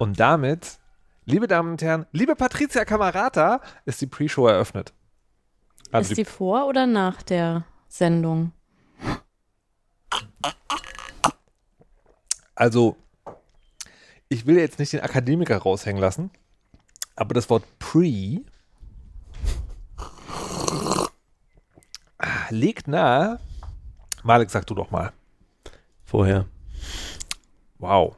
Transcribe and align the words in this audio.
Und 0.00 0.18
damit, 0.18 0.78
liebe 1.26 1.46
Damen 1.46 1.72
und 1.72 1.82
Herren, 1.82 2.06
liebe 2.10 2.34
Patricia 2.34 2.86
Camarata, 2.86 3.60
ist 3.84 4.00
die 4.00 4.06
Pre-Show 4.06 4.46
eröffnet. 4.46 4.94
Also 5.92 6.12
ist 6.12 6.16
die, 6.16 6.22
die 6.22 6.24
vor 6.24 6.66
oder 6.68 6.86
nach 6.86 7.20
der 7.20 7.66
Sendung? 7.86 8.52
Also, 12.54 12.96
ich 14.30 14.46
will 14.46 14.56
jetzt 14.56 14.78
nicht 14.78 14.94
den 14.94 15.00
Akademiker 15.00 15.58
raushängen 15.58 16.00
lassen, 16.00 16.30
aber 17.14 17.34
das 17.34 17.50
Wort 17.50 17.64
Pre 17.78 18.40
legt 22.48 22.88
nahe. 22.88 23.38
Malik, 24.22 24.48
sag 24.48 24.66
du 24.66 24.74
doch 24.74 24.90
mal. 24.90 25.12
Vorher. 26.06 26.46
Wow. 27.78 28.16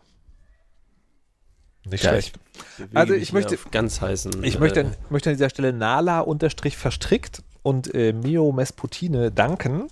Nicht 1.84 2.04
ja, 2.04 2.10
schlecht. 2.10 2.38
Ich 2.78 2.96
also 2.96 3.14
ich 3.14 3.32
möchte 3.32 3.58
ganz 3.70 4.00
heißen. 4.00 4.44
Ich 4.44 4.56
äh, 4.56 4.58
möchte, 4.60 4.92
möchte 5.10 5.30
an 5.30 5.36
dieser 5.36 5.50
Stelle 5.50 5.72
Nala 5.72 6.20
unterstrich 6.20 6.76
verstrickt 6.76 7.42
und 7.62 7.92
äh, 7.94 8.12
Mio 8.12 8.52
Mesputine 8.52 9.32
danken, 9.32 9.88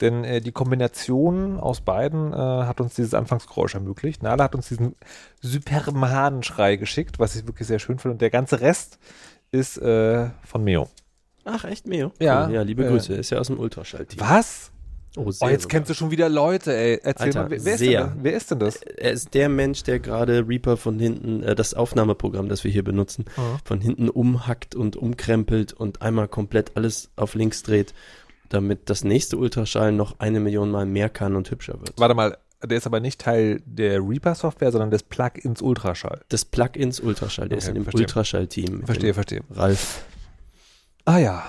denn 0.00 0.24
äh, 0.24 0.40
die 0.40 0.52
Kombination 0.52 1.60
aus 1.60 1.80
beiden 1.80 2.32
äh, 2.32 2.36
hat 2.36 2.80
uns 2.80 2.94
dieses 2.94 3.14
Anfangsgeräusch 3.14 3.74
ermöglicht. 3.74 4.22
Nala 4.22 4.44
hat 4.44 4.54
uns 4.54 4.68
diesen 4.68 4.96
superben 5.40 6.04
Hahnenschrei 6.08 6.76
geschickt, 6.76 7.18
was 7.18 7.36
ich 7.36 7.46
wirklich 7.46 7.68
sehr 7.68 7.78
schön 7.78 7.98
finde. 7.98 8.14
Und 8.14 8.20
der 8.20 8.30
ganze 8.30 8.60
Rest 8.60 8.98
ist 9.52 9.78
äh, 9.78 10.30
von 10.44 10.64
Mio. 10.64 10.88
Ach, 11.44 11.64
echt 11.64 11.86
Mio? 11.86 12.12
Ja. 12.18 12.46
Cool. 12.46 12.54
Ja, 12.54 12.62
liebe 12.62 12.84
Grüße. 12.84 13.14
Ist 13.14 13.30
ja 13.30 13.38
aus 13.38 13.48
dem 13.48 13.58
Ultraschall-Team. 13.58 14.20
Was? 14.20 14.72
Oh, 15.16 15.30
oh, 15.40 15.48
jetzt 15.48 15.68
kennst 15.68 15.90
du 15.90 15.94
schon 15.94 16.10
wieder 16.10 16.28
Leute, 16.30 16.74
ey. 16.74 16.98
Erzähl 17.02 17.26
Alter, 17.26 17.42
mal, 17.42 17.50
wer, 17.50 17.64
wer, 17.64 17.72
ist 17.74 17.78
sehr. 17.80 18.16
wer, 18.20 18.32
ist 18.34 18.50
denn 18.50 18.58
das? 18.60 18.76
Er 18.76 19.12
ist 19.12 19.34
der 19.34 19.48
Mensch, 19.50 19.82
der 19.82 20.00
gerade 20.00 20.48
Reaper 20.48 20.76
von 20.78 20.98
hinten, 20.98 21.42
äh, 21.42 21.54
das 21.54 21.74
Aufnahmeprogramm, 21.74 22.48
das 22.48 22.64
wir 22.64 22.70
hier 22.70 22.82
benutzen, 22.84 23.26
Mhm. 23.36 23.40
von 23.64 23.80
hinten 23.82 24.08
umhackt 24.08 24.74
und 24.74 24.96
umkrempelt 24.96 25.74
und 25.74 26.00
einmal 26.00 26.28
komplett 26.28 26.76
alles 26.76 27.10
auf 27.16 27.34
links 27.34 27.62
dreht, 27.62 27.92
damit 28.48 28.88
das 28.88 29.04
nächste 29.04 29.36
Ultraschall 29.36 29.92
noch 29.92 30.18
eine 30.18 30.40
Million 30.40 30.70
Mal 30.70 30.86
mehr 30.86 31.10
kann 31.10 31.36
und 31.36 31.50
hübscher 31.50 31.74
wird. 31.80 31.92
Warte 31.98 32.14
mal, 32.14 32.38
der 32.64 32.78
ist 32.78 32.86
aber 32.86 33.00
nicht 33.00 33.20
Teil 33.20 33.60
der 33.66 33.98
Reaper-Software, 34.00 34.72
sondern 34.72 34.90
des 34.90 35.02
Plugins 35.02 35.60
Ultraschall. 35.60 36.20
Das 36.30 36.44
Plugins 36.44 37.00
Ultraschall, 37.00 37.48
der 37.48 37.58
Okay, 37.58 37.64
ist 37.70 37.76
in 37.76 37.82
dem. 37.84 37.86
Ultraschall-Team. 37.92 38.84
Verstehe, 38.86 39.12
verstehe. 39.14 39.40
Ralf. 39.50 40.04
Ah 41.04 41.18
ja. 41.18 41.42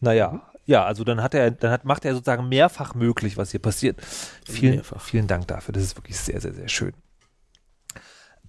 Naja. 0.00 0.42
Ja, 0.68 0.84
also 0.84 1.02
dann 1.02 1.22
hat 1.22 1.32
er, 1.32 1.50
dann 1.50 1.70
hat, 1.70 1.86
macht 1.86 2.04
er 2.04 2.12
sozusagen 2.12 2.46
mehrfach 2.48 2.94
möglich, 2.94 3.38
was 3.38 3.52
hier 3.52 3.60
passiert. 3.60 3.98
Vielen, 4.44 4.74
Mehrfach. 4.74 5.00
vielen 5.00 5.26
Dank 5.26 5.48
dafür. 5.48 5.72
Das 5.72 5.82
ist 5.82 5.96
wirklich 5.96 6.18
sehr, 6.18 6.38
sehr, 6.42 6.52
sehr 6.52 6.68
schön. 6.68 6.92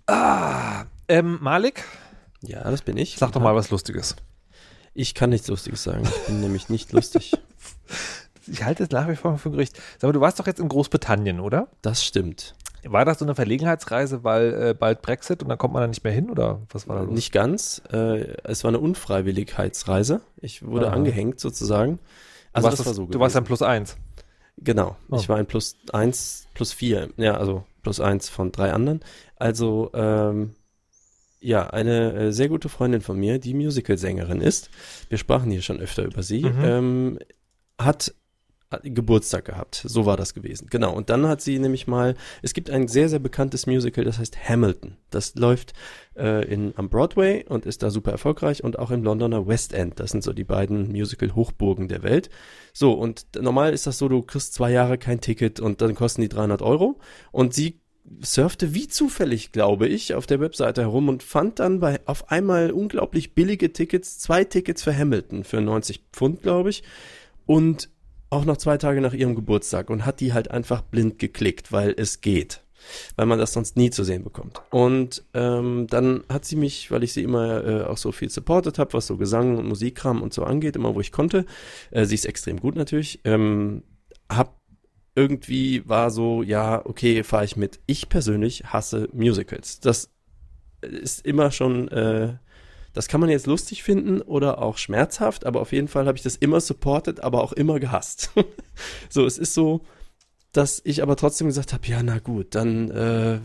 Ah, 0.05 0.85
ähm, 1.07 1.37
Malik, 1.41 1.83
Ja, 2.41 2.69
das 2.69 2.81
bin 2.81 2.97
ich. 2.97 3.15
sag 3.17 3.31
doch 3.31 3.41
mal 3.41 3.55
was 3.55 3.69
Lustiges. 3.69 4.15
Ich 4.93 5.13
kann 5.13 5.29
nichts 5.29 5.47
Lustiges 5.47 5.81
sagen. 5.83 6.03
Ich 6.03 6.25
bin 6.25 6.41
nämlich 6.41 6.69
nicht 6.69 6.91
lustig. 6.91 7.33
Ich 8.51 8.63
halte 8.63 8.81
es 8.81 8.89
nach 8.89 9.07
wie 9.07 9.15
vor 9.15 9.37
für 9.37 9.49
ein 9.49 9.51
Gericht. 9.51 9.79
Sag 9.99 10.07
mal, 10.07 10.11
du 10.11 10.21
warst 10.21 10.39
doch 10.39 10.47
jetzt 10.47 10.59
in 10.59 10.69
Großbritannien, 10.69 11.39
oder? 11.39 11.67
Das 11.83 12.03
stimmt. 12.03 12.55
War 12.85 13.05
das 13.05 13.19
so 13.19 13.25
eine 13.25 13.35
Verlegenheitsreise, 13.35 14.23
weil 14.23 14.53
äh, 14.53 14.73
bald 14.73 15.01
Brexit 15.01 15.43
und 15.43 15.49
dann 15.49 15.57
kommt 15.57 15.73
man 15.73 15.81
da 15.81 15.87
nicht 15.87 16.03
mehr 16.03 16.13
hin 16.13 16.29
oder 16.29 16.61
was 16.69 16.87
war 16.87 16.95
da 16.97 17.03
los? 17.03 17.13
Nicht 17.13 17.31
ganz. 17.31 17.81
Äh, 17.91 18.35
es 18.43 18.63
war 18.63 18.69
eine 18.69 18.79
Unfreiwilligkeitsreise. 18.79 20.21
Ich 20.37 20.65
wurde 20.65 20.87
Aha. 20.87 20.95
angehängt 20.95 21.39
sozusagen. 21.39 21.97
du 21.97 21.99
Also 22.53 22.67
warst, 22.67 22.79
das 22.79 22.85
war 22.85 22.91
das, 22.91 22.97
so 22.97 23.05
du 23.05 23.19
warst 23.19 23.35
dann 23.35 23.43
plus 23.43 23.61
eins. 23.61 23.97
Genau. 24.57 24.97
Oh. 25.09 25.17
Ich 25.17 25.29
war 25.29 25.37
ein 25.37 25.45
plus 25.45 25.77
eins, 25.91 26.47
plus 26.53 26.73
vier. 26.73 27.09
Ja, 27.17 27.37
also 27.37 27.63
plus 27.81 27.99
eins 27.99 28.29
von 28.29 28.51
drei 28.51 28.71
anderen. 28.73 29.01
Also, 29.37 29.91
ähm, 29.93 30.55
ja, 31.41 31.69
eine 31.69 32.13
äh, 32.13 32.31
sehr 32.31 32.49
gute 32.49 32.67
Freundin 32.67 33.01
von 33.01 33.17
mir, 33.17 33.39
die 33.39 33.53
Musicalsängerin 33.53 34.41
ist. 34.41 34.69
Wir 35.07 35.17
sprachen 35.17 35.49
hier 35.51 35.61
schon 35.61 35.79
öfter 35.79 36.03
über 36.03 36.21
sie. 36.21 36.43
Mhm. 36.43 36.63
Ähm, 36.63 37.19
hat 37.79 38.13
Geburtstag 38.83 39.45
gehabt. 39.45 39.83
So 39.83 40.05
war 40.05 40.15
das 40.15 40.33
gewesen. 40.33 40.67
Genau. 40.69 40.93
Und 40.93 41.09
dann 41.09 41.27
hat 41.27 41.41
sie 41.41 41.57
nämlich 41.57 41.87
mal, 41.87 42.15
es 42.43 42.53
gibt 42.53 42.69
ein 42.69 42.87
sehr, 42.87 43.09
sehr 43.09 43.19
bekanntes 43.19 43.65
Musical, 43.65 44.03
das 44.03 44.19
heißt 44.19 44.37
Hamilton. 44.47 44.97
Das 45.09 45.33
läuft 45.35 45.73
äh, 46.15 46.45
in, 46.45 46.73
am 46.75 46.89
Broadway 46.89 47.45
und 47.47 47.65
ist 47.65 47.81
da 47.81 47.89
super 47.89 48.11
erfolgreich 48.11 48.63
und 48.63 48.77
auch 48.77 48.91
im 48.91 49.03
Londoner 49.03 49.47
West 49.47 49.73
End. 49.73 49.99
Das 49.99 50.11
sind 50.11 50.23
so 50.23 50.33
die 50.33 50.43
beiden 50.43 50.91
Musical-Hochburgen 50.91 51.87
der 51.87 52.03
Welt. 52.03 52.29
So, 52.71 52.93
und 52.93 53.25
normal 53.39 53.73
ist 53.73 53.87
das 53.87 53.97
so, 53.97 54.07
du 54.07 54.21
kriegst 54.21 54.53
zwei 54.53 54.71
Jahre 54.71 54.99
kein 54.99 55.19
Ticket 55.19 55.59
und 55.59 55.81
dann 55.81 55.95
kosten 55.95 56.21
die 56.21 56.29
300 56.29 56.61
Euro. 56.61 56.99
Und 57.31 57.55
sie 57.55 57.81
surfte 58.21 58.73
wie 58.75 58.87
zufällig, 58.87 59.51
glaube 59.51 59.87
ich, 59.87 60.13
auf 60.13 60.27
der 60.27 60.39
Webseite 60.39 60.81
herum 60.81 61.09
und 61.09 61.23
fand 61.23 61.59
dann 61.59 61.79
bei 61.79 61.99
auf 62.05 62.31
einmal 62.31 62.71
unglaublich 62.71 63.33
billige 63.33 63.73
Tickets, 63.73 64.19
zwei 64.19 64.43
Tickets 64.43 64.83
für 64.83 64.95
Hamilton 64.95 65.43
für 65.43 65.59
90 65.61 66.03
Pfund, 66.11 66.41
glaube 66.43 66.69
ich. 66.69 66.83
Und 67.45 67.89
auch 68.29 68.45
noch 68.45 68.57
zwei 68.57 68.77
Tage 68.77 69.01
nach 69.01 69.13
ihrem 69.13 69.35
Geburtstag 69.35 69.89
und 69.89 70.05
hat 70.05 70.19
die 70.19 70.33
halt 70.33 70.51
einfach 70.51 70.81
blind 70.81 71.19
geklickt, 71.19 71.71
weil 71.71 71.93
es 71.97 72.21
geht. 72.21 72.61
Weil 73.17 73.25
man 73.25 73.39
das 73.39 73.53
sonst 73.53 73.75
nie 73.75 73.89
zu 73.89 74.03
sehen 74.03 74.23
bekommt. 74.23 74.61
Und 74.69 75.23
ähm, 75.33 75.87
dann 75.89 76.23
hat 76.29 76.45
sie 76.45 76.55
mich, 76.55 76.91
weil 76.91 77.03
ich 77.03 77.11
sie 77.11 77.23
immer 77.23 77.65
äh, 77.65 77.83
auch 77.83 77.97
so 77.97 78.11
viel 78.11 78.29
supportet 78.29 78.79
habe, 78.79 78.93
was 78.93 79.07
so 79.07 79.17
Gesang 79.17 79.57
und 79.57 79.67
Musikkram 79.67 80.21
und 80.21 80.33
so 80.33 80.43
angeht, 80.43 80.77
immer 80.77 80.95
wo 80.95 81.01
ich 81.01 81.11
konnte, 81.11 81.45
äh, 81.91 82.05
sie 82.05 82.15
ist 82.15 82.25
extrem 82.25 82.59
gut 82.59 82.75
natürlich, 82.75 83.19
ähm, 83.25 83.83
hab 84.31 84.59
irgendwie 85.15 85.87
war 85.89 86.09
so, 86.09 86.41
ja, 86.41 86.85
okay, 86.85 87.23
fahre 87.23 87.43
ich 87.43 87.57
mit. 87.57 87.79
Ich 87.85 88.07
persönlich 88.07 88.65
hasse 88.65 89.09
Musicals. 89.11 89.81
Das 89.81 90.11
ist 90.81 91.25
immer 91.25 91.51
schon, 91.51 91.89
äh, 91.89 92.35
das 92.93 93.07
kann 93.07 93.21
man 93.21 93.29
jetzt 93.29 93.47
lustig 93.47 93.83
finden 93.83 94.21
oder 94.21 94.61
auch 94.61 94.77
schmerzhaft, 94.77 95.45
aber 95.45 95.61
auf 95.61 95.71
jeden 95.71 95.87
Fall 95.87 96.07
habe 96.07 96.17
ich 96.17 96.23
das 96.23 96.35
immer 96.35 96.59
supported, 96.59 97.23
aber 97.23 97.43
auch 97.43 97.53
immer 97.53 97.79
gehasst. 97.79 98.31
so, 99.09 99.25
es 99.25 99.37
ist 99.37 99.53
so, 99.53 99.81
dass 100.51 100.81
ich 100.83 101.03
aber 101.03 101.15
trotzdem 101.15 101.47
gesagt 101.47 101.73
habe, 101.73 101.85
ja, 101.87 102.01
na 102.01 102.19
gut, 102.19 102.55
dann 102.55 102.89
äh, 102.89 103.39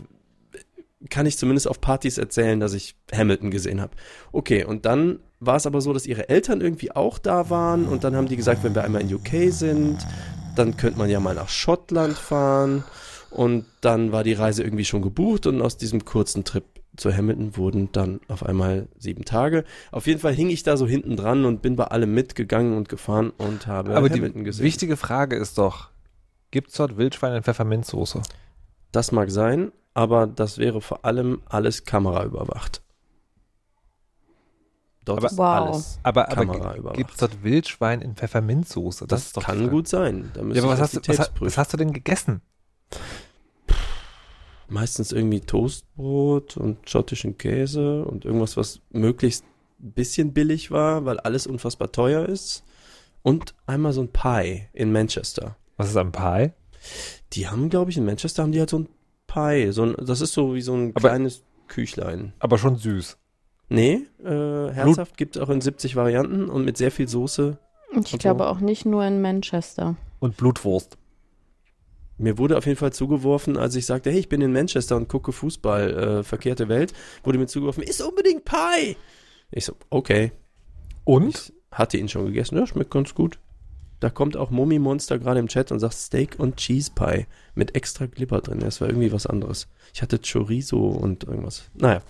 kann 1.09 1.25
ich 1.25 1.37
zumindest 1.37 1.67
auf 1.67 1.81
Partys 1.81 2.17
erzählen, 2.17 2.59
dass 2.59 2.73
ich 2.73 2.95
Hamilton 3.13 3.51
gesehen 3.51 3.81
habe. 3.81 3.95
Okay, 4.31 4.63
und 4.65 4.85
dann 4.85 5.19
war 5.39 5.57
es 5.57 5.67
aber 5.67 5.81
so, 5.81 5.93
dass 5.93 6.07
ihre 6.07 6.29
Eltern 6.29 6.61
irgendwie 6.61 6.91
auch 6.91 7.19
da 7.19 7.49
waren 7.49 7.85
und 7.85 8.03
dann 8.03 8.15
haben 8.15 8.27
die 8.27 8.37
gesagt, 8.37 8.63
wenn 8.63 8.73
wir 8.73 8.83
einmal 8.83 9.01
in 9.01 9.13
UK 9.13 9.51
sind, 9.51 9.97
dann 10.55 10.77
könnte 10.77 10.97
man 10.97 11.09
ja 11.09 11.19
mal 11.19 11.35
nach 11.35 11.49
Schottland 11.49 12.17
fahren 12.17 12.83
und 13.29 13.65
dann 13.81 14.11
war 14.11 14.23
die 14.23 14.33
Reise 14.33 14.63
irgendwie 14.63 14.85
schon 14.85 15.01
gebucht 15.01 15.45
und 15.45 15.61
aus 15.61 15.77
diesem 15.77 16.05
kurzen 16.05 16.43
Trip 16.45 16.63
zu 16.97 17.15
Hamilton 17.15 17.57
wurden 17.57 17.91
dann 17.91 18.19
auf 18.27 18.45
einmal 18.45 18.87
sieben 18.97 19.25
Tage. 19.25 19.63
Auf 19.91 20.07
jeden 20.07 20.19
Fall 20.19 20.33
hing 20.33 20.49
ich 20.49 20.63
da 20.63 20.77
so 20.77 20.87
hinten 20.87 21.15
dran 21.17 21.45
und 21.45 21.61
bin 21.61 21.75
bei 21.75 21.85
allem 21.85 22.13
mitgegangen 22.13 22.75
und 22.77 22.89
gefahren 22.89 23.31
und 23.37 23.67
habe 23.67 23.95
Aber 23.95 24.09
die 24.09 24.15
Hamilton 24.19 24.43
gesehen. 24.43 24.63
wichtige 24.65 24.97
Frage 24.97 25.35
ist 25.35 25.57
doch, 25.57 25.89
gibt's 26.51 26.75
dort 26.75 26.97
Wildschwein 26.97 27.33
in 27.35 27.43
Pfefferminzsoße? 27.43 28.21
Das 28.91 29.11
mag 29.11 29.29
sein, 29.31 29.71
aber 29.93 30.27
das 30.27 30.57
wäre 30.57 30.81
vor 30.81 31.03
allem 31.05 31.41
alles 31.45 31.83
kameraüberwacht. 31.85 32.81
Dort 35.03 35.19
Aber- 35.19 35.27
ist 35.27 35.37
Wow. 35.37 35.45
alles 35.45 35.99
Aber, 36.03 36.31
aber 36.31 36.35
kameraüberwacht. 36.47 36.95
gibt's 36.97 37.17
dort 37.17 37.43
Wildschwein 37.43 38.01
in 38.01 38.15
Pfefferminzsoße? 38.15 39.05
Das, 39.05 39.19
das 39.19 39.27
ist 39.27 39.37
doch 39.37 39.41
die 39.43 39.45
kann 39.45 39.69
gut 39.69 39.87
sein. 39.87 40.31
Da 40.33 40.41
Ja, 40.41 40.63
aber 40.63 40.71
was 40.73 40.79
hast, 40.81 40.93
die 40.95 41.11
du, 41.11 41.17
was, 41.17 41.31
was 41.39 41.57
hast 41.57 41.73
du 41.73 41.77
denn 41.77 41.93
gegessen? 41.93 42.41
Meistens 44.67 45.11
irgendwie 45.11 45.41
Toastbrot 45.41 46.57
und 46.57 46.89
schottischen 46.89 47.37
Käse 47.37 48.03
und 48.05 48.25
irgendwas, 48.25 48.57
was 48.57 48.81
möglichst 48.91 49.43
ein 49.79 49.91
bisschen 49.91 50.33
billig 50.33 50.71
war, 50.71 51.05
weil 51.05 51.19
alles 51.19 51.45
unfassbar 51.47 51.91
teuer 51.91 52.25
ist. 52.27 52.63
Und 53.21 53.53
einmal 53.67 53.93
so 53.93 54.01
ein 54.01 54.09
Pie 54.09 54.63
in 54.73 54.91
Manchester. 54.91 55.55
Was 55.77 55.89
ist 55.89 55.97
ein 55.97 56.11
Pie? 56.11 56.51
Die 57.33 57.47
haben, 57.47 57.69
glaube 57.69 57.91
ich, 57.91 57.97
in 57.97 58.05
Manchester 58.05 58.43
haben 58.43 58.51
die 58.51 58.59
halt 58.59 58.69
so 58.69 58.79
ein 58.79 58.89
Pie. 59.27 59.71
So 59.71 59.83
ein, 59.83 59.95
das 60.05 60.21
ist 60.21 60.33
so 60.33 60.53
wie 60.55 60.61
so 60.61 60.73
ein 60.75 60.91
Aber- 60.95 61.09
kleines 61.09 61.43
Küchlein. 61.67 62.33
Aber 62.39 62.57
schon 62.57 62.75
süß. 62.77 63.17
Nee, 63.69 64.01
äh, 64.23 64.69
herzhaft 64.71 65.17
gibt 65.17 65.35
es 65.35 65.41
auch 65.41 65.49
in 65.49 65.59
70 65.59 65.95
Varianten 65.95 66.49
und 66.49 66.65
mit 66.65 66.77
sehr 66.77 66.91
viel 66.91 67.07
Soße. 67.07 67.57
Ich 67.99 68.19
glaube 68.19 68.43
so. 68.43 68.49
auch 68.49 68.59
nicht 68.59 68.85
nur 68.85 69.03
in 69.05 69.21
Manchester. 69.21 69.95
Und 70.19 70.37
Blutwurst. 70.37 70.97
Mir 72.17 72.37
wurde 72.37 72.57
auf 72.57 72.65
jeden 72.65 72.77
Fall 72.77 72.93
zugeworfen, 72.93 73.57
als 73.57 73.75
ich 73.75 73.85
sagte, 73.85 74.09
hey, 74.09 74.19
ich 74.19 74.29
bin 74.29 74.41
in 74.41 74.53
Manchester 74.53 74.95
und 74.95 75.09
gucke 75.09 75.31
Fußball, 75.33 75.89
äh, 76.19 76.23
verkehrte 76.23 76.69
Welt, 76.69 76.93
wurde 77.23 77.37
mir 77.37 77.47
zugeworfen, 77.47 77.83
ist 77.83 78.01
unbedingt 78.01 78.45
Pie. 78.45 78.95
Ich 79.51 79.65
so, 79.65 79.73
okay. 79.89 80.31
Und? 81.03 81.35
Ich 81.71 81.77
hatte 81.77 81.97
ihn 81.97 82.07
schon 82.07 82.25
gegessen, 82.25 82.57
ja, 82.57 82.65
schmeckt 82.65 82.91
ganz 82.91 83.13
gut. 83.13 83.37
Da 83.99 84.09
kommt 84.09 84.37
auch 84.37 84.49
Mummy 84.49 84.79
Monster 84.79 85.19
gerade 85.19 85.39
im 85.39 85.47
Chat 85.47 85.71
und 85.71 85.79
sagt 85.79 85.93
Steak 85.95 86.35
und 86.37 86.57
Cheese 86.57 86.91
Pie 86.95 87.25
mit 87.53 87.75
extra 87.75 88.05
Glibber 88.05 88.39
drin. 88.41 88.59
Das 88.59 88.79
war 88.81 88.87
irgendwie 88.87 89.11
was 89.11 89.25
anderes. 89.25 89.67
Ich 89.93 90.01
hatte 90.01 90.19
Chorizo 90.19 90.87
und 90.87 91.23
irgendwas. 91.25 91.63
Naja, 91.73 92.01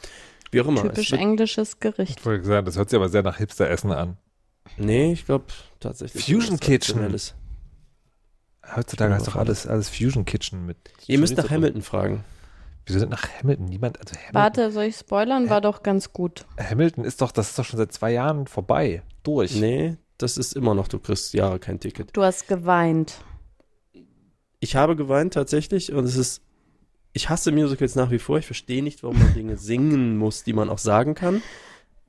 wie 0.52 0.62
auch 0.62 0.68
immer. 0.68 0.82
Typisch 0.82 1.06
Es 1.08 1.12
wird- 1.12 1.22
englisches 1.22 1.80
Gericht. 1.80 2.20
Ich 2.20 2.26
wollte 2.26 2.46
sagen, 2.46 2.66
das 2.66 2.78
hört 2.78 2.90
sich 2.90 2.98
aber 2.98 3.10
sehr 3.10 3.24
nach 3.24 3.38
Hipster-Essen 3.38 3.92
an. 3.92 4.18
Nee, 4.78 5.14
ich 5.14 5.26
glaube 5.26 5.46
tatsächlich. 5.80 6.24
Fusion 6.26 6.60
Kitchen. 6.60 6.96
Traditionelles. 6.96 7.36
Heutzutage 8.76 9.14
heißt 9.14 9.28
doch 9.28 9.36
alles, 9.36 9.68
alles 9.68 9.90
Fusion 9.90 10.26
Kitchen 10.26 10.66
mit. 10.66 10.78
Ihr 11.08 11.20
müsst 11.20 11.38
nach. 11.38 11.50
Hamilton 11.50 11.82
fragen. 11.82 12.24
Wieso 12.86 13.00
sind 13.00 13.10
nach 13.10 13.28
Hamilton 13.40 13.66
niemand? 13.66 14.00
Also 14.00 14.16
Hamilton, 14.16 14.34
Warte, 14.34 14.72
soll 14.72 14.84
ich 14.86 14.96
spoilern? 14.96 15.50
War 15.50 15.62
doch 15.62 15.82
ganz 15.84 16.14
gut. 16.14 16.46
Hamilton 16.60 17.04
ist 17.04 17.22
doch, 17.22 17.32
das 17.32 17.50
ist 17.50 17.60
doch 17.60 17.66
schon 17.66 17.78
seit 17.78 17.92
zwei 17.92 18.12
Jahren 18.12 18.48
vorbei. 18.48 19.02
Durch. 19.24 19.56
Nee, 19.56 19.98
das 20.18 20.38
ist 20.38 20.54
immer 20.56 20.76
noch, 20.76 20.88
du 20.88 21.00
kriegst 21.00 21.34
Jahre 21.34 21.60
kein 21.60 21.80
Ticket. 21.80 22.10
Du 22.14 22.24
hast 22.24 22.48
geweint. 22.48 23.16
Ich 24.60 24.76
habe 24.76 24.96
geweint 24.96 25.34
tatsächlich 25.34 25.92
und 25.92 26.06
es 26.06 26.16
ist, 26.16 26.42
ich 27.14 27.30
hasse 27.30 27.52
Musicals 27.52 27.96
nach 27.96 28.12
wie 28.12 28.20
vor. 28.20 28.38
Ich 28.38 28.46
verstehe 28.46 28.84
nicht, 28.84 29.02
warum 29.04 29.18
man 29.18 29.34
Dinge 29.34 29.58
singen 29.58 30.18
muss, 30.18 30.44
die 30.44 30.54
man 30.54 30.70
auch 30.70 30.80
sagen 30.80 31.16
kann 31.16 31.42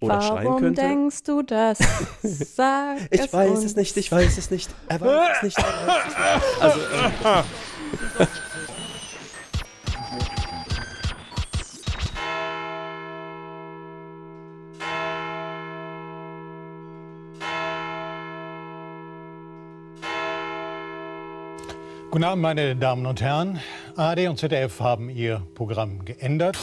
oder 0.00 0.20
schreien 0.20 0.46
Warum 0.46 0.60
könnte. 0.60 0.82
denkst 0.82 1.22
du 1.25 1.43
das? 1.43 1.78
Sag 2.22 2.98
Ich 3.10 3.20
es 3.20 3.32
weiß 3.32 3.50
uns. 3.50 3.64
es 3.64 3.76
nicht, 3.76 3.96
ich 3.96 4.12
weiß 4.12 4.37
es 4.38 4.50
nicht. 4.50 4.70
Er 4.88 5.00
weiß 5.00 5.37
es 5.38 5.43
nicht. 5.43 5.58
Er 5.58 5.64
weiß 5.64 6.04
es 6.06 6.16
nicht. 6.16 6.62
Also, 6.62 6.81
ähm, 8.20 8.26
Guten 22.10 22.25
Abend, 22.25 22.43
meine 22.43 22.76
Damen 22.76 23.04
und 23.06 23.20
Herren. 23.20 23.60
ARD 23.96 24.28
und 24.28 24.38
ZDF 24.38 24.81
haben 24.81 25.10
ihr 25.10 25.43
Programm 25.54 26.04
geändert. 26.04 26.56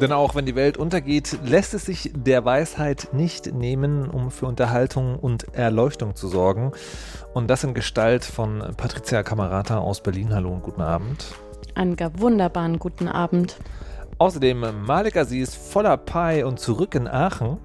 Denn 0.00 0.12
auch 0.12 0.36
wenn 0.36 0.46
die 0.46 0.54
Welt 0.54 0.76
untergeht, 0.76 1.40
lässt 1.44 1.74
es 1.74 1.86
sich 1.86 2.12
der 2.14 2.44
Weisheit 2.44 3.08
nicht 3.12 3.52
nehmen, 3.52 4.08
um 4.08 4.30
für 4.30 4.46
Unterhaltung 4.46 5.18
und 5.18 5.52
Erleuchtung 5.54 6.14
zu 6.14 6.28
sorgen. 6.28 6.70
Und 7.34 7.48
das 7.50 7.64
in 7.64 7.74
Gestalt 7.74 8.24
von 8.24 8.62
Patricia 8.76 9.24
Kamerata 9.24 9.78
aus 9.78 10.00
Berlin. 10.00 10.32
Hallo 10.32 10.52
und 10.52 10.62
guten 10.62 10.82
Abend. 10.82 11.34
Einen 11.74 11.96
gar 11.96 12.16
wunderbaren 12.20 12.78
guten 12.78 13.08
Abend. 13.08 13.58
Außerdem 14.18 14.84
Malik 14.86 15.16
Aziz 15.16 15.56
voller 15.56 15.96
Pie 15.96 16.44
und 16.44 16.60
zurück 16.60 16.94
in 16.94 17.08
Aachen. 17.08 17.58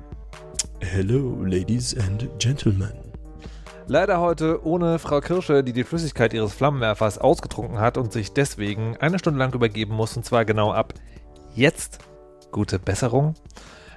Hello, 0.80 1.44
ladies 1.44 1.96
and 1.96 2.28
gentlemen. 2.40 2.94
Leider 3.86 4.20
heute 4.20 4.66
ohne 4.66 4.98
Frau 4.98 5.20
Kirsche, 5.22 5.64
die 5.64 5.74
die 5.74 5.84
Flüssigkeit 5.84 6.34
ihres 6.34 6.54
Flammenwerfers 6.54 7.20
ausgetrunken 7.20 7.80
hat 7.80 7.98
und 8.00 8.12
sich 8.12 8.34
deswegen 8.34 8.98
eine 8.98 9.20
Stunde 9.20 9.38
lang 9.38 9.54
übergeben 9.54 9.94
muss, 9.94 10.18
und 10.18 10.26
zwar 10.26 10.46
genau 10.46 10.72
ab 10.72 10.96
jetzt. 11.54 12.00
Gute 12.54 12.78
Besserung. 12.78 13.34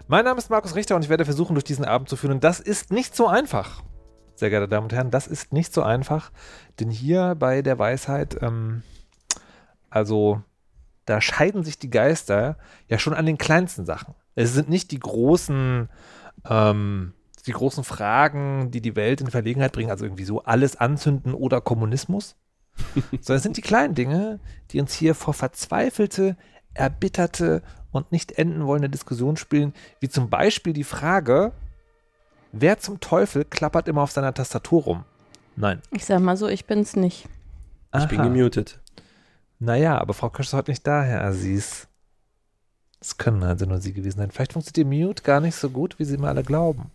Mein 0.08 0.24
Name 0.24 0.38
ist 0.38 0.48
Markus 0.48 0.74
Richter 0.74 0.96
und 0.96 1.02
ich 1.02 1.10
werde 1.10 1.26
versuchen, 1.26 1.54
durch 1.54 1.64
diesen 1.64 1.84
Abend 1.84 2.08
zu 2.08 2.16
führen. 2.16 2.32
Und 2.32 2.42
das 2.42 2.58
ist 2.58 2.90
nicht 2.90 3.14
so 3.14 3.26
einfach, 3.26 3.82
sehr 4.34 4.48
geehrte 4.48 4.66
Damen 4.66 4.84
und 4.84 4.94
Herren. 4.94 5.10
Das 5.10 5.26
ist 5.26 5.52
nicht 5.52 5.74
so 5.74 5.82
einfach, 5.82 6.32
denn 6.80 6.90
hier 6.90 7.34
bei 7.38 7.60
der 7.60 7.78
Weisheit, 7.78 8.40
ähm, 8.40 8.82
also 9.90 10.40
da 11.04 11.20
scheiden 11.20 11.64
sich 11.64 11.78
die 11.78 11.90
Geister 11.90 12.56
ja 12.88 12.98
schon 12.98 13.12
an 13.12 13.26
den 13.26 13.36
kleinsten 13.36 13.84
Sachen. 13.84 14.14
Es 14.34 14.54
sind 14.54 14.70
nicht 14.70 14.90
die 14.90 15.00
großen, 15.00 15.90
ähm, 16.48 17.12
die 17.44 17.52
großen 17.52 17.84
Fragen, 17.84 18.70
die 18.70 18.80
die 18.80 18.96
Welt 18.96 19.20
in 19.20 19.30
Verlegenheit 19.30 19.72
bringen, 19.72 19.90
also 19.90 20.06
irgendwie 20.06 20.24
so 20.24 20.42
alles 20.44 20.76
anzünden 20.76 21.34
oder 21.34 21.60
Kommunismus, 21.60 22.36
sondern 23.20 23.36
es 23.36 23.42
sind 23.42 23.58
die 23.58 23.62
kleinen 23.62 23.94
Dinge, 23.94 24.40
die 24.70 24.80
uns 24.80 24.94
hier 24.94 25.14
vor 25.14 25.34
verzweifelte, 25.34 26.38
erbitterte 26.72 27.62
und 27.96 28.12
nicht 28.12 28.32
enden 28.32 28.66
wollende 28.66 28.90
Diskussion 28.90 29.36
spielen, 29.36 29.74
wie 30.00 30.08
zum 30.08 30.30
Beispiel 30.30 30.72
die 30.72 30.84
Frage, 30.84 31.52
wer 32.52 32.78
zum 32.78 33.00
Teufel 33.00 33.44
klappert 33.44 33.88
immer 33.88 34.02
auf 34.02 34.10
seiner 34.10 34.34
Tastatur 34.34 34.82
rum? 34.82 35.04
Nein. 35.56 35.80
Ich 35.90 36.04
sag 36.04 36.20
mal 36.20 36.36
so, 36.36 36.48
ich 36.48 36.66
bin's 36.66 36.96
nicht. 36.96 37.28
Ich 37.96 38.06
bin 38.06 38.20
Aha. 38.20 38.28
gemutet. 38.28 38.78
Naja, 39.58 39.98
aber 39.98 40.12
Frau 40.12 40.28
Kösch 40.28 40.48
ist 40.48 40.52
heute 40.52 40.70
nicht 40.70 40.86
da, 40.86 41.02
Herr 41.02 41.24
Aziz. 41.24 41.88
Das 42.98 43.16
können 43.16 43.42
also 43.42 43.66
nur 43.66 43.80
Sie 43.80 43.92
gewesen 43.92 44.18
sein. 44.18 44.30
Vielleicht 44.30 44.52
funktioniert 44.52 44.92
Ihr 44.92 45.06
Mute 45.06 45.22
gar 45.22 45.40
nicht 45.40 45.56
so 45.56 45.70
gut, 45.70 45.98
wie 45.98 46.04
Sie 46.04 46.18
mal 46.18 46.28
alle 46.28 46.42
glauben. 46.42 46.90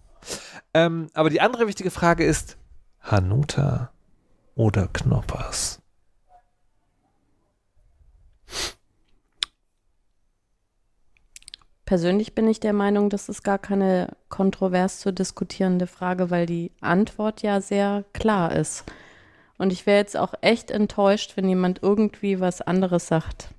Ähm, 0.74 1.08
aber 1.14 1.30
die 1.30 1.42
andere 1.42 1.68
wichtige 1.68 1.92
Frage 1.92 2.24
ist, 2.24 2.58
Hanuta 3.02 3.92
oder 4.56 4.88
Knoppers? 4.88 5.81
Persönlich 11.92 12.34
bin 12.34 12.48
ich 12.48 12.62
der 12.62 12.72
Meinung, 12.72 13.10
das 13.10 13.28
ist 13.28 13.44
gar 13.44 13.60
keine 13.60 14.16
kontrovers 14.30 15.02
zu 15.02 15.12
diskutierende 15.12 15.88
Frage, 15.88 16.30
weil 16.30 16.46
die 16.46 16.72
Antwort 16.80 17.42
ja 17.42 17.60
sehr 17.60 18.06
klar 18.14 18.56
ist. 18.56 18.86
Und 19.58 19.74
ich 19.74 19.86
wäre 19.86 19.98
jetzt 19.98 20.16
auch 20.16 20.34
echt 20.40 20.72
enttäuscht, 20.72 21.36
wenn 21.36 21.50
jemand 21.50 21.84
irgendwie 21.84 22.40
was 22.40 22.62
anderes 22.62 23.08
sagt 23.08 23.50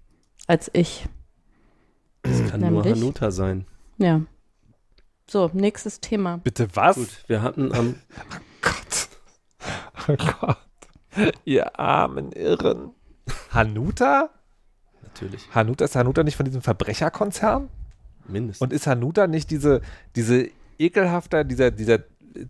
als 0.46 0.70
ich. 0.72 1.06
Das 2.22 2.48
kann 2.48 2.60
nur 2.60 2.70
Nämlich? 2.70 2.94
Hanuta 2.94 3.30
sein. 3.30 3.66
Ja. 3.98 4.22
So, 5.28 5.50
nächstes 5.52 6.00
Thema. 6.00 6.38
Bitte 6.38 6.68
was? 6.72 6.96
Gut, 6.96 7.24
wir 7.26 7.42
hatten 7.42 7.70
am, 7.74 7.96
Gott. 8.62 9.08
Oh 10.08 10.16
Gott. 10.40 11.36
Ihr 11.44 11.78
armen 11.78 12.32
Irren. 12.32 12.92
Hanuta? 13.50 14.30
natürlich, 15.02 15.54
Hanuta 15.54 15.84
ist 15.84 15.96
Hanuta 15.96 16.22
nicht 16.22 16.36
von 16.36 16.46
diesem 16.46 16.62
Verbrecherkonzern? 16.62 17.68
Mindestens. 18.28 18.60
Und 18.62 18.72
ist 18.72 18.86
Hanuta 18.86 19.26
nicht 19.26 19.50
diese, 19.50 19.80
diese 20.16 20.48
ekelhafter, 20.78 21.44
dieser, 21.44 21.70
dieser 21.70 22.00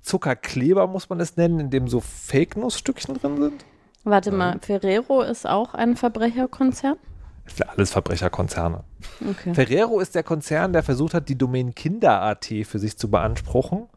Zuckerkleber, 0.02 0.86
muss 0.86 1.08
man 1.08 1.20
es 1.20 1.36
nennen, 1.36 1.58
in 1.60 1.70
dem 1.70 1.88
so 1.88 2.00
Fake-Nuss-Stückchen 2.00 3.18
drin 3.18 3.40
sind? 3.40 3.64
Warte 4.04 4.32
mal, 4.32 4.58
Ferrero 4.60 5.22
ist 5.22 5.46
auch 5.46 5.74
ein 5.74 5.96
Verbrecherkonzern? 5.96 6.96
Für 7.44 7.68
alles 7.68 7.90
Verbrecherkonzerne. 7.90 8.84
Okay. 9.28 9.54
Ferrero 9.54 9.98
ist 10.00 10.14
der 10.14 10.22
Konzern, 10.22 10.72
der 10.72 10.82
versucht 10.82 11.14
hat, 11.14 11.28
die 11.28 11.36
Domain 11.36 11.74
Kinder.at 11.74 12.46
für 12.64 12.78
sich 12.78 12.96
zu 12.96 13.10
beanspruchen, 13.10 13.88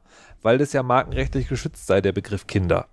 weil 0.41 0.57
das 0.57 0.73
ja 0.73 0.81
markenrechtlich 0.83 1.47
geschützt 1.47 1.85
sei, 1.87 2.01
der 2.01 2.11
Begriff 2.11 2.47
Kinder. 2.47 2.87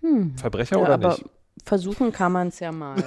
Hm. 0.00 0.36
Verbrecher 0.36 0.76
Ja, 0.76 0.82
oder 0.82 0.94
aber 0.94 1.08
nicht? 1.10 1.24
versuchen 1.64 2.12
kann 2.12 2.32
man 2.32 2.48
es 2.48 2.60
ja 2.60 2.70
mal. 2.70 2.96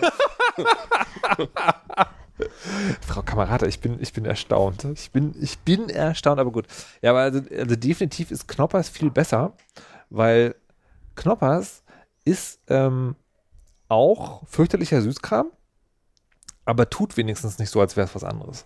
Frau 3.01 3.21
Kamerata, 3.21 3.65
ich 3.65 3.79
bin, 3.79 4.01
ich 4.01 4.13
bin 4.13 4.25
erstaunt. 4.25 4.85
Ich 4.93 5.11
bin, 5.11 5.35
ich 5.39 5.59
bin 5.59 5.89
erstaunt, 5.89 6.39
aber 6.39 6.51
gut. 6.51 6.67
Ja, 7.01 7.11
aber 7.11 7.21
also, 7.21 7.41
also 7.57 7.75
definitiv 7.75 8.31
ist 8.31 8.47
Knoppers 8.47 8.89
viel 8.89 9.11
besser, 9.11 9.53
weil 10.09 10.55
Knoppers 11.15 11.83
ist 12.25 12.59
ähm, 12.67 13.15
auch 13.87 14.47
fürchterlicher 14.47 15.01
Süßkram, 15.01 15.47
aber 16.65 16.89
tut 16.89 17.17
wenigstens 17.17 17.59
nicht 17.59 17.69
so, 17.69 17.81
als 17.81 17.97
wäre 17.97 18.07
es 18.07 18.15
was 18.15 18.23
anderes. 18.23 18.65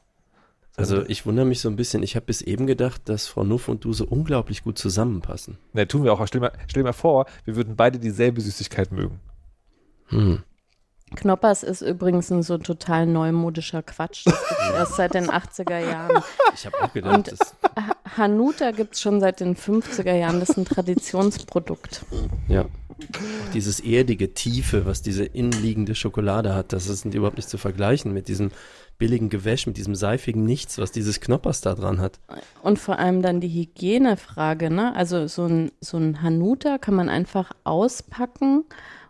Also 0.75 1.03
ich 1.05 1.25
wundere 1.25 1.45
mich 1.45 1.61
so 1.61 1.69
ein 1.69 1.75
bisschen. 1.75 2.01
Ich 2.01 2.15
habe 2.15 2.25
bis 2.25 2.41
eben 2.41 2.65
gedacht, 2.65 3.07
dass 3.07 3.27
Frau 3.27 3.43
Nuff 3.43 3.67
und 3.67 3.83
du 3.83 3.93
so 3.93 4.05
unglaublich 4.05 4.63
gut 4.63 4.79
zusammenpassen. 4.79 5.59
Ne, 5.71 5.87
tun 5.87 6.03
wir 6.03 6.11
auch. 6.11 6.17
Aber 6.17 6.27
Stell 6.27 6.41
dir, 6.41 6.47
mal, 6.47 6.53
stell 6.67 6.81
dir 6.81 6.87
mal 6.87 6.93
vor, 6.93 7.27
wir 7.45 7.55
würden 7.55 7.75
beide 7.75 7.99
dieselbe 7.99 8.41
Süßigkeit 8.41 8.91
mögen. 8.91 9.19
Hm. 10.07 10.41
Knoppers 11.15 11.63
ist 11.63 11.81
übrigens 11.81 12.29
ein 12.31 12.43
so 12.43 12.57
total 12.57 13.05
neumodischer 13.05 13.83
Quatsch. 13.83 14.25
Das 14.25 14.35
gibt 14.49 14.73
erst 14.73 14.95
seit 14.95 15.13
den 15.13 15.29
80er 15.29 15.79
Jahren. 15.79 16.23
Ich 16.53 16.65
habe 16.65 16.81
auch 16.81 16.93
gedacht, 16.93 17.15
Und- 17.15 17.31
das, 17.31 17.55
Ha- 17.77 17.95
Hanuta 18.17 18.71
gibt 18.71 18.95
es 18.95 19.01
schon 19.01 19.19
seit 19.19 19.39
den 19.39 19.55
50er 19.55 20.13
Jahren. 20.15 20.39
Das 20.39 20.49
ist 20.49 20.57
ein 20.57 20.65
Traditionsprodukt. 20.65 22.05
ja. 22.47 22.65
Dieses 23.53 23.79
erdige 23.79 24.33
Tiefe, 24.35 24.85
was 24.85 25.01
diese 25.01 25.25
innenliegende 25.25 25.95
Schokolade 25.95 26.53
hat, 26.53 26.73
das 26.73 26.87
ist 26.87 27.03
überhaupt 27.05 27.37
nicht 27.37 27.49
zu 27.49 27.57
vergleichen 27.57 28.13
mit 28.13 28.27
diesem 28.27 28.51
billigen 28.99 29.29
Gewäsch, 29.29 29.65
mit 29.65 29.77
diesem 29.77 29.95
seifigen 29.95 30.45
Nichts, 30.45 30.77
was 30.77 30.91
dieses 30.91 31.19
Knoppers 31.19 31.61
da 31.61 31.73
dran 31.73 31.99
hat. 31.99 32.19
Und 32.61 32.77
vor 32.77 32.99
allem 32.99 33.23
dann 33.23 33.41
die 33.41 33.49
Hygienefrage, 33.49 34.69
ne? 34.69 34.95
Also 34.95 35.27
so 35.27 35.45
ein, 35.45 35.71
so 35.81 35.97
ein 35.97 36.21
Hanuta 36.21 36.77
kann 36.77 36.93
man 36.93 37.09
einfach 37.09 37.51
auspacken 37.63 38.63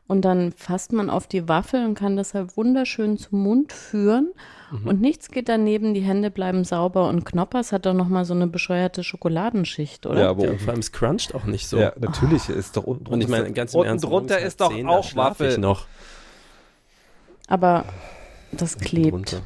und 0.07 0.21
dann 0.23 0.51
fasst 0.51 0.91
man 0.93 1.09
auf 1.09 1.27
die 1.27 1.47
Waffel 1.47 1.85
und 1.85 1.95
kann 1.95 2.15
das 2.17 2.33
halt 2.33 2.55
wunderschön 2.57 3.17
zum 3.17 3.41
Mund 3.43 3.71
führen. 3.73 4.31
Und 4.85 5.01
nichts 5.01 5.29
geht 5.29 5.49
daneben, 5.49 5.93
die 5.93 6.01
Hände 6.01 6.31
bleiben 6.31 6.63
sauber 6.63 7.07
und 7.07 7.25
Knoppers 7.25 7.71
hat 7.71 7.85
doch 7.85 7.93
nochmal 7.93 8.25
so 8.25 8.33
eine 8.33 8.47
bescheuerte 8.47 9.03
Schokoladenschicht, 9.03 10.07
oder? 10.07 10.21
Ja, 10.21 10.29
aber 10.31 10.45
Ja, 10.51 10.57
vor 10.57 10.69
allem 10.71 10.79
es 10.79 10.91
cruncht 10.91 11.35
auch 11.35 11.43
nicht 11.43 11.67
so. 11.67 11.77
Ja, 11.77 11.93
natürlich 11.99 12.49
ist 12.49 12.75
doch 12.75 12.83
unten 12.85 13.05
Und 13.13 13.21
ich 13.21 13.27
meine, 13.27 13.43
drunter- 13.43 13.53
ganz 13.55 13.73
im 13.75 13.79
unten 13.81 13.89
Ernst, 13.91 14.03
drunter 14.05 14.39
ist 14.39 14.59
doch 14.61 14.69
halb 14.69 14.77
zehn, 14.77 14.87
da 14.87 14.91
auch 14.93 15.03
schlaf 15.03 15.39
Ich 15.39 15.45
Waffel. 15.47 15.57
noch. 15.59 15.85
Aber 17.47 17.85
das 18.51 18.79
klebt. 18.79 19.11
Drunter. 19.11 19.41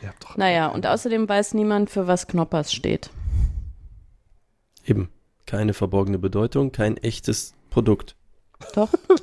Ihr 0.00 0.08
habt 0.10 0.22
doch- 0.24 0.36
Naja, 0.36 0.68
und 0.68 0.86
außerdem 0.86 1.28
weiß 1.28 1.54
niemand, 1.54 1.90
für 1.90 2.06
was 2.06 2.28
Knoppers 2.28 2.72
steht. 2.72 3.10
Eben. 4.86 5.08
Keine 5.46 5.74
verborgene 5.74 6.18
Bedeutung, 6.20 6.70
kein 6.70 6.96
echtes 6.98 7.54
Produkt. 7.70 8.14
Doch. 8.76 8.90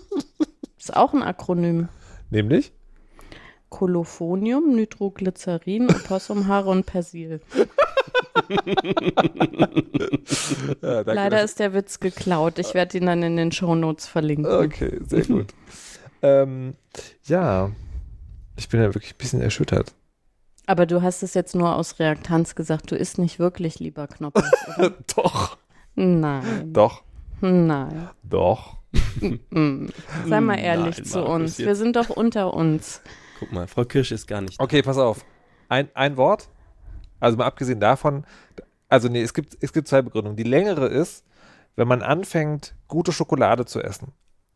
Ist 0.90 0.96
auch 0.98 1.14
ein 1.14 1.22
Akronym. 1.22 1.88
Nämlich? 2.32 2.72
Kolophonium, 3.70 4.74
Nitroglycerin, 4.74 5.88
Opossumhaare 5.88 6.70
und 6.70 6.86
Persil. 6.88 7.42
Ja, 10.82 11.02
Leider 11.02 11.44
ist 11.44 11.60
der 11.60 11.74
Witz 11.74 12.00
geklaut. 12.00 12.58
Ich 12.58 12.74
werde 12.74 12.98
ihn 12.98 13.06
dann 13.06 13.22
in 13.22 13.38
den 13.38 13.52
Shownotes 13.52 14.08
verlinken. 14.08 14.52
Okay, 14.52 15.00
sehr 15.08 15.24
gut. 15.26 15.54
Ähm, 16.24 16.74
ja, 17.26 17.70
ich 18.56 18.70
bin 18.70 18.80
ja 18.82 18.88
wirklich 18.88 19.14
ein 19.14 19.18
bisschen 19.18 19.42
erschüttert. 19.42 19.94
Aber 20.66 20.86
du 20.88 21.02
hast 21.04 21.22
es 21.22 21.36
jetzt 21.36 21.54
nur 21.54 21.76
aus 21.76 22.00
Reaktanz 22.00 22.56
gesagt. 22.56 22.90
Du 22.92 22.96
isst 22.96 23.20
nicht 23.20 23.38
wirklich 23.38 23.80
lieber 23.80 24.08
Knoppers, 24.08 24.50
doch, 25.16 25.58
Nein. 25.96 26.74
doch, 26.74 27.04
Nein. 27.42 28.10
doch. 28.24 28.79
Mm. 29.52 29.88
Sei 30.26 30.42
mal 30.42 30.58
ehrlich 30.58 30.98
Nein, 30.98 31.06
zu 31.06 31.24
uns. 31.24 31.58
Wir 31.60 31.76
sind 31.76 31.96
doch 31.96 32.10
unter 32.10 32.54
uns. 32.54 33.02
Guck 33.40 33.52
mal, 33.52 33.68
Frau 33.68 33.86
Kirsch 33.86 34.12
ist 34.12 34.28
gar 34.28 34.42
nicht. 34.42 34.60
Okay, 34.60 34.82
pass 34.82 34.98
auf. 34.98 35.24
Ein, 35.68 35.90
ein 35.94 36.18
Wort. 36.18 36.50
Also 37.20 37.38
mal 37.38 37.46
abgesehen 37.46 37.80
davon, 37.80 38.26
also 38.88 39.08
nee, 39.08 39.22
es 39.22 39.34
gibt, 39.34 39.58
es 39.62 39.72
gibt 39.72 39.88
zwei 39.88 40.02
Begründungen. 40.02 40.36
Die 40.36 40.44
längere 40.44 40.88
ist, 40.88 41.24
wenn 41.76 41.88
man 41.88 42.02
anfängt, 42.02 42.76
gute 42.88 43.12
Schokolade 43.12 43.66
zu 43.66 43.82
essen. 43.82 44.12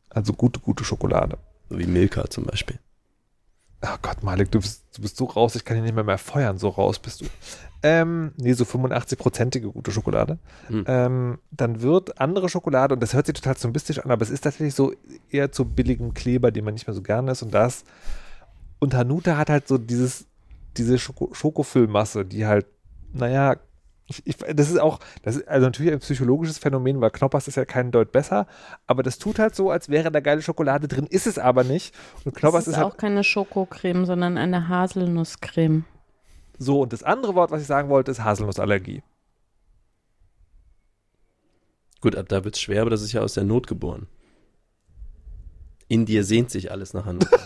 Also 0.10 0.34
gute, 0.34 0.60
gute 0.60 0.84
Schokolade. 0.84 1.38
So 1.70 1.78
wie 1.78 1.86
Milka 1.86 2.30
zum 2.30 2.46
Beispiel. 2.46 2.80
Ach 3.86 4.02
Gott, 4.02 4.24
Malik, 4.24 4.50
du 4.50 4.60
bist, 4.60 4.86
du 4.96 5.02
bist 5.02 5.18
so 5.18 5.26
raus, 5.26 5.56
ich 5.56 5.66
kann 5.66 5.76
dich 5.76 5.84
nicht 5.84 5.96
mehr 5.96 6.06
mehr 6.06 6.18
feuern, 6.18 6.58
so 6.58 6.70
raus 6.70 7.00
bist 7.00 7.20
du. 7.22 7.26
Ähm, 7.82 8.32
nee, 8.38 8.54
so 8.54 8.64
85-prozentige 8.64 9.70
gute 9.72 9.92
Schokolade. 9.92 10.40
Hm. 10.68 10.86
Ähm, 10.88 11.40
dann 11.52 11.82
wird 11.82 12.22
andere 12.22 12.48
Schokolade, 12.48 12.94
und 12.94 13.02
das 13.02 13.14
hört 13.14 13.26
sich 13.26 13.36
total 13.36 13.58
zombistisch 13.58 14.00
an, 14.00 14.10
aber 14.10 14.22
es 14.22 14.30
ist 14.30 14.42
tatsächlich 14.42 14.74
so 14.74 14.94
eher 15.30 15.52
zu 15.52 15.66
billigem 15.66 16.14
Kleber, 16.14 16.52
den 16.52 16.64
man 16.64 16.76
nicht 16.76 16.88
mehr 16.88 16.94
so 16.94 17.02
gerne 17.02 17.32
isst. 17.32 17.44
Und 17.44 17.54
das, 17.54 17.84
und 18.80 18.94
Hanuta 18.94 19.36
hat 19.36 19.50
halt 19.50 19.68
so 19.68 19.78
dieses, 19.78 20.28
diese 20.78 20.98
Schoko 20.98 21.34
Schokofüllmasse, 21.34 22.24
die 22.24 22.46
halt, 22.46 22.68
naja, 23.12 23.58
ich, 24.08 24.22
ich, 24.26 24.38
das 24.38 24.70
ist 24.70 24.80
auch, 24.80 25.00
das 25.22 25.38
ist 25.38 25.48
also 25.48 25.66
natürlich 25.66 25.92
ein 25.94 26.00
psychologisches 26.00 26.58
Phänomen, 26.58 27.00
weil 27.02 27.10
Knoppers 27.12 27.48
ist 27.48 27.56
ja 27.56 27.66
kein 27.66 27.92
Deut 27.92 28.12
besser, 28.12 28.48
aber 28.86 29.02
das 29.02 29.18
tut 29.18 29.40
halt 29.40 29.56
so, 29.56 29.70
als 29.72 29.88
wäre 29.90 30.12
da 30.12 30.20
geile 30.20 30.42
Schokolade 30.42 30.88
drin, 30.88 31.08
ist 31.08 31.26
es 31.28 31.40
aber 31.40 31.64
nicht. 31.64 31.96
Und 32.26 32.36
Knoppers 32.36 32.66
Das 32.66 32.68
ist 32.68 32.74
ist 32.74 32.84
halt 32.84 32.94
auch 32.94 32.98
keine 32.98 33.24
Schokocreme, 33.24 34.06
sondern 34.06 34.38
eine 34.38 34.68
Haselnusscreme. 34.68 35.86
so. 36.60 36.82
Und 36.82 36.92
das 36.94 37.04
andere 37.04 37.34
Wort, 37.36 37.52
was 37.52 37.62
ich 37.62 37.68
sagen 37.68 37.90
wollte, 37.90 38.12
ist 38.12 38.24
Haselnussallergie. 38.24 39.04
Gut, 42.02 42.16
ab 42.18 42.28
da 42.28 42.44
wird's 42.44 42.60
schwer, 42.60 42.82
aber 42.82 42.90
das 42.90 43.02
ist 43.02 43.14
ja 43.14 43.22
aus 43.22 43.34
der 43.34 43.46
Not 43.46 43.68
geboren. 43.68 44.08
In 45.88 46.06
dir 46.06 46.24
sehnt 46.26 46.52
sich 46.52 46.72
alles 46.72 46.94
nach 46.94 47.06
Hannover. 47.06 47.30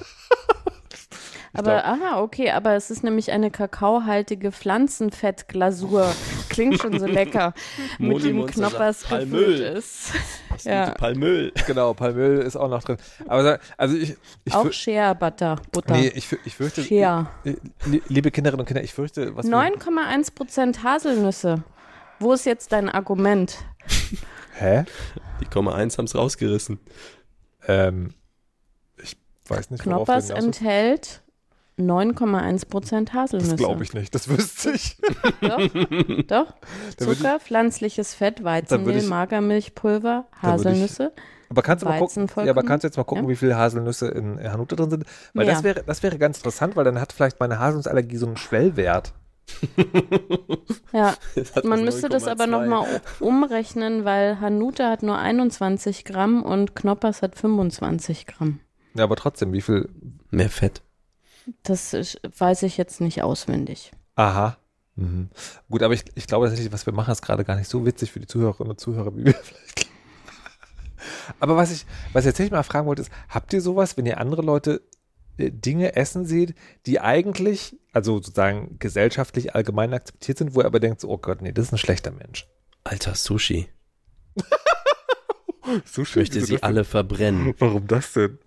Aber, 1.54 1.82
glaub- 1.82 1.86
aha, 1.86 2.22
okay, 2.22 2.52
aber 2.52 2.76
es 2.76 2.92
ist 2.92 3.04
nämlich 3.04 3.32
eine 3.32 3.50
kakaohaltige 3.50 4.52
Pflanzenfettglasur. 4.52 6.14
Klingt 6.58 6.82
schon 6.82 7.00
so 7.00 7.06
lecker. 7.06 7.54
mit 8.00 8.24
dem 8.24 8.46
Knoppers 8.46 9.04
Palmöl. 9.04 9.46
gefüllt 9.58 9.78
ist. 9.78 10.12
Ja. 10.64 10.90
Palmöl. 10.90 11.52
Genau, 11.68 11.94
Palmöl 11.94 12.40
ist 12.40 12.56
auch 12.56 12.68
noch 12.68 12.84
drin. 12.84 12.98
Aber 13.28 13.60
also 13.78 13.96
ich, 13.96 14.16
ich, 14.44 14.56
Auch 14.56 14.72
Shea 14.72 15.14
Butter, 15.14 15.58
Butter. 15.72 15.94
nee, 15.94 16.08
ich, 16.16 16.36
ich 16.46 16.56
fürchte, 16.56 16.84
Shea. 16.84 17.30
li- 17.44 18.02
liebe 18.08 18.32
Kinderinnen 18.32 18.62
und 18.62 18.66
Kinder, 18.66 18.82
ich 18.84 18.92
fürchte, 18.92 19.36
was 19.36 19.46
wir, 19.46 19.54
9,1 19.56 20.34
Prozent 20.34 20.84
Haselnüsse. 20.84 21.64
Wo 22.20 22.34
ist 22.34 22.48
jetzt 22.48 22.72
dein 22.72 22.90
Argument? 22.90 23.56
Hä? 24.56 24.86
Die 25.42 25.46
Komma 25.46 25.76
1 25.76 26.00
haben's 26.00 26.16
rausgerissen. 26.16 26.80
Ähm, 27.68 28.16
ich 29.02 29.16
weiß 29.48 29.70
nicht, 29.70 29.86
worauf 29.86 30.08
du 30.08 30.14
Knoppers 30.14 30.30
enthält 30.32 31.22
9,1 31.80 32.68
Prozent 32.70 33.14
Haselnüsse. 33.14 33.52
Das 33.52 33.58
glaube 33.60 33.84
ich 33.84 33.94
nicht, 33.94 34.14
das 34.16 34.28
wüsste 34.30 34.72
ich. 34.72 34.98
Doch, 35.42 35.60
doch. 36.28 36.54
Zucker, 36.98 37.40
pflanzliches 37.40 38.14
Fett, 38.16 38.44
Weizenmehl, 38.44 38.98
ich- 38.98 39.08
Magermilchpulver, 39.08 40.26
Haselnüsse. 40.42 41.12
Aber 41.50 41.62
kannst 41.62 41.84
du 41.86 41.88
mal 41.88 42.00
gucken, 42.00 42.28
ja, 42.44 42.52
aber 42.52 42.64
kannst 42.64 42.84
du 42.84 42.88
jetzt 42.90 42.98
mal 42.98 43.04
gucken, 43.06 43.24
Ja. 43.26 43.30
wie 43.30 43.36
viele 43.38 43.56
Haselnüsse 43.56 44.08
in 44.10 44.38
Hanuta 44.52 44.76
drin 44.76 44.90
sind? 44.90 45.06
Weil 45.34 45.46
Mehr. 45.46 45.54
das 45.56 45.64
wäre, 45.64 45.84
das 45.86 46.04
wäre 46.04 46.18
ganz 46.18 46.38
interessant, 46.40 46.76
weil 46.76 46.84
dann 46.84 47.00
hat 47.00 47.14
vielleicht 47.14 47.40
meine 47.40 47.58
Haselnussallergie 47.60 48.18
so 48.18 48.26
einen 48.26 48.38
Schwellwert. 48.38 49.14
Ja, 50.94 51.14
man 51.64 51.84
müsste 51.84 52.10
das 52.10 52.24
9,2. 52.26 52.32
aber 52.32 52.48
nochmal 52.48 53.02
umrechnen, 53.20 54.04
weil 54.06 54.40
Hanuta 54.40 54.90
hat 54.90 55.04
nur 55.04 55.18
21 55.18 56.06
Gramm 56.06 56.44
und 56.44 56.76
Knoppers 56.76 57.22
hat 57.22 57.36
25 57.38 58.26
Gramm. 58.26 58.60
Ja, 58.96 59.04
aber 59.04 59.16
trotzdem, 59.16 59.54
wie 59.54 59.62
viel? 59.62 59.90
Mehr 60.32 60.50
Fett. 60.50 60.82
Das 61.64 61.94
ist, 61.94 62.20
weiß 62.38 62.64
ich 62.64 62.78
jetzt 62.78 63.02
nicht 63.02 63.24
auswendig. 63.24 63.92
Aha. 64.16 64.58
Mhm. 64.96 65.30
Gut, 65.70 65.84
aber 65.84 65.94
ich, 65.94 66.04
ich 66.16 66.28
glaube 66.28 66.48
tatsächlich, 66.48 66.74
was 66.74 66.86
wir 66.86 66.94
machen, 66.94 67.12
ist 67.12 67.22
gerade 67.22 67.46
gar 67.46 67.56
nicht 67.56 67.70
so 67.70 67.86
witzig 67.86 68.12
für 68.12 68.20
die 68.20 68.28
Zuhörerinnen 68.28 68.72
und 68.72 68.80
Zuhörer, 68.80 69.16
wie 69.16 69.26
wir 69.26 69.34
vielleicht. 69.44 69.88
Aber 71.40 71.56
was 71.56 71.72
ich, 71.72 71.86
was 72.14 72.26
ich 72.26 72.30
tatsächlich 72.32 72.52
mal 72.52 72.64
fragen 72.64 72.88
wollte, 72.88 73.04
ist, 73.04 73.12
habt 73.30 73.54
ihr 73.54 73.62
sowas, 73.62 73.96
wenn 73.96 74.06
ihr 74.06 74.20
andere 74.20 74.42
Leute 74.42 74.82
äh, 75.38 75.52
Dinge 75.52 75.96
essen 75.96 76.26
seht, 76.26 76.56
die 76.86 77.00
eigentlich, 77.00 77.78
also 77.94 78.16
sozusagen 78.16 78.78
gesellschaftlich 78.80 79.56
allgemein 79.56 79.94
akzeptiert 79.94 80.40
sind, 80.40 80.56
wo 80.56 80.62
ihr 80.62 80.66
aber 80.66 80.80
denkt, 80.80 81.02
so, 81.02 81.10
oh 81.10 81.18
Gott, 81.18 81.42
nee, 81.42 81.52
das 81.52 81.68
ist 81.68 81.74
ein 81.74 81.78
schlechter 81.78 82.12
Mensch. 82.12 82.48
Alter, 82.84 83.16
Sushi. 83.16 83.68
So 85.84 86.04
Ich 86.04 86.16
möchte 86.16 86.40
sie 86.40 86.64
alle 86.64 86.86
verbrennen. 86.86 87.54
Warum 87.60 87.88
das 87.88 88.14
denn? 88.14 88.40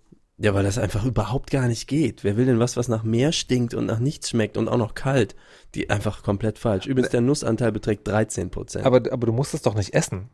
Ja, 0.43 0.55
weil 0.55 0.65
das 0.65 0.79
einfach 0.79 1.05
überhaupt 1.05 1.51
gar 1.51 1.69
nicht 1.69 1.87
geht. 1.87 2.25
Wer 2.25 2.39
will 2.39 2.47
denn 2.47 2.59
was, 2.59 2.79
was 2.79 2.89
nach 2.89 3.03
Meer 3.03 3.31
stinkt 3.31 3.75
und 3.75 3.85
nach 3.85 3.99
nichts 3.99 4.31
schmeckt 4.31 4.57
und 4.57 4.69
auch 4.69 4.79
noch 4.79 4.95
kalt? 4.95 5.37
Die 5.75 5.91
einfach 5.91 6.23
komplett 6.23 6.59
falsch. 6.59 6.87
Übrigens, 6.87 7.11
der 7.11 7.21
Nussanteil 7.21 7.73
beträgt 7.73 8.09
13 8.09 8.51
Prozent. 8.51 8.87
Aber, 8.87 9.03
aber 9.13 9.27
du 9.27 9.33
musst 9.35 9.53
es 9.53 9.61
doch 9.61 9.75
nicht 9.75 9.93
essen. 9.93 10.31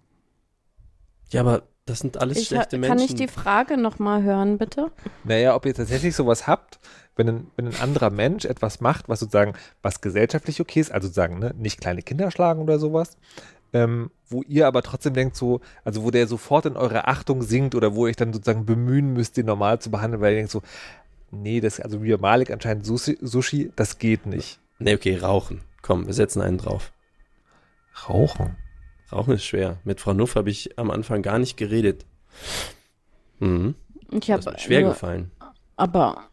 Ja, 1.30 1.40
aber 1.40 1.64
das 1.86 1.98
sind 1.98 2.18
alles 2.18 2.38
Ich, 2.38 2.46
schlechte 2.46 2.78
kann 2.78 2.98
Menschen. 2.98 3.04
ich 3.04 3.14
die 3.16 3.26
Frage 3.26 3.76
nochmal 3.76 4.22
hören, 4.22 4.58
bitte? 4.58 4.92
Naja, 5.24 5.56
ob 5.56 5.66
ihr 5.66 5.74
tatsächlich 5.74 6.14
sowas 6.14 6.46
habt, 6.46 6.78
wenn 7.16 7.28
ein, 7.28 7.50
wenn 7.56 7.66
ein 7.66 7.80
anderer 7.80 8.10
Mensch 8.10 8.44
etwas 8.44 8.80
macht, 8.80 9.08
was 9.08 9.18
sozusagen, 9.18 9.54
was 9.82 10.00
gesellschaftlich 10.00 10.60
okay 10.60 10.80
ist, 10.80 10.92
also 10.92 11.08
sozusagen, 11.08 11.40
ne, 11.40 11.52
nicht 11.56 11.80
kleine 11.80 12.02
Kinder 12.02 12.30
schlagen 12.30 12.62
oder 12.62 12.78
sowas, 12.78 13.16
ähm, 13.76 14.10
wo 14.28 14.42
ihr 14.42 14.66
aber 14.66 14.82
trotzdem 14.82 15.14
denkt 15.14 15.36
so, 15.36 15.60
also 15.84 16.02
wo 16.02 16.10
der 16.10 16.26
sofort 16.26 16.66
in 16.66 16.76
eure 16.76 17.06
Achtung 17.08 17.42
sinkt 17.42 17.74
oder 17.74 17.94
wo 17.94 18.06
ihr 18.06 18.10
euch 18.10 18.16
dann 18.16 18.32
sozusagen 18.32 18.64
bemühen 18.64 19.12
müsst, 19.12 19.36
den 19.36 19.46
normal 19.46 19.80
zu 19.80 19.90
behandeln, 19.90 20.22
weil 20.22 20.32
ihr 20.32 20.38
denkt 20.38 20.50
so, 20.50 20.62
nee, 21.30 21.60
das, 21.60 21.78
also 21.78 22.02
wie 22.02 22.16
Malik 22.16 22.50
anscheinend 22.50 22.86
Sushi, 22.86 23.18
Sushi, 23.20 23.72
das 23.76 23.98
geht 23.98 24.26
nicht. 24.26 24.58
nee, 24.78 24.94
okay, 24.94 25.16
rauchen. 25.16 25.60
Komm, 25.82 26.06
wir 26.06 26.14
setzen 26.14 26.40
einen 26.40 26.58
drauf. 26.58 26.92
Rauchen. 28.08 28.56
Rauchen 29.12 29.34
ist 29.34 29.44
schwer. 29.44 29.78
Mit 29.84 30.00
Frau 30.00 30.14
Nuff 30.14 30.34
habe 30.34 30.50
ich 30.50 30.78
am 30.78 30.90
Anfang 30.90 31.22
gar 31.22 31.38
nicht 31.38 31.56
geredet. 31.56 32.04
Mhm. 33.38 33.74
Ich 34.10 34.30
habe 34.30 34.58
schwer 34.58 34.82
gefallen. 34.82 35.30
Aber 35.76 36.28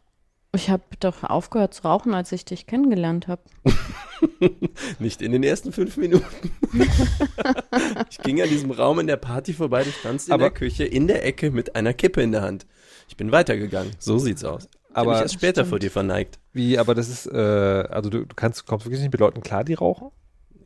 ich 0.55 0.69
habe 0.69 0.83
doch 0.99 1.23
aufgehört 1.23 1.73
zu 1.73 1.83
rauchen, 1.83 2.13
als 2.13 2.31
ich 2.31 2.45
dich 2.45 2.67
kennengelernt 2.67 3.27
habe. 3.27 3.41
Nicht 4.99 5.21
in 5.21 5.31
den 5.31 5.43
ersten 5.43 5.71
fünf 5.71 5.97
Minuten. 5.97 6.25
ich 8.09 8.17
ging 8.19 8.41
an 8.41 8.49
diesem 8.49 8.71
Raum 8.71 8.99
in 8.99 9.07
der 9.07 9.17
Party 9.17 9.53
vorbei, 9.53 9.83
du 9.83 9.91
standst 9.91 10.27
in 10.27 10.33
Aber- 10.33 10.43
der 10.43 10.51
Küche 10.51 10.83
in 10.85 11.07
der 11.07 11.25
Ecke 11.25 11.51
mit 11.51 11.75
einer 11.75 11.93
Kippe 11.93 12.21
in 12.21 12.31
der 12.31 12.41
Hand. 12.41 12.65
Ich 13.09 13.17
bin 13.17 13.31
weitergegangen. 13.31 13.91
So 13.99 14.17
sieht's 14.17 14.43
aus. 14.43 14.65
Ich 14.89 14.95
habe 14.95 15.09
Aber- 15.09 15.11
mich 15.13 15.21
erst 15.23 15.33
später 15.33 15.61
Stimmt. 15.61 15.69
vor 15.69 15.79
dir 15.79 15.91
verneigt. 15.91 16.39
Wie, 16.51 16.77
aber 16.77 16.93
das 16.95 17.09
ist, 17.09 17.25
äh, 17.27 17.35
also 17.37 18.09
du, 18.09 18.25
du 18.25 18.35
kannst, 18.35 18.65
kommst 18.65 18.85
wirklich 18.85 19.01
nicht 19.01 19.11
mit 19.11 19.19
Leuten 19.19 19.41
klar, 19.41 19.63
die 19.63 19.73
rauchen? 19.73 20.09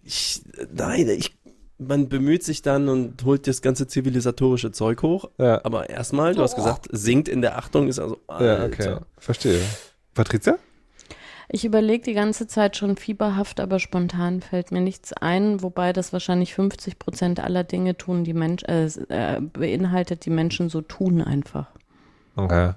Ich, 0.03 0.41
nein, 0.73 1.07
ich, 1.09 1.37
man 1.79 2.09
bemüht 2.09 2.43
sich 2.43 2.61
dann 2.61 2.89
und 2.89 3.23
holt 3.23 3.47
das 3.47 3.61
ganze 3.61 3.87
zivilisatorische 3.87 4.71
Zeug 4.71 5.01
hoch. 5.03 5.29
Ja, 5.37 5.63
Aber 5.63 5.89
erstmal, 5.89 6.33
du 6.33 6.41
hast 6.41 6.55
gesagt, 6.55 6.87
singt 6.91 7.27
in 7.27 7.41
der 7.41 7.57
Achtung, 7.57 7.87
ist 7.87 7.99
also, 7.99 8.17
ja 8.29 8.65
okay, 8.65 8.87
Alter. 8.87 9.01
verstehe. 9.17 9.61
Patricia? 10.13 10.57
Ich 11.49 11.63
überlege 11.63 12.03
die 12.03 12.13
ganze 12.13 12.47
Zeit 12.47 12.75
schon 12.75 12.97
fieberhaft, 12.97 13.61
aber 13.61 13.79
spontan 13.79 14.41
fällt 14.41 14.71
mir 14.71 14.81
nichts 14.81 15.13
ein, 15.13 15.61
wobei 15.61 15.93
das 15.93 16.11
wahrscheinlich 16.11 16.53
50 16.53 16.99
Prozent 16.99 17.39
aller 17.39 17.63
Dinge 17.63 17.95
tun, 17.95 18.25
die 18.25 18.33
Mensch, 18.33 18.63
äh, 18.63 18.85
äh, 18.85 19.39
beinhaltet, 19.39 20.25
die 20.25 20.29
Menschen 20.29 20.67
so 20.69 20.81
tun 20.81 21.21
einfach. 21.21 21.67
Okay. 22.35 22.73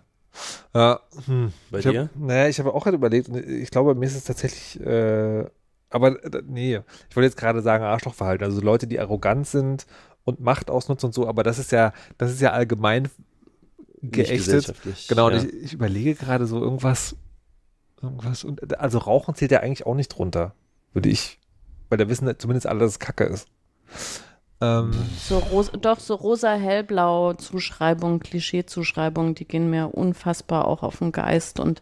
Ja, 0.73 1.01
hm. 1.27 1.53
Bei 1.71 1.81
ich 1.81 1.87
hab, 1.87 1.93
dir? 1.93 2.11
Naja, 2.15 2.49
ich 2.49 2.61
habe 2.61 2.73
auch 2.73 2.85
gerade 2.85 2.97
überlegt 2.97 3.29
und 3.29 3.39
ich 3.39 3.71
glaube, 3.71 3.97
mir 3.97 4.07
ist 4.07 4.15
es 4.15 4.25
tatsächlich, 4.25 4.81
äh, 4.87 5.45
aber 5.91 6.23
äh, 6.25 6.43
nee, 6.47 6.81
ich 7.09 7.17
wollte 7.17 7.27
jetzt 7.27 7.37
gerade 7.37 7.63
sagen 7.63 7.85
Arschlochverhalten, 7.85 8.45
also 8.45 8.61
Leute, 8.61 8.87
die 8.87 9.01
arrogant 9.01 9.47
sind 9.47 9.87
und 10.25 10.41
Macht 10.41 10.71
ausnutzen 10.71 11.09
und 11.09 11.13
so, 11.13 11.29
aber 11.29 11.43
das 11.43 11.59
ist 11.59 11.73
ja, 11.73 11.93
das 12.17 12.31
ist 12.31 12.41
ja 12.41 12.53
allgemein 12.53 13.09
geächtet. 14.03 14.73
Genau, 15.09 15.27
und 15.27 15.35
ja. 15.35 15.43
ich, 15.43 15.53
ich 15.65 15.73
überlege 15.75 16.15
gerade 16.15 16.47
so 16.47 16.61
irgendwas, 16.61 17.17
irgendwas, 18.01 18.45
und 18.45 18.79
also 18.79 18.99
Rauchen 18.99 19.35
zählt 19.35 19.51
ja 19.51 19.61
eigentlich 19.61 19.87
auch 19.87 19.95
nicht 19.95 20.09
drunter, 20.09 20.55
würde 20.93 21.09
ich, 21.09 21.39
weil 21.89 21.99
da 21.99 22.09
wissen 22.09 22.33
zumindest 22.39 22.67
alle, 22.67 22.81
dass 22.81 22.93
es 22.93 22.99
Kacke 22.99 23.25
ist. 23.25 23.49
Ähm, 24.63 24.91
So 25.19 25.39
ros 25.39 25.71
doch 25.81 25.99
so 26.01 26.15
rosa-hellblau 26.15 27.33
Zuschreibungen, 27.35 28.21
Klischee-Zuschreibungen, 28.21 29.35
die 29.35 29.47
gehen 29.47 29.71
mir 29.71 29.95
unfassbar 29.95 30.67
auch 30.69 30.83
auf 30.83 30.99
den 30.99 31.13
Geist 31.13 31.61
und 31.61 31.81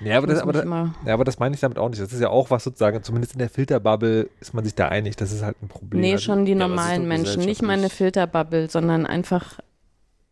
ja, 0.00 0.16
aber 0.16 0.28
das, 0.28 0.38
aber, 0.40 0.52
das, 0.52 0.64
ja, 0.64 1.12
aber 1.12 1.24
das 1.24 1.38
meine 1.38 1.54
ich 1.54 1.60
damit 1.60 1.78
auch 1.78 1.88
nicht. 1.88 2.00
Das 2.00 2.12
ist 2.12 2.20
ja 2.20 2.30
auch 2.30 2.50
was 2.50 2.64
sozusagen, 2.64 3.02
zumindest 3.02 3.32
in 3.34 3.38
der 3.40 3.50
Filterbubble 3.50 4.28
ist 4.40 4.54
man 4.54 4.64
sich 4.64 4.74
da 4.74 4.88
einig, 4.88 5.16
das 5.16 5.32
ist 5.32 5.42
halt 5.42 5.60
ein 5.62 5.68
Problem. 5.68 6.00
Nee, 6.00 6.12
Also- 6.12 6.24
schon 6.26 6.44
die 6.44 6.52
Ja, 6.52 6.58
normalen 6.58 7.06
Menschen, 7.08 7.44
nicht 7.44 7.62
meine 7.62 7.90
Filterbubble, 7.90 8.70
sondern 8.70 9.06
einfach 9.06 9.58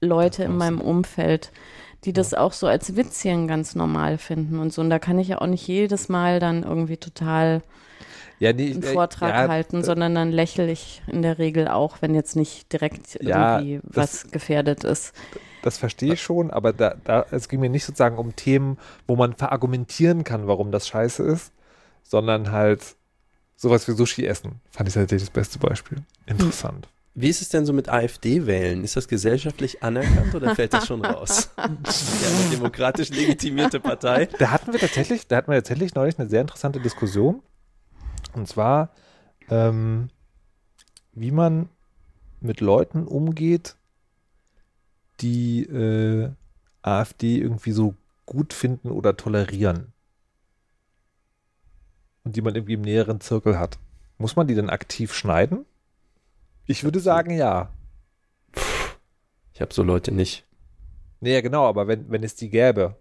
Leute 0.01 0.45
in 0.45 0.57
meinem 0.57 0.81
Umfeld, 0.81 1.51
die 2.05 2.13
das 2.13 2.33
auch 2.33 2.53
so 2.53 2.69
als 2.69 2.95
Witzchen 2.95 3.49
ganz 3.49 3.75
normal 3.75 4.19
finden 4.19 4.61
und 4.61 4.73
so. 4.73 4.81
Und 4.81 4.89
da 4.91 5.01
kann 5.01 5.19
ich 5.19 5.29
ja 5.29 5.41
auch 5.41 5.47
nicht 5.49 5.67
jedes 5.67 6.09
Mal 6.09 6.39
dann 6.39 6.63
irgendwie 6.63 6.97
total 6.97 7.63
Ja, 8.39 8.53
nee, 8.53 8.71
einen 8.71 8.83
äh, 8.83 8.87
Vortrag 8.87 9.35
ja, 9.35 9.49
halten, 9.49 9.81
äh, 9.81 9.85
sondern 9.85 10.15
dann 10.15 10.31
lächle 10.31 10.71
ich 10.71 11.03
in 11.07 11.23
der 11.23 11.39
Regel 11.39 11.69
auch, 11.69 12.01
wenn 12.01 12.15
jetzt 12.15 12.37
nicht 12.37 12.73
direkt 12.73 13.19
Ja, 13.23 13.59
irgendwie 13.59 13.81
das- 13.85 14.25
was 14.25 14.31
gefährdet 14.31 14.85
ist. 14.85 15.13
Das 15.63 15.77
verstehe 15.77 16.13
ich 16.13 16.23
schon, 16.23 16.51
aber 16.53 16.73
da, 16.73 16.95
da, 17.05 17.27
es 17.33 17.49
ging 17.49 17.59
mir 17.61 17.69
nicht 17.69 17.85
sozusagen 17.85 18.17
um 18.17 18.37
Themen, 18.37 18.79
wo 19.09 19.17
man 19.17 19.35
verargumentieren 19.35 20.23
kann, 20.23 20.47
warum 20.47 20.71
das 20.71 20.87
scheiße 20.87 21.25
ist, 21.25 21.53
sondern 22.05 22.53
halt 22.53 22.97
sowas 23.57 23.89
wie 23.89 23.93
Sushi 23.93 24.25
essen. 24.25 24.61
Fand 24.71 24.89
ich 24.89 24.95
tatsächlich 24.95 25.29
das 25.29 25.31
beste 25.35 25.59
Beispiel. 25.59 25.99
Interessant. 26.27 26.89
Wie 27.15 27.29
ist 27.29 27.43
es 27.43 27.49
denn 27.49 27.67
so 27.67 27.73
mit 27.73 27.89
AfD-Wählen? 27.89 28.85
Ist 28.85 28.95
das 28.97 29.09
gesellschaftlich 29.09 29.83
anerkannt 29.83 30.37
oder 30.37 30.55
fällt 30.55 30.73
das 30.73 30.87
schon 30.87 31.01
raus? 31.05 31.51
ja, 31.59 31.65
eine 31.67 32.51
demokratisch 32.53 33.09
legitimierte 33.11 33.81
Partei. 33.81 34.29
Da 34.39 34.53
hatten 34.53 34.73
wir 34.73 34.79
tatsächlich, 34.79 35.27
da 35.27 35.37
hatten 35.39 35.51
wir 35.51 35.57
tatsächlich 35.57 35.93
neulich 35.97 36.17
eine 36.21 36.29
sehr 36.29 36.43
interessante 36.43 36.79
Diskussion. 36.79 37.43
Und 38.35 38.49
zwar, 38.49 38.91
ähm, 39.49 40.11
wie 41.13 41.31
man 41.31 41.69
mit 42.41 42.61
Leuten 42.61 43.07
umgeht, 43.07 43.77
die 45.21 45.63
äh, 45.65 46.31
AfD 46.83 47.39
irgendwie 47.39 47.73
so 47.73 47.95
gut 48.27 48.53
finden 48.53 48.91
oder 48.91 49.17
tolerieren. 49.17 49.93
Und 52.25 52.37
die 52.37 52.43
man 52.43 52.55
irgendwie 52.55 52.75
im 52.75 52.83
näheren 52.83 53.21
Zirkel 53.21 53.59
hat. 53.59 53.79
Muss 54.19 54.37
man 54.37 54.47
die 54.47 54.55
dann 54.55 54.71
aktiv 54.71 55.15
schneiden? 55.15 55.65
Ich 56.67 56.85
würde 56.85 57.01
sagen, 57.01 57.31
ja. 57.31 57.71
Ich 59.55 59.61
habe 59.61 59.73
so 59.73 59.83
Leute 59.83 60.13
nicht. 60.13 60.45
Nee, 61.21 61.35
ja, 61.35 61.41
genau, 61.41 61.67
aber 61.67 61.89
wenn, 61.89 62.11
wenn 62.11 62.23
es 62.23 62.37
die 62.37 62.51
gäbe. 62.51 62.97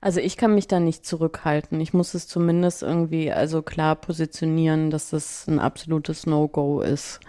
Also 0.00 0.20
ich 0.20 0.36
kann 0.36 0.54
mich 0.54 0.68
da 0.68 0.78
nicht 0.78 1.04
zurückhalten. 1.04 1.80
Ich 1.80 1.92
muss 1.92 2.14
es 2.14 2.28
zumindest 2.28 2.82
irgendwie 2.82 3.32
also 3.32 3.62
klar 3.62 3.96
positionieren, 3.96 4.90
dass 4.90 5.10
das 5.10 5.46
ein 5.48 5.58
absolutes 5.58 6.26
No-Go 6.26 6.80
ist. 6.80 7.20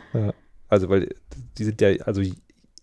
Also, 0.67 0.89
weil 0.89 1.15
die 1.57 1.63
sind 1.63 1.81
ja 1.81 1.89
also 2.05 2.21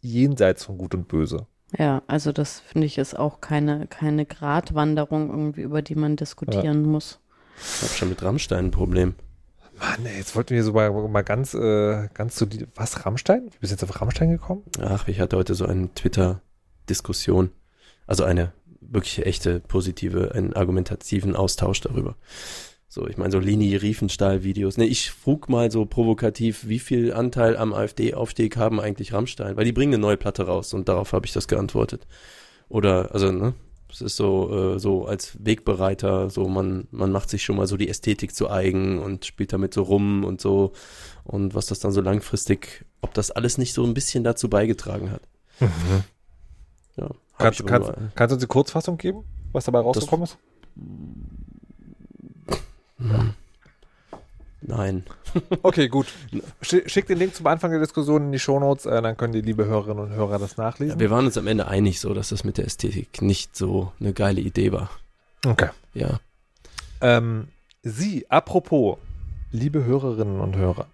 jenseits 0.01 0.65
von 0.65 0.77
Gut 0.79 0.95
und 0.95 1.07
Böse. 1.07 1.47
Ja, 1.79 2.03
also 2.07 2.33
das 2.33 2.61
finde 2.61 2.87
ich 2.87 2.99
ist 2.99 3.19
auch 3.19 3.41
keine, 3.41 3.87
keine 3.87 4.25
Gratwanderung 4.25 5.31
irgendwie, 5.31 5.63
über 5.63 5.83
die 5.83 5.95
man 5.95 6.17
diskutieren 6.17 6.83
muss. 6.83 7.21
Ich 7.59 7.83
habe 7.83 7.95
schon 7.95 8.09
mit 8.09 8.23
Rammstein 8.23 8.67
ein 8.67 8.71
Problem. 8.71 9.15
Mann, 9.79 10.07
ey, 10.07 10.19
jetzt 10.19 10.35
wollten 10.35 10.55
wir 10.55 10.65
so 10.65 10.73
mal, 10.73 10.91
mal 10.91 11.23
ganz, 11.23 11.55
äh, 11.55 12.09
ganz 12.15 12.37
zu 12.37 12.47
die, 12.47 12.67
was, 12.75 13.05
Rammstein? 13.05 13.47
Wie 13.47 13.59
bist 13.61 13.73
du 13.73 13.75
jetzt 13.75 13.85
auf 13.85 14.01
Rammstein 14.01 14.31
gekommen? 14.31 14.63
Ach, 14.81 15.07
ich 15.07 15.21
hatte 15.21 15.37
heute 15.37 15.55
so 15.55 15.67
eine 15.67 15.93
Twitter-Diskussion. 15.95 17.51
Also 18.07 18.25
eine 18.25 18.53
wirklich 18.91 19.25
echte, 19.25 19.61
positive, 19.61 20.33
einen 20.35 20.53
argumentativen 20.53 21.37
Austausch 21.37 21.81
darüber. 21.81 22.17
So, 22.89 23.07
ich 23.07 23.17
meine, 23.17 23.31
so 23.31 23.39
Lini 23.39 23.77
Riefenstahl-Videos. 23.77 24.79
Ne, 24.79 24.87
ich 24.87 25.11
frug 25.11 25.49
mal 25.49 25.71
so 25.71 25.85
provokativ, 25.85 26.67
wie 26.69 26.79
viel 26.79 27.13
Anteil 27.13 27.57
am 27.57 27.75
AfD-Aufstieg 27.75 28.57
haben 28.57 28.81
eigentlich 28.81 29.13
Rammstein? 29.13 29.57
Weil 29.57 29.65
die 29.65 29.73
bringen 29.73 29.95
eine 29.95 30.01
neue 30.01 30.17
Platte 30.17 30.45
raus 30.47 30.73
und 30.73 30.89
darauf 30.89 31.13
habe 31.13 31.27
ich 31.27 31.33
das 31.33 31.49
geantwortet. 31.49 32.07
Oder, 32.69 33.13
also, 33.13 33.33
ne? 33.33 33.55
Es 33.91 34.01
ist 34.01 34.17
so, 34.17 34.75
äh, 34.75 34.79
so 34.79 35.07
als 35.07 35.37
Wegbereiter, 35.41 36.29
so 36.29 36.49
man, 36.49 36.89
man 36.91 37.13
macht 37.13 37.31
sich 37.31 37.45
schon 37.45 37.57
mal 37.57 37.67
so 37.67 37.77
die 37.77 37.89
Ästhetik 37.89 38.35
zu 38.35 38.51
eigen 38.51 38.99
und 38.99 39.25
spielt 39.25 39.53
damit 39.53 39.75
so 39.75 39.83
rum 39.83 40.25
und 40.25 40.41
so. 40.41 40.73
Und 41.23 41.55
was 41.55 41.67
das 41.67 41.79
dann 41.79 41.93
so 41.93 42.01
langfristig, 42.01 42.85
ob 43.01 43.15
das 43.15 43.31
alles 43.31 43.59
nicht 43.59 43.75
so 43.75 43.85
ein 43.85 43.95
bisschen 43.95 44.25
dazu 44.25 44.49
beigetragen 44.49 45.11
hat. 45.11 45.23
Ja. 46.97 47.11
Kannst, 47.39 47.67
kannst, 47.67 47.93
kannst 48.15 48.31
du 48.31 48.35
uns 48.35 48.43
die 48.43 48.47
Kurzfassung 48.47 48.97
geben, 48.99 49.25
was 49.53 49.65
dabei 49.65 49.81
rausgekommen 49.81 50.25
ist? 50.25 50.39
Nein. 54.63 55.05
Okay, 55.63 55.89
gut. 55.89 56.07
Schick, 56.63 56.91
schick 56.91 57.07
den 57.07 57.19
Link 57.19 57.35
zum 57.35 57.47
Anfang 57.47 57.71
der 57.71 57.81
Diskussion 57.81 58.23
in 58.23 58.33
die 58.33 58.39
Shownotes, 58.39 58.87
äh, 58.87 59.03
dann 59.03 59.19
können 59.19 59.35
die 59.35 59.43
liebe 59.43 59.67
Hörerinnen 59.67 60.03
und 60.05 60.11
Hörer 60.13 60.39
das 60.39 60.57
nachlesen. 60.57 60.95
Ja, 60.95 61.01
wir 61.01 61.11
waren 61.11 61.27
uns 61.27 61.37
am 61.37 61.47
Ende 61.47 61.69
einig 61.69 62.01
so, 62.01 62.15
dass 62.15 62.31
das 62.31 62.43
mit 62.43 62.57
der 62.57 62.65
Ästhetik 62.65 63.21
nicht 63.21 63.55
so 63.55 63.93
eine 64.01 64.15
geile 64.15 64.41
Idee 64.41 64.73
war. 64.73 64.89
okay. 65.47 65.69
Ja. 65.93 66.21
Ähm, 67.03 67.49
Sie, 67.83 68.25
apropos, 68.31 68.97
liebe 69.53 69.85
Hörerinnen 69.85 70.41
und 70.41 70.57
Hörer, 70.57 70.87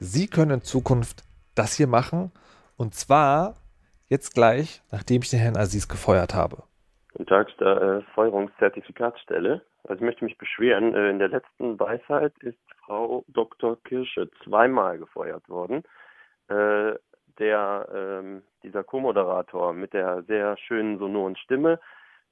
Sie 0.00 0.26
können 0.26 0.52
in 0.52 0.62
Zukunft 0.62 1.22
das 1.54 1.74
hier 1.74 1.86
machen 1.86 2.32
und 2.78 2.94
zwar 2.94 3.56
jetzt 4.08 4.34
gleich, 4.34 4.82
nachdem 4.90 5.22
ich 5.22 5.30
den 5.30 5.40
Herrn 5.40 5.56
Aziz 5.56 5.88
gefeuert 5.88 6.34
habe. 6.34 6.64
Guten 7.12 7.26
Tag, 7.26 7.56
der 7.58 7.82
äh, 7.82 8.02
Feuerungszertifikatsstelle. 8.14 9.62
Also 9.84 9.94
ich 9.96 10.00
möchte 10.00 10.24
mich 10.24 10.38
beschweren, 10.38 10.94
äh, 10.94 11.10
in 11.10 11.18
der 11.18 11.28
letzten 11.28 11.78
Weisheit 11.78 12.32
ist 12.40 12.58
Frau 12.84 13.24
Dr. 13.28 13.76
Kirsche 13.84 14.30
zweimal 14.44 14.98
gefeuert 14.98 15.48
worden. 15.48 15.82
Äh, 16.48 16.94
der, 17.38 17.88
ähm, 17.94 18.42
dieser 18.62 18.84
Co-Moderator 18.84 19.72
mit 19.72 19.92
der 19.92 20.22
sehr 20.24 20.56
schönen 20.58 20.98
sonoren 20.98 21.36
Stimme 21.36 21.80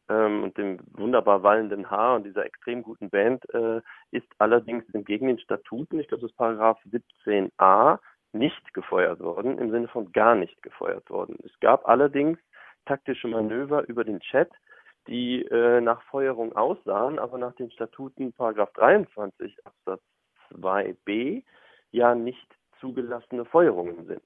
ähm, 0.08 0.44
und 0.44 0.58
dem 0.58 0.78
wunderbar 0.92 1.42
wallenden 1.42 1.90
Haar 1.90 2.16
und 2.16 2.24
dieser 2.24 2.44
extrem 2.44 2.82
guten 2.82 3.10
Band 3.10 3.44
äh, 3.54 3.80
ist 4.10 4.26
allerdings 4.38 4.84
entgegen 4.92 5.28
den 5.28 5.38
Statuten, 5.38 6.00
ich 6.00 6.08
glaube 6.08 6.22
das 6.22 6.30
ist 6.30 6.36
Paragraph 6.36 6.78
17a, 6.90 7.98
nicht 8.32 8.74
gefeuert 8.74 9.20
worden, 9.20 9.58
im 9.58 9.70
Sinne 9.70 9.88
von 9.88 10.12
gar 10.12 10.34
nicht 10.34 10.62
gefeuert 10.62 11.08
worden. 11.10 11.36
Es 11.44 11.52
gab 11.60 11.88
allerdings 11.88 12.38
taktische 12.86 13.28
Manöver 13.28 13.88
über 13.88 14.04
den 14.04 14.20
Chat, 14.20 14.50
die 15.06 15.42
äh, 15.42 15.80
nach 15.80 16.02
Feuerung 16.04 16.54
aussahen, 16.54 17.18
aber 17.18 17.38
nach 17.38 17.54
den 17.54 17.70
Statuten 17.70 18.32
Paragraph 18.32 18.72
23 18.74 19.56
Absatz 19.66 20.02
2b 20.52 21.42
ja 21.90 22.14
nicht 22.14 22.46
zugelassene 22.80 23.44
Feuerungen 23.44 24.06
sind. 24.06 24.22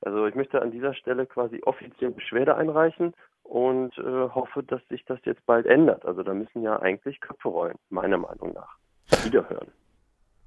Also 0.00 0.26
ich 0.26 0.34
möchte 0.34 0.60
an 0.60 0.70
dieser 0.70 0.94
Stelle 0.94 1.26
quasi 1.26 1.62
offiziell 1.64 2.10
Beschwerde 2.10 2.56
einreichen 2.56 3.14
und 3.42 3.96
äh, 3.98 4.02
hoffe, 4.02 4.62
dass 4.62 4.86
sich 4.88 5.04
das 5.06 5.18
jetzt 5.24 5.44
bald 5.46 5.66
ändert. 5.66 6.04
Also 6.04 6.22
da 6.22 6.34
müssen 6.34 6.62
ja 6.62 6.78
eigentlich 6.80 7.20
Köpfe 7.20 7.48
rollen, 7.48 7.78
meiner 7.88 8.18
Meinung 8.18 8.52
nach. 8.52 8.76
Wiederhören. 9.24 9.68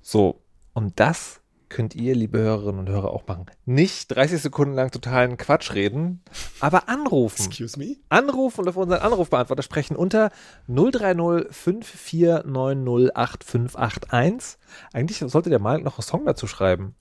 So, 0.02 0.42
und 0.74 1.00
das 1.00 1.44
könnt 1.70 1.96
ihr, 1.96 2.16
liebe 2.16 2.40
Hörerinnen 2.40 2.80
und 2.80 2.90
Hörer, 2.90 3.12
auch 3.12 3.28
machen. 3.28 3.46
Nicht 3.66 4.16
30 4.16 4.42
Sekunden 4.42 4.76
lang 4.76 4.92
totalen 4.92 5.38
Quatsch 5.38 5.74
reden, 5.74 6.22
aber 6.60 6.90
anrufen. 6.90 7.46
Excuse 7.46 7.78
me? 7.78 7.98
Anrufen 8.10 8.62
und 8.62 8.70
auf 8.70 8.78
unseren 8.78 9.02
Anrufbeantworter 9.02 9.64
sprechen 9.64 9.96
unter 9.96 10.32
030 10.68 11.48
5490 11.52 13.16
8581. 13.16 14.60
Eigentlich 14.94 15.20
sollte 15.20 15.50
der 15.50 15.60
Malik 15.60 15.84
noch 15.84 15.98
einen 15.98 16.04
Song 16.04 16.26
dazu 16.26 16.48
schreiben. 16.48 16.96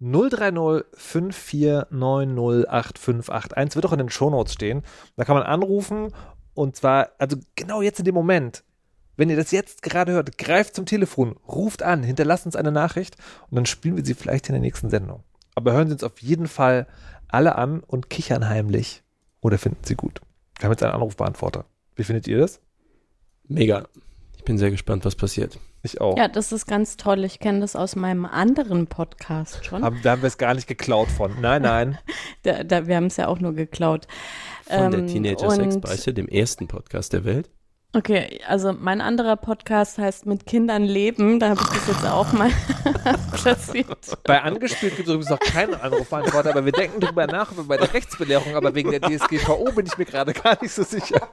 030 0.00 0.84
5490 0.94 2.70
8581 2.70 3.76
wird 3.76 3.86
auch 3.86 3.92
in 3.92 3.98
den 3.98 4.10
Shownotes 4.10 4.54
stehen. 4.54 4.82
Da 5.16 5.24
kann 5.24 5.36
man 5.36 5.44
anrufen 5.44 6.12
und 6.54 6.76
zwar, 6.76 7.10
also 7.18 7.36
genau 7.56 7.82
jetzt 7.82 7.98
in 7.98 8.04
dem 8.04 8.14
Moment. 8.14 8.64
Wenn 9.16 9.30
ihr 9.30 9.36
das 9.36 9.50
jetzt 9.52 9.82
gerade 9.82 10.12
hört, 10.12 10.38
greift 10.38 10.74
zum 10.74 10.86
Telefon, 10.86 11.36
ruft 11.46 11.82
an, 11.82 12.02
hinterlasst 12.02 12.46
uns 12.46 12.56
eine 12.56 12.72
Nachricht 12.72 13.16
und 13.50 13.56
dann 13.56 13.66
spielen 13.66 13.96
wir 13.96 14.04
sie 14.04 14.14
vielleicht 14.14 14.48
in 14.48 14.54
der 14.54 14.60
nächsten 14.60 14.90
Sendung. 14.90 15.22
Aber 15.54 15.72
hören 15.72 15.86
Sie 15.88 15.92
uns 15.94 16.02
auf 16.02 16.18
jeden 16.20 16.48
Fall 16.48 16.86
alle 17.28 17.54
an 17.56 17.80
und 17.80 18.10
kichern 18.10 18.48
heimlich 18.48 19.02
oder 19.40 19.56
finden 19.58 19.84
Sie 19.84 19.94
gut. 19.94 20.20
Wir 20.58 20.64
haben 20.64 20.72
jetzt 20.72 20.82
einen 20.82 20.94
Anrufbeantworter. 20.94 21.64
Wie 21.94 22.02
findet 22.04 22.26
ihr 22.26 22.38
das? 22.38 22.60
Mega. 23.46 23.86
Ich 24.36 24.44
bin 24.44 24.58
sehr 24.58 24.70
gespannt, 24.70 25.04
was 25.04 25.14
passiert. 25.14 25.58
Ich 25.82 26.00
auch. 26.00 26.16
Ja, 26.16 26.28
das 26.28 26.50
ist 26.52 26.66
ganz 26.66 26.96
toll. 26.96 27.24
Ich 27.24 27.38
kenne 27.38 27.60
das 27.60 27.76
aus 27.76 27.94
meinem 27.94 28.24
anderen 28.24 28.86
Podcast 28.86 29.64
schon. 29.64 29.82
Haben, 29.82 30.00
da 30.02 30.12
haben 30.12 30.22
wir 30.22 30.26
es 30.28 30.38
gar 30.38 30.54
nicht 30.54 30.66
geklaut 30.66 31.08
von. 31.08 31.40
Nein, 31.40 31.62
nein. 31.62 31.98
Da, 32.42 32.62
da, 32.62 32.86
wir 32.86 32.96
haben 32.96 33.06
es 33.06 33.16
ja 33.16 33.28
auch 33.28 33.40
nur 33.40 33.54
geklaut. 33.54 34.06
Von 34.66 34.90
der 34.90 35.00
Ähm, 35.00 35.06
Teenager 35.06 35.46
und- 35.48 35.54
Sexbeichte, 35.54 36.12
dem 36.12 36.28
ersten 36.28 36.68
Podcast 36.68 37.12
der 37.14 37.24
Welt. 37.24 37.48
Okay, 37.96 38.40
also 38.48 38.72
mein 38.72 39.00
anderer 39.00 39.36
Podcast 39.36 39.98
heißt 39.98 40.26
Mit 40.26 40.46
Kindern 40.46 40.82
leben. 40.82 41.38
Da 41.38 41.50
habe 41.50 41.60
ich 41.62 41.68
das 41.68 41.86
jetzt 41.86 42.04
auch 42.04 42.32
mal 42.32 42.50
platziert. 43.32 44.18
Bei 44.24 44.42
angespielt 44.42 44.96
gibt 44.96 45.08
es 45.08 45.14
übrigens 45.14 45.30
noch 45.30 45.38
keinen 45.38 45.74
Anrufbeantworter, 45.74 46.50
aber 46.50 46.64
wir 46.64 46.72
denken 46.72 46.98
darüber 46.98 47.28
nach 47.28 47.52
über 47.52 47.62
bei 47.62 47.76
der 47.76 47.94
Rechtsbelehrung, 47.94 48.56
aber 48.56 48.74
wegen 48.74 48.90
der 48.90 49.00
DSGVO 49.00 49.70
bin 49.70 49.86
ich 49.86 49.96
mir 49.96 50.06
gerade 50.06 50.32
gar 50.32 50.60
nicht 50.60 50.72
so 50.72 50.82
sicher. 50.82 51.28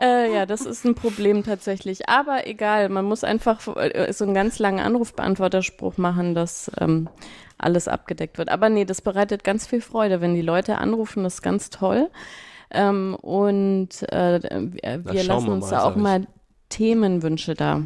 Äh, 0.00 0.34
ja, 0.34 0.46
das 0.46 0.62
ist 0.62 0.86
ein 0.86 0.94
Problem 0.94 1.44
tatsächlich. 1.44 2.08
Aber 2.08 2.46
egal, 2.46 2.88
man 2.88 3.04
muss 3.04 3.22
einfach 3.22 3.60
äh, 3.76 4.10
so 4.14 4.24
einen 4.24 4.32
ganz 4.32 4.58
langen 4.58 4.80
Anrufbeantworterspruch 4.80 5.98
machen, 5.98 6.34
dass 6.34 6.70
ähm, 6.80 7.10
alles 7.58 7.86
abgedeckt 7.86 8.38
wird. 8.38 8.48
Aber 8.48 8.70
nee, 8.70 8.86
das 8.86 9.02
bereitet 9.02 9.44
ganz 9.44 9.66
viel 9.66 9.82
Freude, 9.82 10.22
wenn 10.22 10.34
die 10.34 10.40
Leute 10.40 10.78
anrufen, 10.78 11.22
das 11.22 11.34
ist 11.34 11.42
ganz 11.42 11.68
toll. 11.68 12.08
Ähm, 12.74 13.14
und 13.14 14.02
äh, 14.12 14.40
wir 14.42 15.04
wir 15.04 15.24
lassen 15.24 15.46
wir 15.46 15.52
uns 15.52 15.70
mal, 15.70 15.70
da 15.70 15.84
auch 15.84 15.96
mal 15.96 16.26
Themenwünsche 16.68 17.54
da 17.54 17.82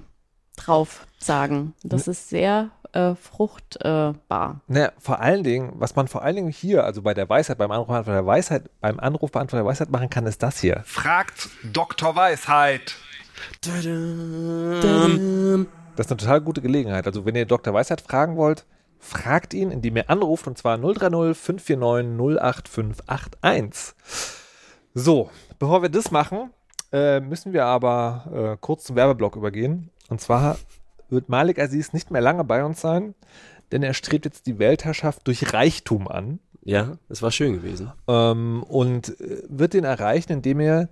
drauf 0.56 1.06
sagen. 1.18 1.74
Das 1.82 2.08
ist 2.08 2.28
sehr 2.28 2.70
äh, 2.92 3.14
fruchtbar. 3.14 4.60
Naja, 4.66 4.92
vor 4.98 5.20
allen 5.20 5.42
Dingen, 5.44 5.72
was 5.74 5.94
man 5.96 6.08
vor 6.08 6.22
allen 6.22 6.36
Dingen 6.36 6.50
hier, 6.50 6.84
also 6.84 7.02
bei 7.02 7.14
der 7.14 7.28
Weisheit, 7.28 7.58
beim 7.58 7.70
Anrufbeantworter 7.70 8.18
der 8.20 8.26
Weisheit, 8.26 8.70
beim 8.80 8.98
Anrufbeantworter 8.98 9.62
der 9.62 9.70
Weisheit 9.70 9.90
machen 9.90 10.10
kann, 10.10 10.26
ist 10.26 10.42
das 10.42 10.58
hier. 10.58 10.82
Fragt 10.84 11.50
Dr. 11.72 12.16
Weisheit. 12.16 12.96
Das 13.62 13.84
ist 13.84 13.86
eine 13.86 15.66
total 15.96 16.40
gute 16.40 16.62
Gelegenheit. 16.62 17.06
Also, 17.06 17.24
wenn 17.24 17.36
ihr 17.36 17.46
Dr. 17.46 17.74
Weisheit 17.74 18.00
fragen 18.00 18.36
wollt, 18.36 18.64
fragt 18.98 19.54
ihn, 19.54 19.70
indem 19.70 19.96
ihr 19.96 20.10
anruft, 20.10 20.46
und 20.46 20.58
zwar 20.58 20.78
030 20.78 21.36
549 21.36 22.40
08581. 22.40 23.94
So, 24.94 25.30
bevor 25.58 25.82
wir 25.82 25.88
das 25.88 26.10
machen, 26.10 26.50
äh, 26.92 27.20
müssen 27.20 27.52
wir 27.52 27.64
aber 27.66 28.52
äh, 28.54 28.56
kurz 28.60 28.84
zum 28.84 28.96
Werbeblock 28.96 29.36
übergehen. 29.36 29.90
Und 30.08 30.20
zwar 30.20 30.58
wird 31.08 31.28
Malik 31.28 31.58
Aziz 31.58 31.92
nicht 31.92 32.10
mehr 32.10 32.20
lange 32.20 32.44
bei 32.44 32.64
uns 32.64 32.80
sein, 32.80 33.14
denn 33.72 33.82
er 33.82 33.94
strebt 33.94 34.24
jetzt 34.24 34.46
die 34.46 34.58
Weltherrschaft 34.58 35.26
durch 35.26 35.52
Reichtum 35.52 36.08
an 36.08 36.38
Ja, 36.64 36.98
es 37.08 37.22
war 37.22 37.30
schön 37.30 37.52
gewesen. 37.54 37.92
ähm, 38.08 38.62
und 38.62 39.20
äh, 39.20 39.42
wird 39.48 39.74
den 39.74 39.84
erreichen, 39.84 40.32
indem 40.32 40.60
er, 40.60 40.88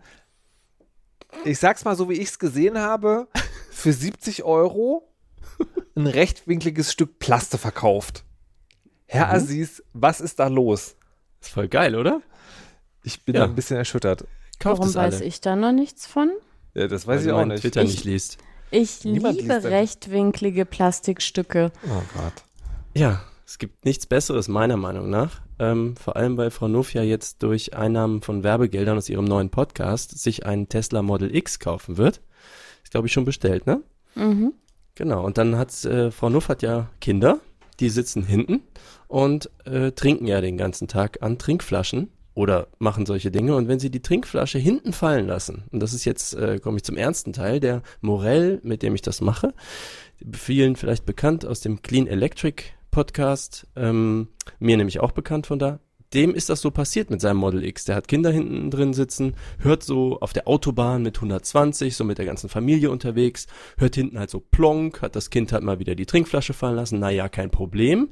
ich 1.44 1.58
sag's 1.58 1.84
mal 1.84 1.96
so, 1.96 2.08
wie 2.08 2.14
ich 2.14 2.28
es 2.28 2.38
gesehen 2.38 2.78
habe, 2.78 3.28
für 3.70 3.92
70 3.92 4.44
Euro 4.44 5.08
ein 5.96 6.06
rechtwinkliges 6.06 6.92
Stück 6.92 7.18
Plaste 7.18 7.56
verkauft. 7.58 8.24
Herr 9.06 9.32
Aziz, 9.32 9.82
was 9.94 10.20
ist 10.20 10.38
da 10.40 10.48
los? 10.48 10.96
Ist 11.40 11.50
voll 11.52 11.68
geil, 11.68 11.94
oder? 11.94 12.20
Ich 13.06 13.24
bin 13.24 13.34
Ja. 13.36 13.42
da 13.42 13.46
ein 13.46 13.54
bisschen 13.54 13.76
erschüttert. 13.76 14.24
Kauft 14.58 14.80
Warum 14.80 14.94
weiß 14.94 15.20
ich 15.20 15.40
da 15.40 15.54
noch 15.54 15.70
nichts 15.72 16.06
von? 16.06 16.30
Ja, 16.74 16.88
das 16.88 17.06
Weil 17.06 17.16
weiß 17.16 17.22
du 17.24 17.28
ich 17.30 17.34
auch 17.34 17.44
nicht. 17.44 17.60
Twitter 17.60 17.82
Ich- 17.82 17.90
nicht 17.90 18.04
liest. 18.04 18.38
Ich 18.72 19.04
Niemand 19.04 19.40
liebe 19.40 19.62
rechtwinklige 19.62 20.64
Plastikstücke. 20.66 21.70
Oh 21.86 22.02
Gott. 22.14 22.32
Ja, 22.94 23.22
es 23.46 23.58
gibt 23.58 23.84
nichts 23.84 24.06
Besseres, 24.06 24.48
meiner 24.48 24.76
Meinung 24.76 25.08
nach. 25.08 25.40
Ähm, 25.60 25.96
vor 25.96 26.16
allem, 26.16 26.36
weil 26.36 26.50
Frau 26.50 26.66
Nofia 26.66 27.02
jetzt 27.02 27.42
durch 27.44 27.74
Einnahmen 27.76 28.22
von 28.22 28.42
Werbegeldern 28.42 28.98
aus 28.98 29.08
ihrem 29.08 29.24
neuen 29.24 29.50
Podcast 29.50 30.18
sich 30.18 30.44
einen 30.44 30.68
Tesla 30.68 31.00
Model 31.02 31.34
X 31.34 31.60
kaufen 31.60 31.96
wird. 31.96 32.20
Ist, 32.82 32.90
glaube 32.90 33.06
ich, 33.06 33.12
schon 33.12 33.24
bestellt, 33.24 33.66
ne? 33.66 33.82
Mhm. 34.16 34.52
Genau. 34.96 35.24
Und 35.24 35.38
dann 35.38 35.56
hat 35.56 35.84
äh, 35.84 36.10
Frau 36.10 36.28
Nuff 36.28 36.48
hat 36.48 36.62
ja 36.62 36.88
Kinder, 37.00 37.38
die 37.78 37.88
sitzen 37.88 38.24
hinten 38.24 38.62
und 39.06 39.48
äh, 39.64 39.92
trinken 39.92 40.26
ja 40.26 40.40
den 40.40 40.56
ganzen 40.58 40.88
Tag 40.88 41.22
an 41.22 41.38
Trinkflaschen 41.38 42.10
oder 42.36 42.68
machen 42.78 43.06
solche 43.06 43.30
Dinge. 43.30 43.56
Und 43.56 43.66
wenn 43.66 43.80
sie 43.80 43.90
die 43.90 44.02
Trinkflasche 44.02 44.58
hinten 44.58 44.92
fallen 44.92 45.26
lassen, 45.26 45.64
und 45.72 45.80
das 45.80 45.94
ist 45.94 46.04
jetzt, 46.04 46.34
äh, 46.34 46.58
komme 46.58 46.76
ich 46.76 46.84
zum 46.84 46.98
ernsten 46.98 47.32
Teil, 47.32 47.60
der 47.60 47.82
Morell, 48.02 48.60
mit 48.62 48.82
dem 48.82 48.94
ich 48.94 49.00
das 49.00 49.22
mache, 49.22 49.54
vielen 50.32 50.76
vielleicht 50.76 51.06
bekannt 51.06 51.46
aus 51.46 51.60
dem 51.60 51.80
Clean 51.80 52.06
Electric 52.06 52.62
Podcast, 52.90 53.66
ähm, 53.74 54.28
mir 54.58 54.76
nämlich 54.76 55.00
auch 55.00 55.12
bekannt 55.12 55.46
von 55.46 55.58
da. 55.58 55.80
Dem 56.12 56.34
ist 56.34 56.50
das 56.50 56.60
so 56.60 56.70
passiert 56.70 57.08
mit 57.08 57.22
seinem 57.22 57.38
Model 57.38 57.64
X. 57.64 57.84
Der 57.86 57.96
hat 57.96 58.06
Kinder 58.06 58.30
hinten 58.30 58.70
drin 58.70 58.92
sitzen, 58.92 59.34
hört 59.58 59.82
so 59.82 60.20
auf 60.20 60.34
der 60.34 60.46
Autobahn 60.46 61.02
mit 61.02 61.16
120, 61.16 61.96
so 61.96 62.04
mit 62.04 62.18
der 62.18 62.26
ganzen 62.26 62.50
Familie 62.50 62.90
unterwegs, 62.90 63.46
hört 63.78 63.94
hinten 63.94 64.18
halt 64.18 64.28
so 64.28 64.40
plonk, 64.40 65.00
hat 65.00 65.16
das 65.16 65.30
Kind 65.30 65.52
halt 65.52 65.64
mal 65.64 65.78
wieder 65.78 65.94
die 65.94 66.06
Trinkflasche 66.06 66.52
fallen 66.52 66.76
lassen, 66.76 66.98
naja, 66.98 67.30
kein 67.30 67.50
Problem, 67.50 68.10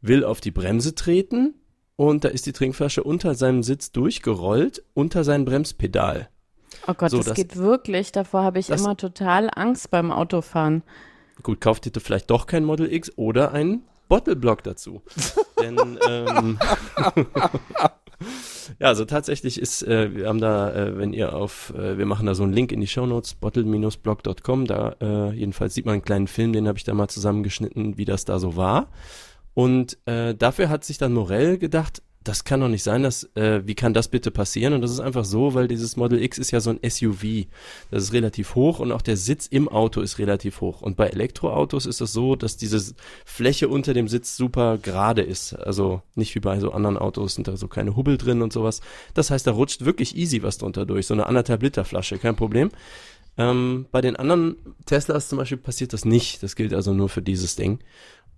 will 0.00 0.24
auf 0.24 0.40
die 0.40 0.50
Bremse 0.50 0.94
treten 0.94 1.54
und 1.96 2.24
da 2.24 2.28
ist 2.28 2.46
die 2.46 2.52
Trinkflasche 2.52 3.02
unter 3.02 3.34
seinem 3.34 3.62
Sitz 3.62 3.92
durchgerollt, 3.92 4.82
unter 4.94 5.24
sein 5.24 5.44
Bremspedal. 5.44 6.28
Oh 6.86 6.94
Gott, 6.94 7.10
So, 7.10 7.18
das, 7.18 7.26
das- 7.26 7.36
geht 7.36 7.56
wirklich. 7.56 8.12
Davor 8.12 8.42
habe 8.42 8.58
ich 8.58 8.66
das- 8.66 8.80
immer 8.80 8.96
total 8.96 9.48
Angst 9.54 9.90
beim 9.90 10.10
Autofahren. 10.10 10.82
Gut, 11.42 11.60
kauft 11.60 11.86
ihr 11.86 11.92
vielleicht 12.00 12.30
doch 12.30 12.46
kein 12.46 12.64
Model 12.64 12.92
X 12.92 13.12
oder 13.16 13.52
einen 13.52 13.82
Bottleblock 14.08 14.62
dazu. 14.62 15.02
Denn 15.60 15.98
ähm, 16.06 16.58
ja, 18.78 18.88
also 18.88 19.04
tatsächlich 19.04 19.60
ist, 19.60 19.82
äh, 19.82 20.14
wir 20.14 20.28
haben 20.28 20.40
da, 20.40 20.72
äh, 20.72 20.96
wenn 20.98 21.12
ihr 21.12 21.34
auf, 21.34 21.72
äh, 21.76 21.98
wir 21.98 22.06
machen 22.06 22.26
da 22.26 22.34
so 22.34 22.42
einen 22.42 22.52
Link 22.52 22.70
in 22.72 22.80
die 22.80 22.86
Shownotes, 22.86 23.34
bottle-block.com, 23.34 24.66
da 24.66 24.96
äh, 25.00 25.30
jedenfalls 25.32 25.74
sieht 25.74 25.86
man 25.86 25.94
einen 25.94 26.02
kleinen 26.02 26.26
Film, 26.26 26.52
den 26.52 26.68
habe 26.68 26.78
ich 26.78 26.84
da 26.84 26.94
mal 26.94 27.08
zusammengeschnitten, 27.08 27.96
wie 27.98 28.04
das 28.04 28.24
da 28.24 28.38
so 28.38 28.56
war. 28.56 28.88
Und 29.54 29.98
äh, 30.06 30.34
dafür 30.34 30.68
hat 30.68 30.84
sich 30.84 30.98
dann 30.98 31.12
Morell 31.12 31.58
gedacht, 31.58 32.02
das 32.24 32.44
kann 32.44 32.60
doch 32.60 32.68
nicht 32.68 32.82
sein, 32.82 33.02
dass, 33.02 33.24
äh, 33.34 33.60
wie 33.66 33.74
kann 33.74 33.92
das 33.92 34.08
bitte 34.08 34.30
passieren? 34.30 34.72
Und 34.72 34.80
das 34.80 34.90
ist 34.90 35.00
einfach 35.00 35.26
so, 35.26 35.52
weil 35.52 35.68
dieses 35.68 35.96
Model 35.96 36.22
X 36.22 36.38
ist 36.38 36.50
ja 36.50 36.60
so 36.60 36.70
ein 36.70 36.80
SUV. 36.82 37.46
Das 37.90 38.02
ist 38.02 38.12
relativ 38.14 38.54
hoch 38.54 38.80
und 38.80 38.92
auch 38.92 39.02
der 39.02 39.18
Sitz 39.18 39.46
im 39.46 39.68
Auto 39.68 40.00
ist 40.00 40.18
relativ 40.18 40.62
hoch. 40.62 40.80
Und 40.80 40.96
bei 40.96 41.08
Elektroautos 41.08 41.84
ist 41.84 42.00
es 42.00 42.14
so, 42.14 42.34
dass 42.34 42.56
diese 42.56 42.94
Fläche 43.26 43.68
unter 43.68 43.92
dem 43.92 44.08
Sitz 44.08 44.38
super 44.38 44.78
gerade 44.78 45.20
ist. 45.20 45.52
Also 45.52 46.00
nicht 46.14 46.34
wie 46.34 46.40
bei 46.40 46.58
so 46.60 46.72
anderen 46.72 46.96
Autos 46.96 47.34
sind 47.34 47.46
da 47.46 47.58
so 47.58 47.68
keine 47.68 47.94
Hubbel 47.94 48.16
drin 48.16 48.40
und 48.40 48.54
sowas. 48.54 48.80
Das 49.12 49.30
heißt, 49.30 49.46
da 49.46 49.52
rutscht 49.52 49.84
wirklich 49.84 50.16
easy 50.16 50.42
was 50.42 50.56
drunter 50.56 50.86
durch. 50.86 51.06
So 51.06 51.14
eine 51.14 51.26
anderthalb 51.26 51.62
Liter 51.62 51.84
Flasche, 51.84 52.16
kein 52.16 52.36
Problem. 52.36 52.70
Ähm, 53.36 53.86
bei 53.90 54.00
den 54.00 54.16
anderen 54.16 54.56
Teslas 54.86 55.28
zum 55.28 55.38
Beispiel 55.38 55.58
passiert 55.58 55.92
das 55.92 56.06
nicht. 56.06 56.42
Das 56.42 56.56
gilt 56.56 56.72
also 56.72 56.94
nur 56.94 57.10
für 57.10 57.20
dieses 57.20 57.54
Ding. 57.56 57.80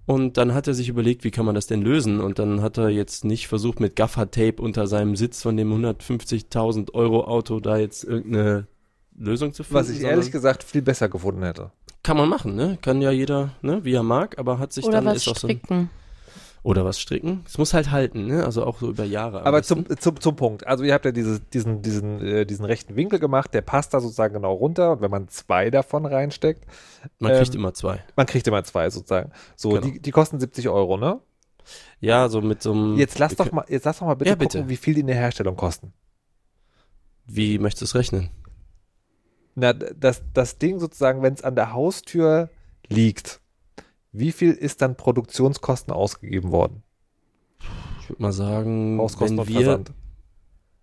Und 0.07 0.37
dann 0.37 0.55
hat 0.55 0.69
er 0.69 0.75
sich 0.75 0.89
überlegt, 0.89 1.25
wie 1.25 1.33
kann 1.33 1.45
man 1.45 1.57
das 1.57 1.67
denn 1.67 1.83
lösen? 1.83 2.21
Und 2.21 2.39
dann 2.39 2.63
hat 2.63 2.79
er 2.79 2.91
jetzt 2.91 3.25
nicht 3.25 3.49
versucht, 3.49 3.81
mit 3.81 3.97
Gaffer-Tape 3.97 4.63
unter 4.63 4.87
seinem 4.87 5.17
Sitz 5.17 5.43
von 5.43 5.57
dem 5.57 5.73
150.000 5.73 6.95
Euro 6.95 7.25
Auto 7.25 7.59
da 7.59 7.77
jetzt 7.77 8.05
irgendeine 8.05 8.69
Lösung 9.19 9.53
zu 9.53 9.65
finden. 9.65 9.75
Was 9.75 9.91
ich 9.91 10.03
ehrlich 10.03 10.31
gesagt 10.31 10.63
viel 10.63 10.83
besser 10.83 11.09
gefunden 11.09 11.43
hätte. 11.43 11.73
kann 12.05 12.17
man 12.17 12.29
machen, 12.29 12.55
ne? 12.55 12.79
Kann 12.83 13.03
ja 13.03 13.11
jeder, 13.11 13.51
ne, 13.63 13.85
wie 13.85 13.95
er 13.95 14.05
mag, 14.05 14.39
aber 14.39 14.61
hat 14.61 14.73
sich 14.73 14.85
Oder 14.85 14.99
dann 14.99 15.07
was 15.07 15.17
ist 15.17 15.29
auch 15.29 15.37
so 15.37 15.49
ein, 15.49 15.59
stricken. 15.59 15.91
Oder 16.67 16.85
was 16.85 16.99
stricken. 16.99 17.45
Es 17.47 17.59
muss 17.59 17.75
halt 17.75 17.93
halten, 17.93 18.27
ne? 18.27 18.45
Also 18.45 18.65
auch 18.67 18.81
so 18.81 18.89
über 18.91 19.05
Jahre. 19.05 19.47
Aber 19.47 19.63
zum, 19.63 19.87
zum, 20.01 20.19
zum 20.21 20.35
Punkt. 20.35 20.67
Also 20.67 20.83
ihr 20.83 20.95
habt 20.95 21.05
ja 21.05 21.13
diese, 21.13 21.39
diesen, 21.39 21.81
diesen, 21.81 22.21
äh, 22.21 22.45
diesen 22.45 22.65
rechten 22.65 22.97
Winkel 22.97 23.21
gemacht, 23.21 23.55
der 23.55 23.61
passt 23.63 23.95
da 23.95 24.01
sozusagen 24.01 24.35
genau 24.35 24.53
runter. 24.53 24.91
Und 24.91 25.01
wenn 25.01 25.11
man 25.13 25.29
zwei 25.29 25.71
davon 25.71 26.07
reinsteckt, 26.07 26.65
man 27.21 27.31
kriegt 27.35 27.55
ähm, 27.55 27.61
immer 27.61 27.73
zwei. 27.73 28.03
man 28.17 28.27
kriegt 28.27 28.49
immer 28.49 28.65
zwei 28.65 28.91
sozusagen. 28.91 29.31
So, 29.55 29.69
Genau. 29.69 29.83
die, 29.83 30.01
die 30.03 30.11
kosten 30.11 30.41
70 30.41 30.69
Euro, 30.69 30.97
ne? 30.97 31.21
Ja, 32.01 32.29
so 32.29 32.41
mit 32.41 32.63
so 32.63 32.73
einem. 32.73 32.97
Jetzt 32.97 33.21
lass 33.21 33.37
doch 33.37 33.53
mal, 33.53 33.65
jetzt 33.69 33.85
lass 33.85 34.01
doch 34.01 34.07
mal 34.07 34.15
bitte, 34.15 34.31
Ja, 34.31 34.35
bitte. 34.35 34.59
gucken, 34.59 34.69
wie 34.69 34.77
viel 34.77 34.95
die 34.95 35.01
in 35.03 35.07
der 35.07 35.15
Herstellung 35.17 35.55
kosten. 35.55 35.93
Wie 37.27 37.61
möchtest 37.61 37.83
du 37.83 37.85
es 37.85 37.95
rechnen? 37.95 38.31
Na, 39.55 39.73
das, 39.73 40.23
das 40.35 40.59
Ding 40.59 40.81
sozusagen, 40.81 41.23
wenn 41.23 41.35
es 41.35 41.43
an 41.45 41.55
der 41.55 41.73
Haustür 41.73 42.51
liegt, 42.89 43.41
wie 44.19 44.33
viel 44.33 44.53
ist 44.53 44.83
dann 44.83 44.97
Produktionskosten 44.97 45.93
ausgegeben 45.93 46.51
worden? 46.51 46.83
Ich 48.01 48.09
würde 48.09 48.23
mal 48.23 48.33
sagen, 48.33 48.99
wenn 48.99 49.47
wir, 49.49 49.85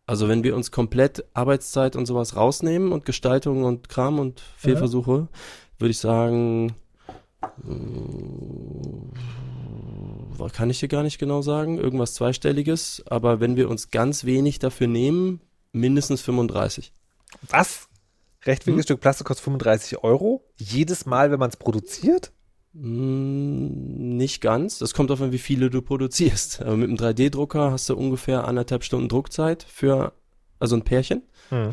also 0.06 0.28
wenn 0.28 0.44
wir 0.44 0.56
uns 0.56 0.72
komplett 0.72 1.26
Arbeitszeit 1.34 1.96
und 1.96 2.06
sowas 2.06 2.36
rausnehmen 2.36 2.92
und 2.92 3.06
Gestaltung 3.06 3.64
und 3.64 3.90
Kram 3.90 4.20
und 4.20 4.42
Fehlversuche, 4.58 5.30
würde 5.80 5.92
ich 5.92 5.98
sagen, 5.98 6.76
äh, 7.42 7.48
kann 10.52 10.70
ich 10.70 10.80
dir 10.80 10.90
gar 10.90 11.04
nicht 11.04 11.18
genau 11.18 11.42
sagen, 11.42 11.78
irgendwas 11.78 12.14
zweistelliges, 12.14 13.04
aber 13.08 13.40
wenn 13.40 13.56
wir 13.56 13.70
uns 13.70 13.90
ganz 13.90 14.26
wenig 14.26 14.60
dafür 14.60 14.88
nehmen, 14.88 15.42
mindestens 15.72 16.22
35. 16.22 16.94
Was? 17.50 17.88
Rechtwinkliges 18.46 18.84
Hm? 18.84 18.88
Stück 18.88 19.02
Plastik 19.02 19.26
kostet 19.28 19.46
35 19.46 20.04
Euro? 20.04 20.44
Jedes 20.58 21.06
Mal, 21.06 21.32
wenn 21.32 21.40
man 21.40 21.50
es 21.50 21.58
produziert? 21.58 22.32
Mm, 22.74 24.18
Nicht 24.18 24.42
ganz. 24.42 24.80
Das 24.80 24.94
kommt 24.94 25.12
an, 25.12 25.32
wie 25.32 25.38
viele 25.38 25.70
du 25.70 25.82
produzierst. 25.82 26.62
Aber 26.66 26.78
mit 26.78 26.90
einem 26.90 26.98
3D-Drucker 26.98 27.72
hast 27.72 27.90
du 27.90 27.96
ungefähr 27.96 28.48
anderthalb 28.48 28.84
Stunden 28.84 29.10
Druckzeit 29.10 29.64
für, 29.64 30.14
also 30.60 30.76
ein 30.76 30.84
Pärchen, 30.84 31.24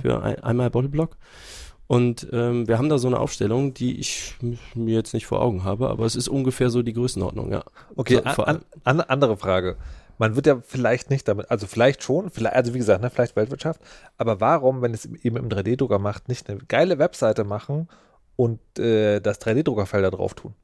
für 0.00 0.22
ein, 0.22 0.36
einmal 0.42 0.70
Bottleblock. 0.70 1.16
Und 1.86 2.28
ähm, 2.32 2.68
wir 2.68 2.78
haben 2.78 2.88
da 2.88 2.98
so 2.98 3.08
eine 3.08 3.18
Aufstellung, 3.18 3.74
die 3.74 3.98
ich 3.98 4.36
mir 4.74 4.94
jetzt 4.94 5.12
nicht 5.12 5.26
vor 5.26 5.42
Augen 5.42 5.64
habe, 5.64 5.88
aber 5.90 6.04
es 6.04 6.14
ist 6.14 6.28
ungefähr 6.28 6.70
so 6.70 6.82
die 6.82 6.92
Größenordnung, 6.92 7.50
ja. 7.50 7.64
Okay, 7.96 8.20
So, 8.36 8.44
an, 8.44 8.60
an, 8.84 9.00
andere 9.00 9.36
Frage. 9.36 9.76
Man 10.16 10.36
wird 10.36 10.46
ja 10.46 10.60
vielleicht 10.62 11.10
nicht 11.10 11.26
damit, 11.26 11.50
also 11.50 11.66
vielleicht 11.66 12.04
schon, 12.04 12.30
vielleicht, 12.30 12.54
also 12.54 12.74
wie 12.74 12.78
gesagt, 12.78 13.02
ne, 13.02 13.10
vielleicht 13.10 13.34
Weltwirtschaft, 13.34 13.80
aber 14.18 14.40
warum, 14.40 14.82
wenn 14.82 14.94
es 14.94 15.06
eben 15.06 15.36
im 15.36 15.48
3D-Drucker 15.48 15.98
macht, 15.98 16.28
nicht 16.28 16.48
eine 16.48 16.58
geile 16.60 16.98
Webseite 16.98 17.42
machen 17.42 17.88
und 18.36 18.60
äh, 18.78 19.18
das 19.20 19.40
3D-Druckerfeld 19.40 20.04
da 20.04 20.10
drauf 20.10 20.34
tun? 20.34 20.54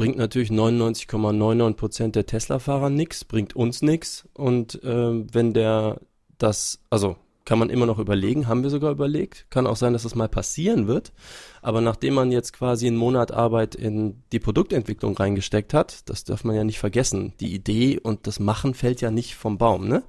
Bringt 0.00 0.16
natürlich 0.16 0.48
99,99% 0.48 2.12
der 2.12 2.24
Tesla-Fahrer 2.24 2.88
nix, 2.88 3.22
bringt 3.22 3.54
uns 3.54 3.82
nix. 3.82 4.26
Und 4.32 4.80
ähm, 4.82 5.26
wenn 5.30 5.52
der 5.52 6.00
das, 6.38 6.80
also 6.88 7.16
kann 7.44 7.58
man 7.58 7.68
immer 7.68 7.84
noch 7.84 7.98
überlegen, 7.98 8.48
haben 8.48 8.62
wir 8.62 8.70
sogar 8.70 8.92
überlegt. 8.92 9.44
Kann 9.50 9.66
auch 9.66 9.76
sein, 9.76 9.92
dass 9.92 10.04
das 10.04 10.14
mal 10.14 10.30
passieren 10.30 10.86
wird. 10.86 11.12
Aber 11.60 11.82
nachdem 11.82 12.14
man 12.14 12.32
jetzt 12.32 12.54
quasi 12.54 12.86
einen 12.86 12.96
Monat 12.96 13.30
Arbeit 13.30 13.74
in 13.74 14.22
die 14.32 14.38
Produktentwicklung 14.38 15.14
reingesteckt 15.14 15.74
hat, 15.74 16.08
das 16.08 16.24
darf 16.24 16.44
man 16.44 16.56
ja 16.56 16.64
nicht 16.64 16.78
vergessen. 16.78 17.34
Die 17.38 17.52
Idee 17.52 17.98
und 17.98 18.26
das 18.26 18.40
Machen 18.40 18.72
fällt 18.72 19.02
ja 19.02 19.10
nicht 19.10 19.34
vom 19.34 19.58
Baum, 19.58 19.86
ne? 19.86 20.02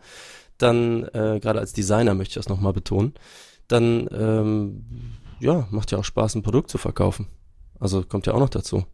Dann, 0.58 1.04
äh, 1.12 1.42
gerade 1.42 1.60
als 1.60 1.74
Designer 1.74 2.14
möchte 2.14 2.32
ich 2.32 2.36
das 2.36 2.48
nochmal 2.48 2.72
betonen, 2.72 3.14
dann, 3.68 4.08
ähm, 4.14 4.86
ja, 5.42 5.68
macht 5.70 5.92
ja 5.92 5.98
auch 5.98 6.06
Spaß, 6.06 6.36
ein 6.36 6.44
Produkt 6.44 6.70
zu 6.70 6.78
verkaufen. 6.78 7.28
Also 7.78 8.04
kommt 8.04 8.26
ja 8.26 8.34
auch 8.34 8.40
noch 8.40 8.48
dazu. 8.48 8.86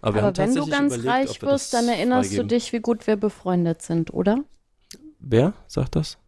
Aber, 0.00 0.14
wir 0.14 0.22
Aber 0.24 0.26
haben 0.28 0.36
wenn 0.36 0.54
du 0.54 0.66
ganz 0.66 0.96
überlegt, 0.96 1.08
reich 1.12 1.42
wirst, 1.42 1.74
dann 1.74 1.88
erinnerst 1.88 2.30
freigeben. 2.30 2.48
du 2.48 2.54
dich, 2.54 2.72
wie 2.72 2.80
gut 2.80 3.06
wir 3.06 3.16
befreundet 3.16 3.82
sind, 3.82 4.12
oder? 4.12 4.38
Wer 5.18 5.54
sagt 5.66 5.96
das? 5.96 6.18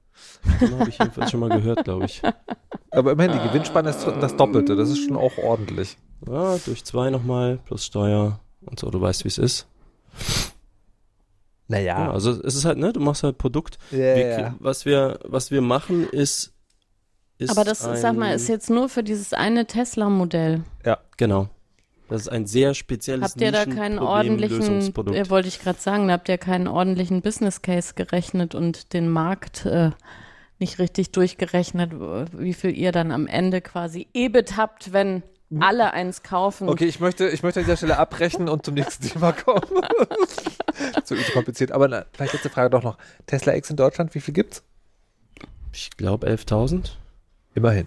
Den 0.61 0.79
habe 0.79 0.91
ich 0.91 0.99
jedenfalls 0.99 1.31
schon 1.31 1.41
mal 1.41 1.49
gehört, 1.49 1.85
glaube 1.85 2.07
ich. 2.07 2.21
Aber 2.91 3.13
immerhin, 3.13 3.33
die 3.33 3.49
Gewinnspanne 3.49 3.91
ist 3.91 4.05
das 4.05 4.37
Doppelte. 4.37 4.77
Das 4.77 4.91
ist 4.91 5.05
schon 5.05 5.17
auch 5.17 5.39
ordentlich. 5.39 5.97
Ja, 6.27 6.59
durch 6.65 6.85
zwei 6.85 7.11
nochmal, 7.11 7.59
plus 7.65 7.85
Steuer 7.85 8.41
und 8.63 8.79
so, 8.79 8.91
du 8.91 9.01
weißt, 9.01 9.25
wie 9.25 9.29
es 9.29 9.39
ist. 9.39 9.67
Naja. 11.69 12.07
Ja, 12.07 12.11
also 12.11 12.33
es 12.33 12.57
ist 12.57 12.65
halt, 12.65 12.79
ne, 12.79 12.93
du 12.93 13.01
machst 13.01 13.23
halt 13.23 13.39
Produkt. 13.39 13.79
Ja, 13.93 13.99
Wir, 13.99 14.41
ja. 14.41 14.55
Was 14.59 14.85
wir, 14.85 15.21
was 15.23 15.51
wir 15.53 15.63
machen 15.63 16.09
ist, 16.11 16.53
ist 17.39 17.51
Aber 17.51 17.65
das, 17.65 17.85
ein, 17.87 17.97
sag 17.97 18.17
mal, 18.17 18.35
ist 18.35 18.49
jetzt 18.49 18.69
nur 18.69 18.89
für 18.89 19.03
dieses 19.03 19.33
eine 19.33 19.67
Tesla-Modell. 19.67 20.65
Genau. 21.17 21.49
Das 22.11 22.23
ist 22.23 22.29
ein 22.29 22.45
sehr 22.45 22.75
spezielles 22.75 23.31
Habt 23.31 23.41
ihr 23.41 23.53
da 23.53 23.65
keinen 23.67 24.01
ordentlichen, 24.01 24.93
äh, 25.15 25.31
wollte 25.31 25.47
ich 25.47 25.61
gerade 25.61 25.79
sagen, 25.79 26.09
da 26.09 26.15
habt 26.15 26.29
ihr 26.29 26.39
keinen 26.39 26.67
ordentlichen 26.67 27.23
Business 27.23 27.63
Case 27.63 27.95
gerechnet 27.95 28.57
und 28.57 28.93
den 28.93 29.09
Markt 29.09 29.65
äh, 29.65 29.91
nicht 30.59 30.81
richtig 30.81 31.13
durchgerechnet, 31.13 31.93
wie 31.93 32.53
viel 32.53 32.77
ihr 32.77 32.91
dann 32.91 33.13
am 33.13 33.29
Ende 33.29 33.61
quasi 33.61 34.09
EBIT 34.13 34.57
habt, 34.57 34.93
wenn 34.93 35.23
alle 35.61 35.93
eins 35.93 36.23
kaufen. 36.23 36.69
Okay, 36.69 36.87
ich 36.87 36.99
möchte, 36.99 37.29
ich 37.29 37.43
möchte 37.43 37.61
an 37.61 37.67
dieser 37.67 37.77
Stelle 37.77 37.97
abbrechen 37.97 38.49
und 38.49 38.65
zum 38.65 38.75
nächsten 38.75 39.09
Thema 39.09 39.33
kommen. 39.33 39.63
zu 41.05 41.15
kompliziert. 41.33 41.73
Aber 41.73 41.89
na, 41.89 42.07
vielleicht 42.13 42.35
letzte 42.35 42.51
Frage 42.51 42.71
doch 42.71 42.83
noch. 42.83 42.99
Tesla 43.27 43.55
X 43.55 43.71
in 43.71 43.77
Deutschland, 43.77 44.15
wie 44.15 44.21
viel 44.21 44.35
gibt's? 44.35 44.63
Ich 45.73 45.91
glaube 45.97 46.29
11.000. 46.29 46.91
Immerhin. 47.55 47.87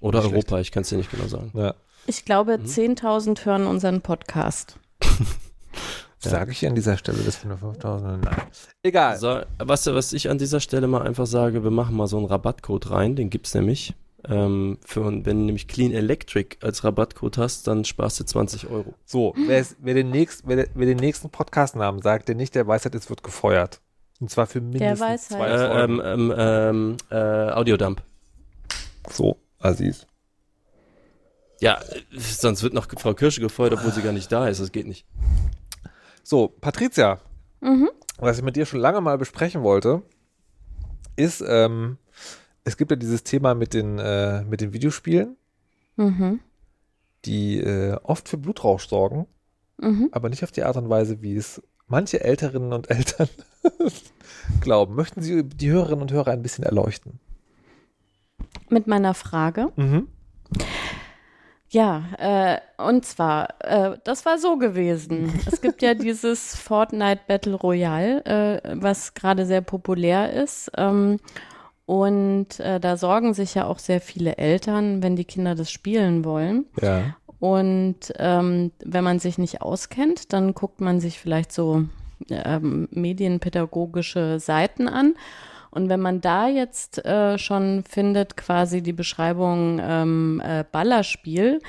Oder 0.00 0.22
Nicht 0.22 0.32
Europa, 0.32 0.60
ich 0.60 0.72
kann 0.72 0.82
es 0.82 0.88
dir 0.88 0.96
nicht 0.96 1.10
genau 1.10 1.26
sagen. 1.26 1.52
Ja. 1.54 1.74
Ich 2.10 2.24
glaube, 2.24 2.58
Mhm. 2.58 2.64
10.000 2.66 3.44
hören 3.44 3.68
unseren 3.68 4.00
Podcast. 4.00 4.76
Sage 6.18 6.50
ich 6.50 6.66
an 6.66 6.74
dieser 6.74 6.96
Stelle, 6.96 7.18
das 7.24 7.40
sind 7.40 7.50
nur 7.50 7.58
5000? 7.58 8.24
Nein. 8.24 8.36
Egal. 8.82 9.16
So, 9.16 9.40
was, 9.58 9.86
was 9.86 10.12
ich 10.12 10.28
an 10.28 10.36
dieser 10.36 10.58
Stelle 10.58 10.88
mal 10.88 11.02
einfach 11.02 11.26
sage, 11.26 11.62
wir 11.62 11.70
machen 11.70 11.94
mal 11.96 12.08
so 12.08 12.16
einen 12.18 12.26
Rabattcode 12.26 12.90
rein, 12.90 13.14
den 13.14 13.30
gibt's 13.30 13.54
nämlich. 13.54 13.94
Ähm, 14.28 14.78
für, 14.84 15.04
wenn 15.06 15.22
du 15.24 15.32
nämlich 15.34 15.68
Clean 15.68 15.92
Electric 15.92 16.56
als 16.62 16.82
Rabattcode 16.82 17.38
hast, 17.38 17.68
dann 17.68 17.84
sparst 17.84 18.18
du 18.18 18.24
20 18.24 18.68
Euro. 18.68 18.92
So, 19.06 19.32
wer, 19.46 19.60
es- 19.60 19.76
wer, 19.78 19.94
den 19.94 20.10
nächst, 20.10 20.42
wer, 20.48 20.66
wer 20.74 20.86
den 20.86 20.98
nächsten 20.98 21.30
Podcastnamen 21.30 22.02
sagt, 22.02 22.26
der 22.28 22.34
nicht 22.34 22.56
der 22.56 22.66
Weisheit 22.66 22.96
ist, 22.96 23.08
wird 23.08 23.22
gefeuert. 23.22 23.80
Und 24.20 24.30
zwar 24.30 24.48
für 24.48 24.60
mindestens 24.60 25.00
Weisheit. 25.00 25.38
zwei 25.38 25.46
Äh, 25.48 25.68
Folgen. 25.68 26.00
ähm, 26.04 26.34
ähm, 26.34 26.34
ähm, 26.36 26.96
äh, 27.10 27.52
Audiodump. 27.52 28.02
so, 29.08 29.36
Aziz. 29.60 30.06
Ja, 31.60 31.78
sonst 32.16 32.62
wird 32.62 32.72
noch 32.74 32.88
Frau 32.98 33.14
Kirsche 33.14 33.40
gefeuert, 33.40 33.74
obwohl 33.74 33.92
sie 33.92 34.02
gar 34.02 34.12
nicht 34.12 34.32
da 34.32 34.48
ist. 34.48 34.60
Das 34.60 34.72
geht 34.72 34.86
nicht. 34.86 35.06
So, 36.22 36.48
Patricia, 36.48 37.20
Mhm. 37.60 37.90
was 38.18 38.38
ich 38.38 38.44
mit 38.44 38.56
dir 38.56 38.64
schon 38.66 38.80
lange 38.80 39.00
mal 39.00 39.18
besprechen 39.18 39.62
wollte, 39.62 40.02
ist, 41.16 41.44
ähm, 41.46 41.98
es 42.64 42.76
gibt 42.78 42.90
ja 42.90 42.96
dieses 42.96 43.22
Thema 43.24 43.54
mit 43.54 43.74
den, 43.74 43.98
äh, 43.98 44.42
mit 44.44 44.60
den 44.62 44.72
Videospielen, 44.72 45.36
Mhm. 45.96 46.40
die 47.26 47.58
äh, 47.60 47.96
oft 48.02 48.28
für 48.28 48.38
Blutrausch 48.38 48.88
sorgen, 48.88 49.26
Mhm. 49.78 50.08
aber 50.12 50.30
nicht 50.30 50.42
auf 50.44 50.52
die 50.52 50.62
Art 50.64 50.76
und 50.78 50.88
Weise, 50.88 51.20
wie 51.20 51.36
es 51.36 51.62
manche 51.86 52.20
Älterinnen 52.24 52.72
und 52.72 52.88
Eltern 52.90 53.28
glauben. 54.62 54.94
Möchten 54.94 55.20
Sie 55.20 55.44
die 55.44 55.70
Hörerinnen 55.70 56.00
und 56.02 56.12
Hörer 56.12 56.30
ein 56.30 56.42
bisschen 56.42 56.64
erleuchten? 56.64 57.20
Mit 58.70 58.86
meiner 58.86 59.12
Frage. 59.12 59.68
Mhm. 59.76 60.08
Ja, 61.72 62.02
äh, 62.18 62.58
und 62.82 63.04
zwar, 63.04 63.54
äh, 63.60 63.96
das 64.02 64.26
war 64.26 64.38
so 64.38 64.56
gewesen. 64.56 65.32
Es 65.46 65.60
gibt 65.60 65.82
ja 65.82 65.94
dieses 65.94 66.56
Fortnite 66.56 67.20
Battle 67.28 67.54
Royale, 67.54 68.24
äh, 68.24 68.60
was 68.74 69.14
gerade 69.14 69.46
sehr 69.46 69.60
populär 69.60 70.32
ist. 70.32 70.70
Ähm, 70.76 71.18
und 71.86 72.58
äh, 72.58 72.80
da 72.80 72.96
sorgen 72.96 73.34
sich 73.34 73.54
ja 73.54 73.66
auch 73.66 73.78
sehr 73.78 74.00
viele 74.00 74.36
Eltern, 74.36 75.02
wenn 75.02 75.14
die 75.14 75.24
Kinder 75.24 75.54
das 75.54 75.70
spielen 75.70 76.24
wollen. 76.24 76.66
Ja. 76.80 77.16
Und 77.38 78.12
ähm, 78.18 78.72
wenn 78.84 79.04
man 79.04 79.18
sich 79.20 79.38
nicht 79.38 79.62
auskennt, 79.62 80.32
dann 80.32 80.54
guckt 80.54 80.80
man 80.80 81.00
sich 81.00 81.20
vielleicht 81.20 81.52
so 81.52 81.84
ähm, 82.30 82.88
medienpädagogische 82.90 84.40
Seiten 84.40 84.88
an. 84.88 85.14
Und 85.70 85.88
wenn 85.88 86.00
man 86.00 86.20
da 86.20 86.48
jetzt 86.48 87.04
äh, 87.04 87.38
schon 87.38 87.84
findet, 87.88 88.36
quasi 88.36 88.82
die 88.82 88.92
Beschreibung 88.92 89.80
ähm, 89.82 90.42
äh, 90.44 90.64
Ballerspiel, 90.70 91.60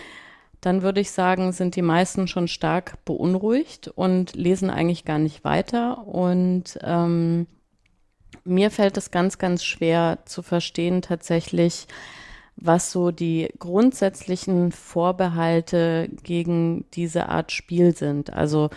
dann 0.60 0.84
würde 0.84 1.02
ich 1.02 1.12
sagen, 1.12 1.52
sind 1.52 1.76
die 1.76 1.82
meisten 1.82 2.28
schon 2.28 2.48
stark 2.48 3.04
beunruhigt 3.04 3.88
und 3.88 4.36
lesen 4.36 4.70
eigentlich 4.70 5.06
gar 5.06 5.18
nicht 5.18 5.44
weiter. 5.44 6.08
Und 6.08 6.78
ähm, 6.84 7.48
mir 8.44 8.72
fällt 8.72 8.98
es 8.98 9.12
ganz, 9.12 9.40
ganz 9.40 9.64
schwer 9.64 10.20
zu 10.26 10.44
verstehen 10.44 11.02
tatsächlich, 11.02 11.88
was 12.56 12.92
so 12.92 13.12
die 13.12 13.50
grundsätzlichen 13.58 14.72
Vorbehalte 14.72 16.10
gegen 16.24 16.86
diese 16.94 17.30
Art 17.30 17.52
Spiel 17.52 17.96
sind. 17.96 18.32
Also 18.32 18.70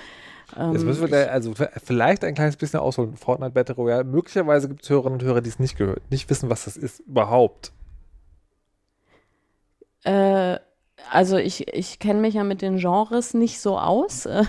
Jetzt 0.57 0.85
müssen 0.85 1.01
wir 1.01 1.09
gleich, 1.09 1.31
also 1.31 1.53
vielleicht 1.83 2.25
ein 2.25 2.35
kleines 2.35 2.57
bisschen 2.57 2.81
ausholen. 2.81 3.17
Fortnite 3.17 3.53
Battle 3.53 3.75
Royale. 3.75 4.05
Möglicherweise 4.05 4.69
gibt 4.69 4.85
es 4.85 4.90
Hörerinnen 4.90 5.21
und 5.21 5.27
Hörer, 5.27 5.40
die 5.40 5.49
es 5.49 5.59
nicht 5.59 5.77
gehört, 5.77 6.03
nicht 6.11 6.31
wissen, 6.31 6.51
was 6.51 6.64
das 6.64 6.77
ist 6.77 7.01
überhaupt. 7.01 7.73
Äh, 10.05 10.59
also 11.11 11.37
ich, 11.37 11.69
ich 11.75 11.99
kenne 11.99 12.21
mich 12.21 12.35
ja 12.35 12.45
mit 12.45 12.62
den 12.62 12.79
Genres 12.79 13.35
nicht 13.35 13.61
so 13.61 13.79
aus, 13.79 14.27
äh, 14.27 14.45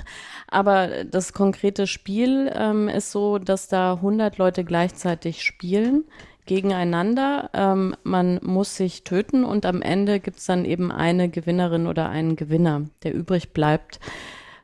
aber 0.48 1.04
das 1.06 1.34
konkrete 1.34 1.88
Spiel 1.88 2.52
ähm, 2.54 2.88
ist 2.88 3.12
so, 3.12 3.40
dass 3.40 3.68
da 3.68 3.94
100 3.94 4.38
Leute 4.38 4.64
gleichzeitig 4.64 5.44
spielen 5.44 6.06
gegeneinander. 6.46 7.50
Ähm, 7.54 7.96
man 8.04 8.40
muss 8.44 8.76
sich 8.76 9.04
töten 9.04 9.44
und 9.44 9.66
am 9.66 9.82
Ende 9.82 10.20
gibt 10.20 10.38
es 10.38 10.46
dann 10.46 10.66
eben 10.66 10.92
eine 10.92 11.30
Gewinnerin 11.30 11.88
oder 11.88 12.10
einen 12.10 12.36
Gewinner, 12.36 12.84
der 13.04 13.14
übrig 13.14 13.54
bleibt 13.54 14.00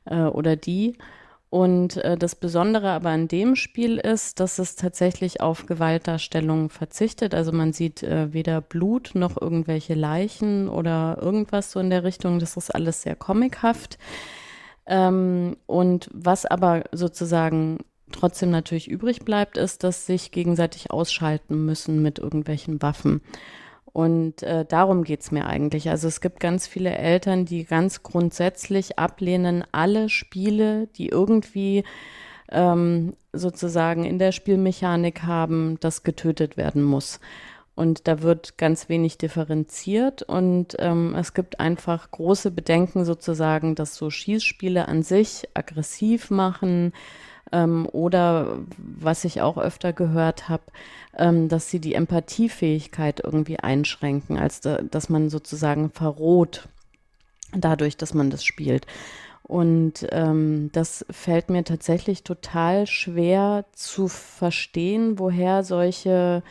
äh, 0.05 0.21
oder 0.21 0.55
die. 0.55 0.97
Und 1.51 1.97
äh, 1.97 2.17
das 2.17 2.35
Besondere 2.35 2.91
aber 2.91 3.09
an 3.09 3.27
dem 3.27 3.57
Spiel 3.57 3.97
ist, 3.97 4.39
dass 4.39 4.57
es 4.57 4.77
tatsächlich 4.77 5.41
auf 5.41 5.65
Gewaltdarstellungen 5.65 6.69
verzichtet. 6.69 7.35
Also 7.35 7.51
man 7.51 7.73
sieht 7.73 8.03
äh, 8.03 8.31
weder 8.31 8.61
Blut 8.61 9.11
noch 9.15 9.39
irgendwelche 9.39 9.93
Leichen 9.93 10.69
oder 10.69 11.17
irgendwas 11.21 11.69
so 11.73 11.81
in 11.81 11.89
der 11.89 12.05
Richtung. 12.05 12.39
Das 12.39 12.55
ist 12.55 12.73
alles 12.73 13.01
sehr 13.01 13.17
comichaft. 13.17 13.99
Ähm, 14.85 15.57
und 15.65 16.09
was 16.13 16.45
aber 16.45 16.85
sozusagen 16.93 17.79
trotzdem 18.13 18.49
natürlich 18.49 18.89
übrig 18.89 19.25
bleibt, 19.25 19.57
ist, 19.57 19.83
dass 19.83 20.05
sich 20.05 20.31
gegenseitig 20.31 20.89
ausschalten 20.89 21.65
müssen 21.65 22.01
mit 22.01 22.17
irgendwelchen 22.17 22.81
Waffen. 22.81 23.19
Und 23.93 24.43
äh, 24.43 24.65
darum 24.65 25.03
geht's 25.03 25.31
mir 25.31 25.45
eigentlich. 25.47 25.89
Also 25.89 26.07
es 26.07 26.21
gibt 26.21 26.39
ganz 26.39 26.65
viele 26.65 26.95
Eltern, 26.95 27.45
die 27.45 27.65
ganz 27.65 28.03
grundsätzlich 28.03 28.97
ablehnen, 28.97 29.65
alle 29.71 30.07
Spiele, 30.07 30.87
die 30.95 31.09
irgendwie 31.09 31.83
ähm, 32.49 33.13
sozusagen 33.33 34.05
in 34.05 34.19
der 34.19 34.31
Spielmechanik 34.31 35.23
haben, 35.23 35.77
dass 35.81 36.03
getötet 36.03 36.57
werden 36.57 36.83
muss. 36.83 37.19
Und 37.73 38.07
da 38.07 38.21
wird 38.21 38.57
ganz 38.57 38.89
wenig 38.89 39.17
differenziert 39.17 40.23
und 40.23 40.75
ähm, 40.79 41.15
es 41.15 41.33
gibt 41.33 41.59
einfach 41.61 42.11
große 42.11 42.51
Bedenken 42.51 43.05
sozusagen, 43.05 43.75
dass 43.75 43.95
so 43.95 44.09
Schießspiele 44.09 44.87
an 44.87 45.03
sich 45.03 45.47
aggressiv 45.53 46.29
machen 46.29 46.91
ähm, 47.51 47.87
oder 47.91 48.59
was 48.77 49.25
ich 49.25 49.41
auch 49.41 49.57
öfter 49.57 49.93
gehört 49.93 50.49
habe, 50.49 50.63
ähm, 51.17 51.49
dass 51.49 51.69
sie 51.69 51.79
die 51.79 51.95
Empathiefähigkeit 51.95 53.21
irgendwie 53.23 53.59
einschränken, 53.59 54.37
als 54.37 54.61
da, 54.61 54.81
dass 54.81 55.09
man 55.09 55.29
sozusagen 55.29 55.91
verroht 55.91 56.67
dadurch, 57.53 57.97
dass 57.97 58.13
man 58.13 58.29
das 58.29 58.43
spielt. 58.43 58.87
Und 59.43 60.07
ähm, 60.11 60.69
das 60.71 61.05
fällt 61.09 61.49
mir 61.49 61.63
tatsächlich 61.63 62.23
total 62.23 62.87
schwer 62.87 63.65
zu 63.73 64.07
verstehen, 64.07 65.19
woher 65.19 65.63
solche 65.63 66.43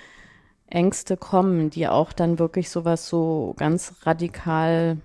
Ängste 0.66 1.16
kommen, 1.16 1.70
die 1.70 1.88
auch 1.88 2.12
dann 2.12 2.38
wirklich 2.38 2.68
sowas 2.68 3.08
so 3.08 3.54
ganz 3.58 3.94
radikal 4.02 4.98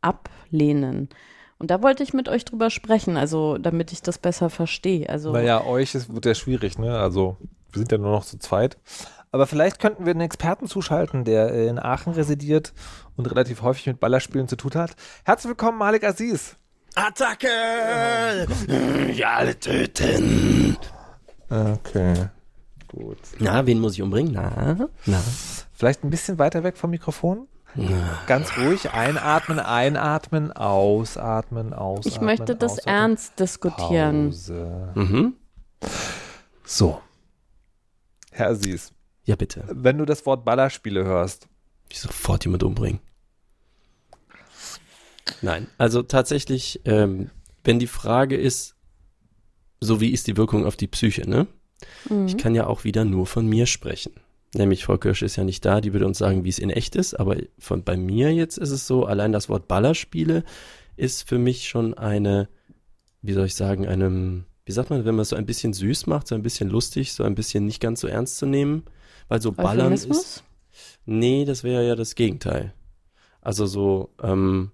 ablehnen. 0.00 1.08
Und 1.60 1.70
da 1.70 1.82
wollte 1.82 2.02
ich 2.02 2.14
mit 2.14 2.30
euch 2.30 2.46
drüber 2.46 2.70
sprechen, 2.70 3.18
also 3.18 3.58
damit 3.58 3.92
ich 3.92 4.00
das 4.00 4.16
besser 4.16 4.48
verstehe. 4.48 5.06
Also 5.10 5.30
Naja, 5.30 5.62
euch 5.62 5.94
ist, 5.94 6.12
wird 6.12 6.24
ja 6.24 6.34
schwierig, 6.34 6.78
ne? 6.78 6.98
Also, 6.98 7.36
wir 7.70 7.80
sind 7.80 7.92
ja 7.92 7.98
nur 7.98 8.12
noch 8.12 8.24
zu 8.24 8.38
zweit. 8.38 8.78
Aber 9.30 9.46
vielleicht 9.46 9.78
könnten 9.78 10.06
wir 10.06 10.12
einen 10.12 10.22
Experten 10.22 10.68
zuschalten, 10.68 11.24
der 11.24 11.52
in 11.68 11.78
Aachen 11.78 12.14
residiert 12.14 12.72
und 13.16 13.26
relativ 13.30 13.60
häufig 13.60 13.86
mit 13.86 14.00
Ballerspielen 14.00 14.48
zu 14.48 14.56
tun 14.56 14.72
hat. 14.74 14.96
Herzlich 15.24 15.50
willkommen, 15.50 15.76
Malik 15.76 16.02
Aziz. 16.02 16.56
Attacke! 16.94 17.48
Ja, 19.12 19.34
alle 19.34 19.60
töten! 19.60 20.78
Okay, 21.50 22.14
gut. 22.88 23.18
Na, 23.38 23.66
wen 23.66 23.80
muss 23.80 23.92
ich 23.92 24.02
umbringen? 24.02 24.32
Na, 24.32 24.88
na. 25.04 25.22
Vielleicht 25.74 26.04
ein 26.04 26.10
bisschen 26.10 26.38
weiter 26.38 26.64
weg 26.64 26.78
vom 26.78 26.88
Mikrofon. 26.88 27.48
Ganz 28.26 28.56
ruhig 28.58 28.90
einatmen, 28.90 29.58
einatmen, 29.60 30.52
ausatmen, 30.52 31.72
ausatmen. 31.72 32.12
Ich 32.12 32.20
möchte 32.20 32.56
das 32.56 32.72
ausatmen. 32.72 32.94
ernst 32.94 33.38
diskutieren. 33.40 34.26
Pause. 34.30 34.92
Mhm. 34.94 35.34
So. 36.64 37.00
Herr 38.32 38.48
Aziz, 38.50 38.92
Ja, 39.24 39.36
bitte. 39.36 39.64
wenn 39.70 39.98
du 39.98 40.04
das 40.04 40.24
Wort 40.26 40.44
Ballerspiele 40.44 41.04
hörst, 41.04 41.48
Ich 41.88 42.00
sofort 42.00 42.44
jemand 42.44 42.62
umbringen. 42.62 43.00
Nein, 45.42 45.68
also 45.78 46.02
tatsächlich, 46.02 46.80
ähm, 46.84 47.30
wenn 47.64 47.78
die 47.78 47.86
Frage 47.86 48.36
ist, 48.36 48.74
so 49.80 50.00
wie 50.00 50.10
ist 50.10 50.26
die 50.26 50.36
Wirkung 50.36 50.66
auf 50.66 50.76
die 50.76 50.86
Psyche, 50.88 51.28
ne? 51.28 51.46
Mhm. 52.08 52.26
Ich 52.26 52.36
kann 52.36 52.54
ja 52.54 52.66
auch 52.66 52.84
wieder 52.84 53.04
nur 53.04 53.26
von 53.26 53.46
mir 53.46 53.66
sprechen. 53.66 54.12
Nämlich 54.54 54.84
Frau 54.84 54.98
Kirsch 54.98 55.22
ist 55.22 55.36
ja 55.36 55.44
nicht 55.44 55.64
da, 55.64 55.80
die 55.80 55.92
würde 55.92 56.06
uns 56.06 56.18
sagen, 56.18 56.44
wie 56.44 56.48
es 56.48 56.58
in 56.58 56.70
echt 56.70 56.96
ist, 56.96 57.14
aber 57.14 57.36
von 57.58 57.84
bei 57.84 57.96
mir 57.96 58.34
jetzt 58.34 58.58
ist 58.58 58.70
es 58.70 58.86
so, 58.86 59.04
allein 59.04 59.30
das 59.30 59.48
Wort 59.48 59.68
Ballerspiele 59.68 60.42
ist 60.96 61.28
für 61.28 61.38
mich 61.38 61.68
schon 61.68 61.94
eine, 61.94 62.48
wie 63.22 63.32
soll 63.32 63.46
ich 63.46 63.54
sagen, 63.54 63.86
einem, 63.86 64.46
wie 64.64 64.72
sagt 64.72 64.90
man, 64.90 65.04
wenn 65.04 65.14
man 65.14 65.22
es 65.22 65.28
so 65.28 65.36
ein 65.36 65.46
bisschen 65.46 65.72
süß 65.72 66.08
macht, 66.08 66.26
so 66.26 66.34
ein 66.34 66.42
bisschen 66.42 66.68
lustig, 66.68 67.12
so 67.12 67.22
ein 67.22 67.36
bisschen 67.36 67.64
nicht 67.64 67.80
ganz 67.80 68.00
so 68.00 68.08
ernst 68.08 68.38
zu 68.38 68.46
nehmen, 68.46 68.84
weil 69.28 69.40
so 69.40 69.52
Ballern 69.52 69.92
ist? 69.92 70.42
Nee, 71.06 71.44
das 71.44 71.62
wäre 71.62 71.86
ja 71.86 71.94
das 71.94 72.16
Gegenteil. 72.16 72.74
Also 73.40 73.66
so, 73.66 74.10
ähm, 74.22 74.72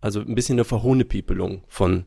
also 0.00 0.20
ein 0.20 0.34
bisschen 0.34 0.54
eine 0.54 0.64
Verhohnepiepelung 0.64 1.64
von, 1.66 2.06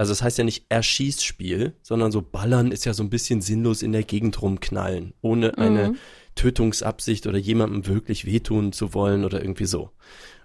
also 0.00 0.12
es 0.12 0.22
heißt 0.22 0.38
ja 0.38 0.44
nicht 0.44 0.64
Erschießspiel, 0.70 1.74
sondern 1.82 2.10
so 2.10 2.22
Ballern 2.22 2.72
ist 2.72 2.86
ja 2.86 2.94
so 2.94 3.02
ein 3.02 3.10
bisschen 3.10 3.42
sinnlos 3.42 3.82
in 3.82 3.92
der 3.92 4.02
Gegend 4.02 4.40
rumknallen, 4.40 5.12
ohne 5.20 5.58
eine 5.58 5.90
Mhm. 5.90 5.96
Tötungsabsicht 6.36 7.26
oder 7.26 7.36
jemandem 7.36 7.86
wirklich 7.86 8.24
wehtun 8.24 8.72
zu 8.72 8.94
wollen 8.94 9.26
oder 9.26 9.42
irgendwie 9.42 9.66
so. 9.66 9.90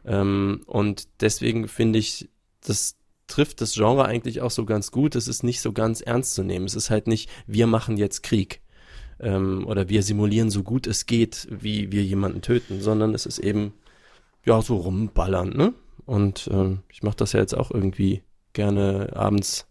Ähm, 0.04 0.64
und 0.66 1.08
deswegen 1.22 1.70
finde 1.70 2.00
ich, 2.00 2.28
das 2.68 2.98
trifft 3.28 3.62
das 3.62 3.76
Genre 3.76 4.04
eigentlich 4.04 4.42
auch 4.42 4.52
so 4.52 4.66
ganz 4.66 4.92
gut. 4.92 5.16
Es 5.16 5.30
ist 5.30 5.42
nicht 5.42 5.62
so 5.62 5.72
ganz 5.72 6.02
ernst 6.02 6.34
zu 6.36 6.44
nehmen. 6.44 6.66
Es 6.66 6.76
ist 6.76 6.90
halt 6.90 7.08
nicht, 7.08 7.30
wir 7.48 7.66
machen 7.66 7.96
jetzt 7.96 8.24
Krieg 8.24 8.60
ähm, 9.22 9.66
oder 9.68 9.88
wir 9.88 10.04
simulieren 10.04 10.50
so 10.50 10.64
gut 10.64 10.86
es 10.86 11.06
geht, 11.06 11.48
wie 11.50 11.94
wir 11.94 12.04
jemanden 12.04 12.42
töten, 12.42 12.82
sondern 12.82 13.16
es 13.16 13.26
ist 13.26 13.40
eben 13.40 13.72
ja 14.46 14.62
so 14.62 14.76
rumballern, 14.76 15.52
ne? 15.52 15.74
Und 16.06 16.50
ähm, 16.52 16.80
ich 16.92 17.04
mache 17.04 17.16
das 17.16 17.32
ja 17.32 17.40
jetzt 17.40 17.56
auch 17.56 17.72
irgendwie 17.72 18.22
gerne 18.56 19.12
abends 19.16 19.68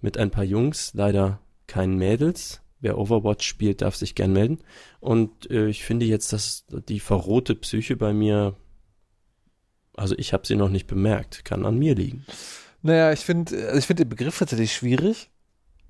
mit 0.00 0.16
ein 0.16 0.30
paar 0.30 0.44
Jungs, 0.44 0.92
leider 0.94 1.40
keinen 1.66 1.96
Mädels. 1.96 2.60
Wer 2.82 2.96
Overwatch 2.96 3.46
spielt, 3.46 3.82
darf 3.82 3.94
sich 3.96 4.14
gern 4.14 4.32
melden. 4.32 4.60
Und 5.00 5.50
äh, 5.50 5.66
ich 5.66 5.84
finde 5.84 6.06
jetzt, 6.06 6.32
dass 6.32 6.64
die 6.88 7.00
verrohte 7.00 7.54
Psyche 7.54 7.96
bei 7.96 8.14
mir, 8.14 8.54
also 9.96 10.14
ich 10.16 10.32
habe 10.32 10.46
sie 10.46 10.56
noch 10.56 10.70
nicht 10.70 10.86
bemerkt, 10.86 11.44
kann 11.44 11.66
an 11.66 11.78
mir 11.78 11.94
liegen. 11.94 12.24
Naja, 12.82 13.12
ich 13.12 13.20
finde 13.20 13.66
also 13.66 13.78
ich 13.78 13.84
finde 13.86 14.04
den 14.04 14.08
Begriff 14.08 14.38
tatsächlich 14.38 14.72
schwierig, 14.72 15.30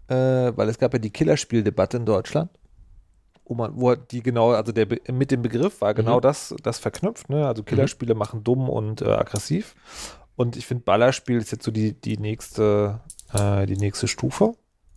äh, 0.08 0.14
weil 0.14 0.68
es 0.68 0.78
gab 0.78 0.92
ja 0.92 0.98
die 0.98 1.10
Killerspieldebatte 1.10 1.98
in 1.98 2.06
Deutschland, 2.06 2.50
wo 3.44 3.54
man, 3.54 3.70
wo 3.76 3.94
die 3.94 4.24
genau, 4.24 4.50
also 4.50 4.72
der 4.72 4.88
mit 5.12 5.30
dem 5.30 5.42
Begriff 5.42 5.80
war 5.80 5.94
genau 5.94 6.16
Mhm. 6.16 6.22
das, 6.22 6.52
das 6.64 6.80
verknüpft, 6.80 7.28
ne? 7.30 7.46
Also 7.46 7.62
Killerspiele 7.62 8.16
machen 8.16 8.42
dumm 8.42 8.68
und 8.68 9.00
äh, 9.02 9.10
aggressiv. 9.12 9.76
Und 10.40 10.56
ich 10.56 10.66
finde, 10.66 10.84
Ballerspiel 10.84 11.36
ist 11.36 11.52
jetzt 11.52 11.64
so 11.64 11.70
die, 11.70 11.92
die 11.92 12.16
nächste, 12.16 13.00
äh, 13.34 13.66
die 13.66 13.76
nächste 13.76 14.08
Stufe 14.08 14.54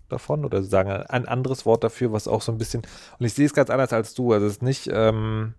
davon 0.08 0.46
oder 0.46 0.64
sagen 0.64 0.90
ein 0.90 1.28
anderes 1.28 1.66
Wort 1.66 1.84
dafür, 1.84 2.14
was 2.14 2.30
auch 2.30 2.42
so 2.42 2.54
ein 2.54 2.58
bisschen, 2.58 2.84
und 3.20 3.26
ich 3.26 3.34
sehe 3.34 3.46
es 3.46 3.54
ganz 3.54 3.70
anders 3.70 3.92
als 3.92 4.14
du, 4.14 4.32
also 4.32 4.46
es 4.46 4.54
ist 4.54 4.62
nicht, 4.62 4.90
ähm, 4.90 5.56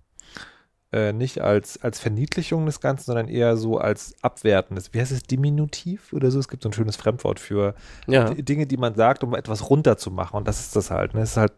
äh, 0.91 1.13
nicht 1.13 1.43
als, 1.43 1.83
als 1.83 2.01
Verniedlichung 2.01 2.65
des 2.65 2.81
Ganzen, 2.81 3.05
sondern 3.05 3.29
eher 3.29 3.59
so 3.59 3.77
als 3.77 4.15
abwertendes. 4.23 4.95
Wie 4.95 5.01
heißt 5.03 5.13
es? 5.13 5.25
Diminutiv 5.25 6.15
oder 6.15 6.31
so? 6.31 6.39
Es 6.39 6.49
gibt 6.49 6.63
so 6.63 6.71
ein 6.71 6.73
schönes 6.73 6.97
Fremdwort 6.97 7.39
für 7.39 7.75
Ja, 8.07 8.33
Dinge, 8.33 8.67
die 8.67 8.79
man 8.79 8.95
sagt, 8.95 9.23
um 9.23 9.35
etwas 9.35 9.69
runterzumachen. 9.69 10.39
Und 10.39 10.49
das 10.49 10.61
ist 10.61 10.75
das 10.77 10.91
halt. 10.91 11.13
Ne? 11.13 11.21
Es 11.21 11.33
ist 11.33 11.37
halt, 11.37 11.53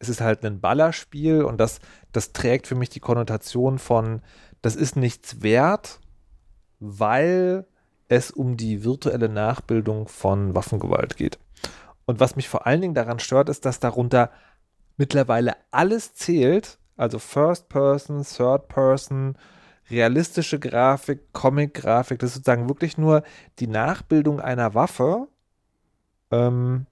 es 0.00 0.10
ist 0.10 0.20
halt 0.20 0.44
ein 0.44 0.60
Ballerspiel 0.60 1.44
und 1.44 1.58
das, 1.58 1.80
das 2.12 2.34
trägt 2.34 2.66
für 2.66 2.74
mich 2.74 2.90
die 2.90 3.00
Konnotation 3.00 3.78
von, 3.78 4.20
das 4.60 4.76
ist 4.76 4.96
nichts 4.96 5.40
wert, 5.40 5.98
weil 6.78 7.66
es 8.10 8.32
um 8.32 8.56
die 8.56 8.84
virtuelle 8.84 9.28
Nachbildung 9.28 10.08
von 10.08 10.54
Waffengewalt 10.54 11.16
geht. 11.16 11.38
Und 12.06 12.18
was 12.18 12.34
mich 12.34 12.48
vor 12.48 12.66
allen 12.66 12.80
Dingen 12.80 12.94
daran 12.94 13.20
stört, 13.20 13.48
ist, 13.48 13.64
dass 13.64 13.78
darunter 13.78 14.30
mittlerweile 14.96 15.54
alles 15.70 16.12
zählt, 16.14 16.78
also 16.96 17.20
First 17.20 17.68
Person, 17.68 18.24
Third 18.24 18.66
Person, 18.66 19.36
realistische 19.90 20.58
Grafik, 20.58 21.32
Comic-Grafik, 21.32 22.18
das 22.18 22.30
ist 22.30 22.34
sozusagen 22.34 22.68
wirklich 22.68 22.98
nur 22.98 23.22
die 23.60 23.68
Nachbildung 23.68 24.40
einer 24.40 24.74
Waffe 24.74 25.28
ähm, 26.32 26.86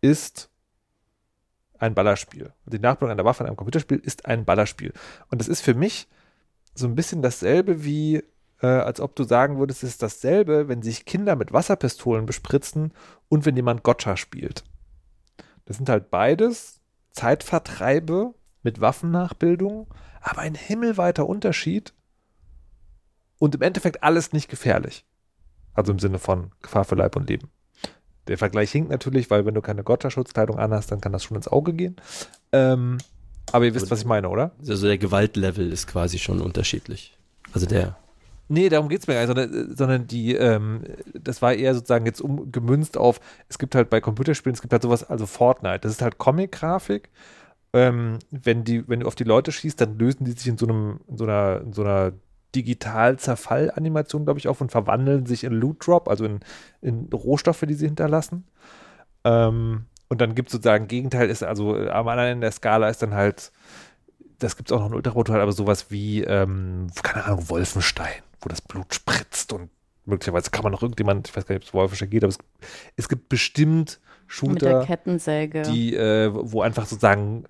ist 0.00 0.48
ein 1.78 1.94
Ballerspiel. 1.94 2.54
Die 2.64 2.78
Nachbildung 2.78 3.10
einer 3.10 3.26
Waffe 3.26 3.42
in 3.42 3.48
einem 3.48 3.56
Computerspiel 3.56 3.98
ist 3.98 4.24
ein 4.24 4.46
Ballerspiel. 4.46 4.94
Und 5.30 5.42
das 5.42 5.48
ist 5.48 5.60
für 5.60 5.74
mich 5.74 6.08
so 6.74 6.86
ein 6.86 6.94
bisschen 6.94 7.20
dasselbe 7.20 7.84
wie, 7.84 8.24
äh, 8.64 8.80
als 8.80 8.98
ob 8.98 9.14
du 9.14 9.24
sagen 9.24 9.58
würdest, 9.58 9.82
es 9.82 9.90
ist 9.90 10.02
dasselbe, 10.02 10.68
wenn 10.68 10.80
sich 10.80 11.04
Kinder 11.04 11.36
mit 11.36 11.52
Wasserpistolen 11.52 12.24
bespritzen 12.24 12.94
und 13.28 13.44
wenn 13.44 13.56
jemand 13.56 13.82
Gotcha 13.82 14.16
spielt. 14.16 14.64
Das 15.66 15.76
sind 15.76 15.90
halt 15.90 16.10
beides 16.10 16.80
Zeitvertreibe 17.12 18.32
mit 18.62 18.80
Waffennachbildung, 18.80 19.92
aber 20.22 20.38
ein 20.40 20.54
himmelweiter 20.54 21.28
Unterschied 21.28 21.92
und 23.38 23.54
im 23.54 23.60
Endeffekt 23.60 24.02
alles 24.02 24.32
nicht 24.32 24.48
gefährlich. 24.48 25.04
Also 25.74 25.92
im 25.92 25.98
Sinne 25.98 26.18
von 26.18 26.50
Gefahr 26.62 26.86
für 26.86 26.94
Leib 26.94 27.16
und 27.16 27.28
Leben. 27.28 27.50
Der 28.28 28.38
Vergleich 28.38 28.72
hinkt 28.72 28.90
natürlich, 28.90 29.30
weil 29.30 29.44
wenn 29.44 29.54
du 29.54 29.60
keine 29.60 29.84
Gotcha-Schutzkleidung 29.84 30.58
anhast, 30.58 30.90
dann 30.90 31.02
kann 31.02 31.12
das 31.12 31.22
schon 31.22 31.36
ins 31.36 31.48
Auge 31.48 31.74
gehen. 31.74 31.96
Ähm, 32.50 32.96
aber 33.52 33.66
ihr 33.66 33.74
wisst, 33.74 33.90
was 33.90 34.00
ich 34.00 34.06
meine, 34.06 34.30
oder? 34.30 34.52
also 34.66 34.86
der 34.86 34.96
Gewaltlevel 34.96 35.70
ist 35.70 35.86
quasi 35.86 36.18
schon 36.18 36.40
unterschiedlich. 36.40 37.18
Also 37.52 37.66
der, 37.66 37.98
Nee, 38.48 38.68
darum 38.68 38.88
geht's 38.88 39.06
mir 39.06 39.14
gar 39.14 39.20
nicht, 39.20 39.28
sondern, 39.28 39.76
sondern 39.76 40.06
die, 40.06 40.34
ähm, 40.34 40.82
das 41.14 41.40
war 41.40 41.54
eher 41.54 41.74
sozusagen 41.74 42.04
jetzt 42.06 42.20
umgemünzt 42.20 42.96
auf, 42.98 43.20
es 43.48 43.58
gibt 43.58 43.74
halt 43.74 43.88
bei 43.88 44.00
Computerspielen, 44.00 44.54
es 44.54 44.60
gibt 44.60 44.72
halt 44.72 44.82
sowas, 44.82 45.04
also 45.04 45.26
Fortnite, 45.26 45.80
das 45.80 45.92
ist 45.92 46.02
halt 46.02 46.18
Comic-Grafik. 46.18 47.10
Ähm, 47.72 48.18
wenn 48.30 48.66
wenn 48.86 49.00
du 49.00 49.06
auf 49.06 49.14
die 49.16 49.24
Leute 49.24 49.50
schießt, 49.50 49.80
dann 49.80 49.98
lösen 49.98 50.24
die 50.24 50.32
sich 50.32 50.46
in 50.46 50.58
so 50.58 50.66
einem, 50.66 51.00
in 51.08 51.16
so 51.16 51.24
einer, 51.24 51.60
in 51.62 51.72
so 51.72 51.82
einer 51.82 52.12
Digital-Zerfall-Animation, 52.54 54.24
glaube 54.24 54.38
ich, 54.38 54.48
auf 54.48 54.60
und 54.60 54.70
verwandeln 54.70 55.26
sich 55.26 55.44
in 55.44 55.52
Loot 55.52 55.86
Drop, 55.86 56.08
also 56.08 56.24
in, 56.24 56.40
in 56.80 57.08
Rohstoffe, 57.12 57.64
die 57.66 57.74
sie 57.74 57.86
hinterlassen. 57.86 58.44
Ähm, 59.24 59.86
und 60.08 60.20
dann 60.20 60.34
gibt 60.34 60.48
es 60.48 60.52
sozusagen 60.52 60.86
Gegenteil, 60.86 61.30
ist 61.30 61.42
also 61.42 61.76
äh, 61.76 61.90
am 61.90 62.06
anderen 62.08 62.30
Ende 62.30 62.44
der 62.44 62.52
Skala 62.52 62.88
ist 62.88 63.02
dann 63.02 63.14
halt, 63.14 63.50
das 64.38 64.56
gibt 64.56 64.70
es 64.70 64.76
auch 64.76 64.80
noch 64.80 64.88
in 64.88 64.94
Ultraprototyp, 64.94 65.40
aber 65.40 65.52
sowas 65.52 65.90
wie, 65.90 66.22
ähm, 66.22 66.88
keine 67.02 67.24
Ahnung, 67.24 67.48
Wolfenstein, 67.48 68.22
wo 68.44 68.48
das 68.48 68.60
Blut 68.60 68.94
spritzt 68.94 69.52
und 69.52 69.70
möglicherweise 70.04 70.50
kann 70.50 70.62
man 70.62 70.72
noch 70.72 70.82
irgendjemand, 70.82 71.28
ich 71.28 71.36
weiß 71.36 71.46
gar 71.46 71.54
nicht, 71.54 71.64
ob 71.64 71.68
es 71.68 71.74
Wolfenstein 71.74 72.10
geht, 72.10 72.24
aber 72.24 72.30
es, 72.30 72.38
es 72.96 73.08
gibt 73.08 73.28
bestimmt 73.28 74.00
Mit 74.42 74.62
der 74.62 74.70
Shooter, 74.70 74.86
Kettensäge. 74.86 75.62
die, 75.62 75.94
äh, 75.94 76.30
wo 76.32 76.62
einfach 76.62 76.86
sozusagen 76.86 77.44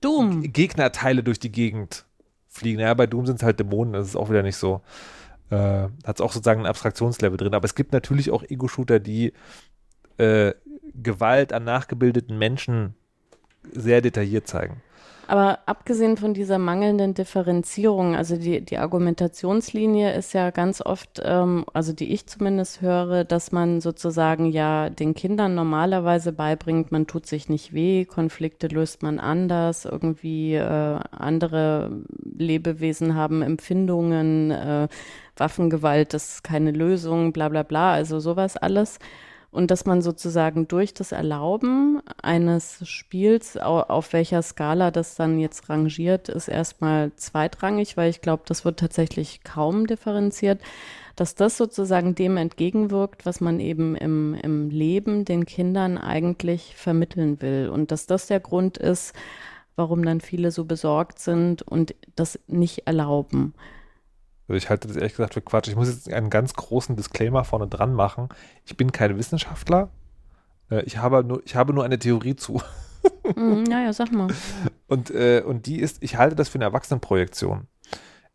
Doom. 0.00 0.42
Gegnerteile 0.52 1.22
durch 1.22 1.38
die 1.38 1.52
Gegend 1.52 2.04
fliegen. 2.48 2.80
Ja, 2.80 2.92
bei 2.94 3.06
Doom 3.06 3.26
sind 3.26 3.36
es 3.36 3.42
halt 3.42 3.58
Dämonen, 3.58 3.94
das 3.94 4.08
ist 4.08 4.16
auch 4.16 4.28
wieder 4.28 4.42
nicht 4.42 4.56
so. 4.56 4.82
Äh, 5.50 5.56
Hat 5.56 6.16
es 6.16 6.20
auch 6.20 6.32
sozusagen 6.32 6.60
ein 6.60 6.66
Abstraktionslevel 6.66 7.36
drin. 7.36 7.54
Aber 7.54 7.64
es 7.64 7.74
gibt 7.74 7.92
natürlich 7.92 8.30
auch 8.30 8.42
Ego-Shooter, 8.42 9.00
die 9.00 9.32
äh, 10.18 10.52
Gewalt 10.94 11.52
an 11.52 11.64
nachgebildeten 11.64 12.38
Menschen 12.38 12.94
sehr 13.72 14.00
detailliert 14.00 14.46
zeigen. 14.46 14.82
Aber 15.26 15.60
abgesehen 15.66 16.16
von 16.16 16.34
dieser 16.34 16.58
mangelnden 16.58 17.14
Differenzierung, 17.14 18.14
also 18.14 18.36
die, 18.36 18.60
die 18.60 18.78
Argumentationslinie 18.78 20.12
ist 20.14 20.34
ja 20.34 20.50
ganz 20.50 20.80
oft, 20.80 21.20
ähm, 21.24 21.64
also 21.72 21.92
die 21.92 22.12
ich 22.12 22.26
zumindest 22.26 22.82
höre, 22.82 23.24
dass 23.24 23.50
man 23.50 23.80
sozusagen 23.80 24.46
ja 24.46 24.90
den 24.90 25.14
Kindern 25.14 25.54
normalerweise 25.54 26.32
beibringt, 26.32 26.92
man 26.92 27.06
tut 27.06 27.26
sich 27.26 27.48
nicht 27.48 27.72
weh, 27.72 28.04
Konflikte 28.04 28.68
löst 28.68 29.02
man 29.02 29.18
anders, 29.18 29.84
irgendwie 29.84 30.54
äh, 30.54 30.98
andere 31.10 31.90
Lebewesen 32.36 33.14
haben 33.14 33.42
Empfindungen, 33.42 34.50
äh, 34.50 34.88
Waffengewalt 35.36 36.14
ist 36.14 36.44
keine 36.44 36.70
Lösung, 36.70 37.32
bla 37.32 37.48
bla 37.48 37.62
bla, 37.62 37.92
also 37.92 38.20
sowas 38.20 38.56
alles. 38.56 38.98
Und 39.54 39.70
dass 39.70 39.86
man 39.86 40.02
sozusagen 40.02 40.66
durch 40.66 40.94
das 40.94 41.12
Erlauben 41.12 42.02
eines 42.20 42.80
Spiels, 42.88 43.56
au- 43.56 43.82
auf 43.82 44.12
welcher 44.12 44.42
Skala 44.42 44.90
das 44.90 45.14
dann 45.14 45.38
jetzt 45.38 45.68
rangiert, 45.70 46.28
ist 46.28 46.48
erstmal 46.48 47.12
zweitrangig, 47.14 47.96
weil 47.96 48.10
ich 48.10 48.20
glaube, 48.20 48.42
das 48.46 48.64
wird 48.64 48.80
tatsächlich 48.80 49.44
kaum 49.44 49.86
differenziert, 49.86 50.60
dass 51.14 51.36
das 51.36 51.56
sozusagen 51.56 52.16
dem 52.16 52.36
entgegenwirkt, 52.36 53.26
was 53.26 53.40
man 53.40 53.60
eben 53.60 53.94
im, 53.94 54.34
im 54.34 54.70
Leben 54.70 55.24
den 55.24 55.46
Kindern 55.46 55.98
eigentlich 55.98 56.74
vermitteln 56.74 57.40
will. 57.40 57.68
Und 57.72 57.92
dass 57.92 58.06
das 58.06 58.26
der 58.26 58.40
Grund 58.40 58.76
ist, 58.76 59.14
warum 59.76 60.04
dann 60.04 60.20
viele 60.20 60.50
so 60.50 60.64
besorgt 60.64 61.20
sind 61.20 61.62
und 61.62 61.94
das 62.16 62.40
nicht 62.48 62.88
erlauben. 62.88 63.54
Also 64.46 64.58
ich 64.58 64.68
halte 64.68 64.88
das 64.88 64.96
ehrlich 64.96 65.12
gesagt 65.12 65.34
für 65.34 65.40
Quatsch. 65.40 65.68
Ich 65.68 65.76
muss 65.76 65.88
jetzt 65.88 66.12
einen 66.12 66.30
ganz 66.30 66.54
großen 66.54 66.96
Disclaimer 66.96 67.44
vorne 67.44 67.66
dran 67.66 67.94
machen. 67.94 68.28
Ich 68.66 68.76
bin 68.76 68.92
kein 68.92 69.16
Wissenschaftler. 69.16 69.88
Äh, 70.70 70.82
ich, 70.84 70.98
habe 70.98 71.24
nur, 71.24 71.42
ich 71.44 71.56
habe 71.56 71.72
nur 71.72 71.84
eine 71.84 71.98
Theorie 71.98 72.36
zu. 72.36 72.60
Mhm, 73.36 73.66
ja, 73.66 73.82
ja, 73.82 73.92
sag 73.92 74.12
mal. 74.12 74.28
Und, 74.86 75.10
äh, 75.10 75.42
und 75.44 75.66
die 75.66 75.78
ist, 75.78 76.02
ich 76.02 76.16
halte 76.16 76.36
das 76.36 76.48
für 76.48 76.56
eine 76.56 76.64
Erwachsenenprojektion. 76.64 77.66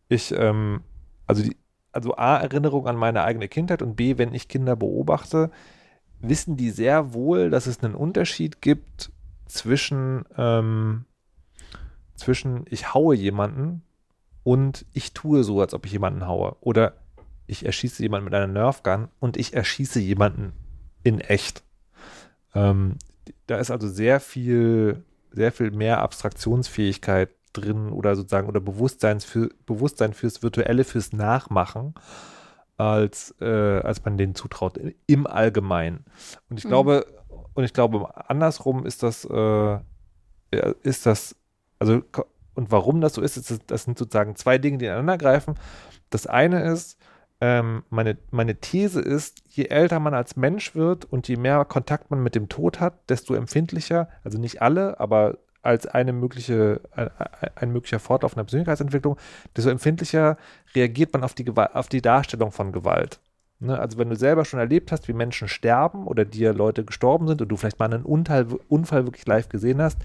Ich, 0.09 0.31
ähm, 0.31 0.81
also 1.25 1.41
die, 1.41 1.57
also 1.91 2.15
A, 2.15 2.37
Erinnerung 2.37 2.87
an 2.87 2.95
meine 2.95 3.23
eigene 3.23 3.47
Kindheit 3.47 3.81
und 3.81 3.95
B, 3.95 4.19
wenn 4.19 4.31
ich 4.33 4.47
Kinder 4.47 4.75
beobachte, 4.75 5.49
wissen 6.19 6.55
die 6.55 6.69
sehr 6.69 7.13
wohl, 7.13 7.49
dass 7.49 7.65
es 7.65 7.83
einen 7.83 7.95
Unterschied 7.95 8.61
gibt 8.61 9.11
zwischen, 9.47 10.25
ähm, 10.37 11.05
zwischen 12.15 12.65
ich 12.69 12.93
haue 12.93 13.15
jemanden 13.15 13.81
und 14.49 14.83
ich 14.93 15.13
tue 15.13 15.43
so, 15.43 15.61
als 15.61 15.75
ob 15.75 15.85
ich 15.85 15.91
jemanden 15.91 16.25
haue. 16.25 16.55
Oder 16.61 16.93
ich 17.45 17.67
erschieße 17.67 18.01
jemanden 18.01 18.25
mit 18.25 18.33
einer 18.33 18.47
Nerfgun 18.47 19.09
und 19.19 19.37
ich 19.37 19.53
erschieße 19.53 19.99
jemanden 19.99 20.53
in 21.03 21.21
echt. 21.21 21.61
Ähm, 22.55 22.95
da 23.45 23.57
ist 23.59 23.69
also 23.69 23.87
sehr 23.87 24.19
viel, 24.19 25.03
sehr 25.31 25.51
viel 25.51 25.69
mehr 25.69 26.01
Abstraktionsfähigkeit 26.01 27.29
drin 27.53 27.91
oder 27.91 28.15
sozusagen 28.15 28.47
oder 28.47 28.59
Bewusstseins 28.59 29.23
für, 29.23 29.51
Bewusstsein 29.67 30.13
fürs 30.13 30.41
Virtuelle, 30.41 30.83
fürs 30.83 31.13
Nachmachen, 31.13 31.93
als, 32.75 33.35
äh, 33.41 33.45
als 33.81 34.03
man 34.03 34.17
denen 34.17 34.33
zutraut, 34.33 34.79
im 35.05 35.27
Allgemeinen. 35.27 36.05
Und 36.49 36.57
ich 36.57 36.65
Mhm. 36.65 36.69
glaube, 36.69 37.05
und 37.53 37.65
ich 37.65 37.73
glaube, 37.73 38.09
andersrum 38.27 38.83
ist 38.83 39.03
das, 39.03 39.25
äh, 39.25 39.77
ist 40.81 41.05
das, 41.05 41.35
also, 41.77 42.01
und 42.59 42.71
warum 42.71 42.99
das 42.99 43.13
so 43.13 43.21
ist, 43.21 43.37
das 43.67 43.83
sind 43.83 43.97
sozusagen 43.97 44.35
zwei 44.35 44.57
Dinge, 44.57 44.79
die 44.79 44.85
ineinander 44.85 45.17
greifen. 45.17 45.55
Das 46.09 46.27
eine 46.27 46.61
ist, 46.63 46.99
ähm, 47.39 47.83
meine, 47.89 48.17
meine 48.31 48.55
These 48.55 48.99
ist, 48.99 49.41
je 49.47 49.67
älter 49.67 50.01
man 50.01 50.13
als 50.13 50.35
Mensch 50.35 50.75
wird 50.75 51.05
und 51.05 51.29
je 51.29 51.37
mehr 51.37 51.63
Kontakt 51.63 52.11
man 52.11 52.21
mit 52.21 52.35
dem 52.35 52.49
Tod 52.49 52.81
hat, 52.81 53.09
desto 53.09 53.33
empfindlicher, 53.33 54.09
also 54.25 54.37
nicht 54.37 54.61
alle, 54.61 54.99
aber 54.99 55.37
als 55.61 55.87
eine 55.87 56.11
mögliche, 56.11 56.81
ein, 56.91 57.09
ein 57.55 57.71
möglicher 57.71 57.99
Fortlauf 57.99 58.35
einer 58.35 58.43
Persönlichkeitsentwicklung, 58.43 59.17
desto 59.55 59.69
empfindlicher 59.69 60.35
reagiert 60.75 61.13
man 61.13 61.23
auf 61.23 61.33
die, 61.33 61.45
Gewalt, 61.45 61.75
auf 61.75 61.87
die 61.87 62.01
Darstellung 62.01 62.51
von 62.51 62.73
Gewalt. 62.73 63.21
Ne? 63.59 63.79
Also 63.79 63.97
wenn 63.97 64.09
du 64.09 64.17
selber 64.17 64.43
schon 64.43 64.59
erlebt 64.59 64.91
hast, 64.91 65.07
wie 65.07 65.13
Menschen 65.13 65.47
sterben 65.47 66.07
oder 66.07 66.25
dir 66.25 66.53
Leute 66.53 66.83
gestorben 66.83 67.27
sind 67.29 67.41
und 67.41 67.47
du 67.47 67.55
vielleicht 67.55 67.79
mal 67.79 67.93
einen 67.93 68.03
Unfall, 68.03 68.47
Unfall 68.67 69.05
wirklich 69.05 69.25
live 69.25 69.47
gesehen 69.47 69.81
hast, 69.81 69.99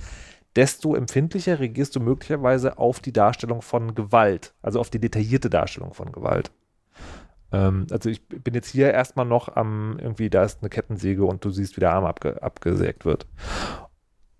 desto 0.56 0.94
empfindlicher 0.94 1.58
reagierst 1.58 1.96
du 1.96 2.00
möglicherweise 2.00 2.78
auf 2.78 3.00
die 3.00 3.12
Darstellung 3.12 3.62
von 3.62 3.94
Gewalt, 3.94 4.54
also 4.62 4.80
auf 4.80 4.90
die 4.90 5.00
detaillierte 5.00 5.50
Darstellung 5.50 5.94
von 5.94 6.12
Gewalt. 6.12 6.52
Ähm, 7.52 7.86
also 7.90 8.08
ich 8.08 8.26
bin 8.28 8.54
jetzt 8.54 8.68
hier 8.68 8.92
erstmal 8.92 9.26
noch 9.26 9.54
am, 9.56 9.98
irgendwie, 10.00 10.30
da 10.30 10.44
ist 10.44 10.62
eine 10.62 10.70
Kettensäge 10.70 11.24
und 11.24 11.44
du 11.44 11.50
siehst, 11.50 11.76
wie 11.76 11.80
der 11.80 11.92
Arm 11.92 12.04
abge, 12.04 12.42
abgesägt 12.42 13.04
wird. 13.04 13.26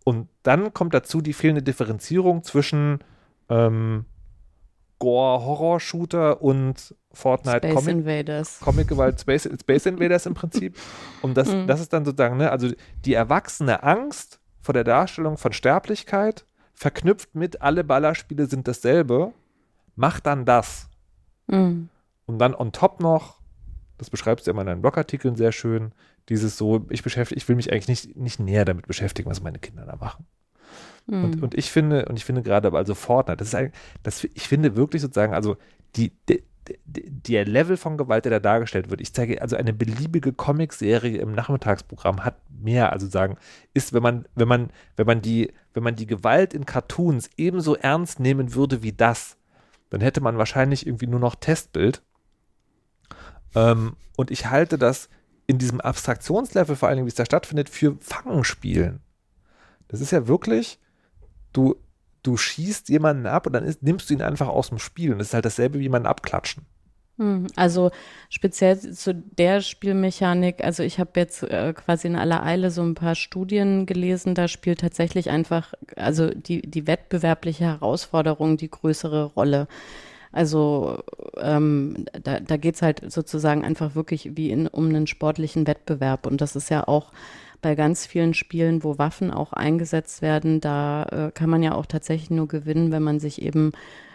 Und 0.04 0.28
dann 0.42 0.74
kommt 0.74 0.94
dazu 0.94 1.20
die 1.20 1.32
fehlende 1.32 1.62
Differenzierung 1.62 2.42
zwischen 2.42 2.98
ähm, 3.48 4.04
Gore-Horror-Shooter 4.98 6.42
und 6.42 6.94
Fortnite 7.12 7.58
Space 7.58 7.74
Comic 7.74 7.94
Invaders. 7.94 8.60
Comic-Gewalt, 8.60 9.20
Space, 9.20 9.48
Space 9.60 9.86
Invaders 9.86 10.26
im 10.26 10.34
Prinzip. 10.34 10.76
Und 11.22 11.36
das, 11.36 11.48
Mhm. 11.48 11.66
das 11.66 11.80
ist 11.80 11.92
dann 11.92 12.04
sozusagen, 12.04 12.36
ne, 12.36 12.50
also 12.50 12.70
die 13.04 13.14
erwachsene 13.14 13.82
Angst 13.82 14.40
vor 14.64 14.72
der 14.72 14.84
Darstellung 14.84 15.36
von 15.36 15.52
Sterblichkeit, 15.52 16.46
verknüpft 16.72 17.34
mit 17.34 17.60
alle 17.60 17.84
Ballerspiele 17.84 18.46
sind 18.46 18.66
dasselbe, 18.66 19.34
macht 19.94 20.24
dann 20.26 20.46
das. 20.46 20.88
Mhm. 21.46 21.90
Und 22.24 22.38
dann 22.38 22.54
on 22.54 22.72
top 22.72 23.00
noch, 23.00 23.40
das 23.98 24.08
beschreibst 24.08 24.46
du 24.46 24.50
ja 24.50 24.52
immer 24.54 24.62
in 24.62 24.68
deinen 24.68 24.80
Blogartikeln 24.80 25.36
sehr 25.36 25.52
schön, 25.52 25.92
dieses 26.30 26.56
so, 26.56 26.86
ich 26.88 27.02
beschäftige, 27.02 27.38
ich 27.38 27.46
will 27.46 27.56
mich 27.56 27.70
eigentlich 27.70 27.88
nicht, 27.88 28.16
nicht 28.16 28.40
näher 28.40 28.64
damit 28.64 28.86
beschäftigen, 28.86 29.28
was 29.28 29.42
meine 29.42 29.58
Kinder 29.58 29.84
da 29.84 29.96
machen. 29.96 30.26
Mhm. 31.06 31.24
Und, 31.24 31.42
und 31.42 31.54
ich 31.54 31.70
finde, 31.70 32.06
und 32.06 32.16
ich 32.16 32.24
finde 32.24 32.42
gerade, 32.42 32.72
also 32.72 32.94
Fortnite, 32.94 33.38
das 33.38 33.48
ist 33.48 33.54
ein, 33.54 33.72
das, 34.02 34.24
ich 34.24 34.48
finde 34.48 34.76
wirklich 34.76 35.02
sozusagen, 35.02 35.34
also 35.34 35.56
die, 35.96 36.12
die, 36.28 36.42
der 36.86 37.44
Level 37.44 37.76
von 37.76 37.98
Gewalt, 37.98 38.24
der 38.24 38.32
da 38.32 38.40
dargestellt 38.40 38.90
wird, 38.90 39.00
ich 39.00 39.12
zeige, 39.12 39.42
also 39.42 39.56
eine 39.56 39.72
beliebige 39.72 40.32
Comicserie 40.32 41.18
im 41.18 41.32
Nachmittagsprogramm 41.32 42.24
hat 42.24 42.36
mehr, 42.50 42.92
also 42.92 43.06
sagen, 43.06 43.36
ist, 43.74 43.92
wenn 43.92 44.02
man, 44.02 44.26
wenn 44.34 44.48
man, 44.48 44.70
wenn 44.96 45.06
man 45.06 45.20
die, 45.20 45.52
wenn 45.74 45.82
man 45.82 45.96
die 45.96 46.06
Gewalt 46.06 46.54
in 46.54 46.64
Cartoons 46.64 47.28
ebenso 47.36 47.76
ernst 47.76 48.20
nehmen 48.20 48.54
würde 48.54 48.82
wie 48.82 48.92
das, 48.92 49.36
dann 49.90 50.00
hätte 50.00 50.20
man 50.20 50.38
wahrscheinlich 50.38 50.86
irgendwie 50.86 51.06
nur 51.06 51.20
noch 51.20 51.34
Testbild. 51.34 52.02
Ähm, 53.54 53.96
und 54.16 54.30
ich 54.30 54.46
halte 54.46 54.78
das 54.78 55.08
in 55.46 55.58
diesem 55.58 55.80
Abstraktionslevel, 55.80 56.76
vor 56.76 56.88
allen 56.88 56.96
Dingen, 56.96 57.06
wie 57.06 57.10
es 57.10 57.14
da 57.14 57.26
stattfindet, 57.26 57.68
für 57.68 57.96
Fangenspielen. 58.00 59.00
Das 59.88 60.00
ist 60.00 60.12
ja 60.12 60.26
wirklich, 60.26 60.78
du, 61.54 61.76
du 62.22 62.36
schießt 62.36 62.90
jemanden 62.90 63.26
ab 63.26 63.46
und 63.46 63.54
dann 63.54 63.64
ist, 63.64 63.82
nimmst 63.82 64.10
du 64.10 64.14
ihn 64.14 64.22
einfach 64.22 64.48
aus 64.48 64.68
dem 64.68 64.78
Spiel. 64.78 65.12
Und 65.12 65.18
das 65.18 65.28
ist 65.28 65.34
halt 65.34 65.46
dasselbe 65.46 65.78
wie 65.78 65.84
jemanden 65.84 66.08
abklatschen. 66.08 66.66
Hm, 67.18 67.46
Also 67.54 67.90
speziell 68.28 68.78
zu 68.78 69.14
der 69.14 69.60
Spielmechanik, 69.60 70.64
also 70.64 70.82
ich 70.82 70.98
habe 70.98 71.12
jetzt 71.20 71.44
äh, 71.44 71.72
quasi 71.72 72.08
in 72.08 72.16
aller 72.16 72.42
Eile 72.42 72.70
so 72.70 72.82
ein 72.82 72.96
paar 72.96 73.14
Studien 73.14 73.86
gelesen, 73.86 74.34
da 74.34 74.48
spielt 74.48 74.80
tatsächlich 74.80 75.30
einfach, 75.30 75.74
also 75.96 76.30
die, 76.30 76.62
die 76.62 76.88
wettbewerbliche 76.88 77.64
Herausforderung 77.64 78.56
die 78.56 78.70
größere 78.70 79.24
Rolle. 79.24 79.68
Also 80.32 80.98
ähm, 81.36 82.06
da, 82.24 82.40
da 82.40 82.56
geht 82.56 82.74
es 82.74 82.82
halt 82.82 83.12
sozusagen 83.12 83.64
einfach 83.64 83.94
wirklich 83.94 84.36
wie 84.36 84.50
in, 84.50 84.66
um 84.66 84.88
einen 84.88 85.06
sportlichen 85.06 85.68
Wettbewerb. 85.68 86.26
Und 86.26 86.40
das 86.40 86.56
ist 86.56 86.70
ja 86.70 86.88
auch 86.88 87.12
bei 87.64 87.74
ganz 87.74 88.04
vielen 88.04 88.34
Spielen, 88.34 88.84
wo 88.84 88.98
Waffen 88.98 89.30
auch 89.30 89.54
eingesetzt 89.54 90.20
werden, 90.20 90.60
da 90.60 91.04
äh, 91.04 91.30
kann 91.32 91.48
man 91.48 91.62
ja 91.62 91.74
auch 91.74 91.86
tatsächlich 91.86 92.28
nur 92.28 92.46
gewinnen, 92.46 92.92
wenn 92.92 93.02
man 93.02 93.20
sich 93.20 93.40
eben 93.40 93.72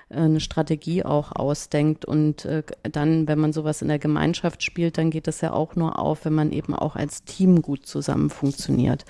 äh, 0.09 0.17
eine 0.17 0.39
Strategie 0.39 1.03
auch 1.03 1.31
ausdenkt. 1.31 2.05
Und 2.05 2.45
äh, 2.45 2.61
dann, 2.83 3.27
wenn 3.27 3.39
man 3.39 3.51
sowas 3.51 3.81
in 3.81 3.87
der 3.87 3.97
Gemeinschaft 3.97 4.61
spielt, 4.61 4.99
dann 4.99 5.09
geht 5.09 5.25
das 5.25 5.41
ja 5.41 5.51
auch 5.51 5.75
nur 5.75 5.97
auf, 5.97 6.25
wenn 6.25 6.35
man 6.35 6.51
eben 6.51 6.75
auch 6.75 6.95
als 6.95 7.23
Team 7.23 7.63
gut 7.63 7.87
zusammen 7.87 8.29
funktioniert. 8.29 9.03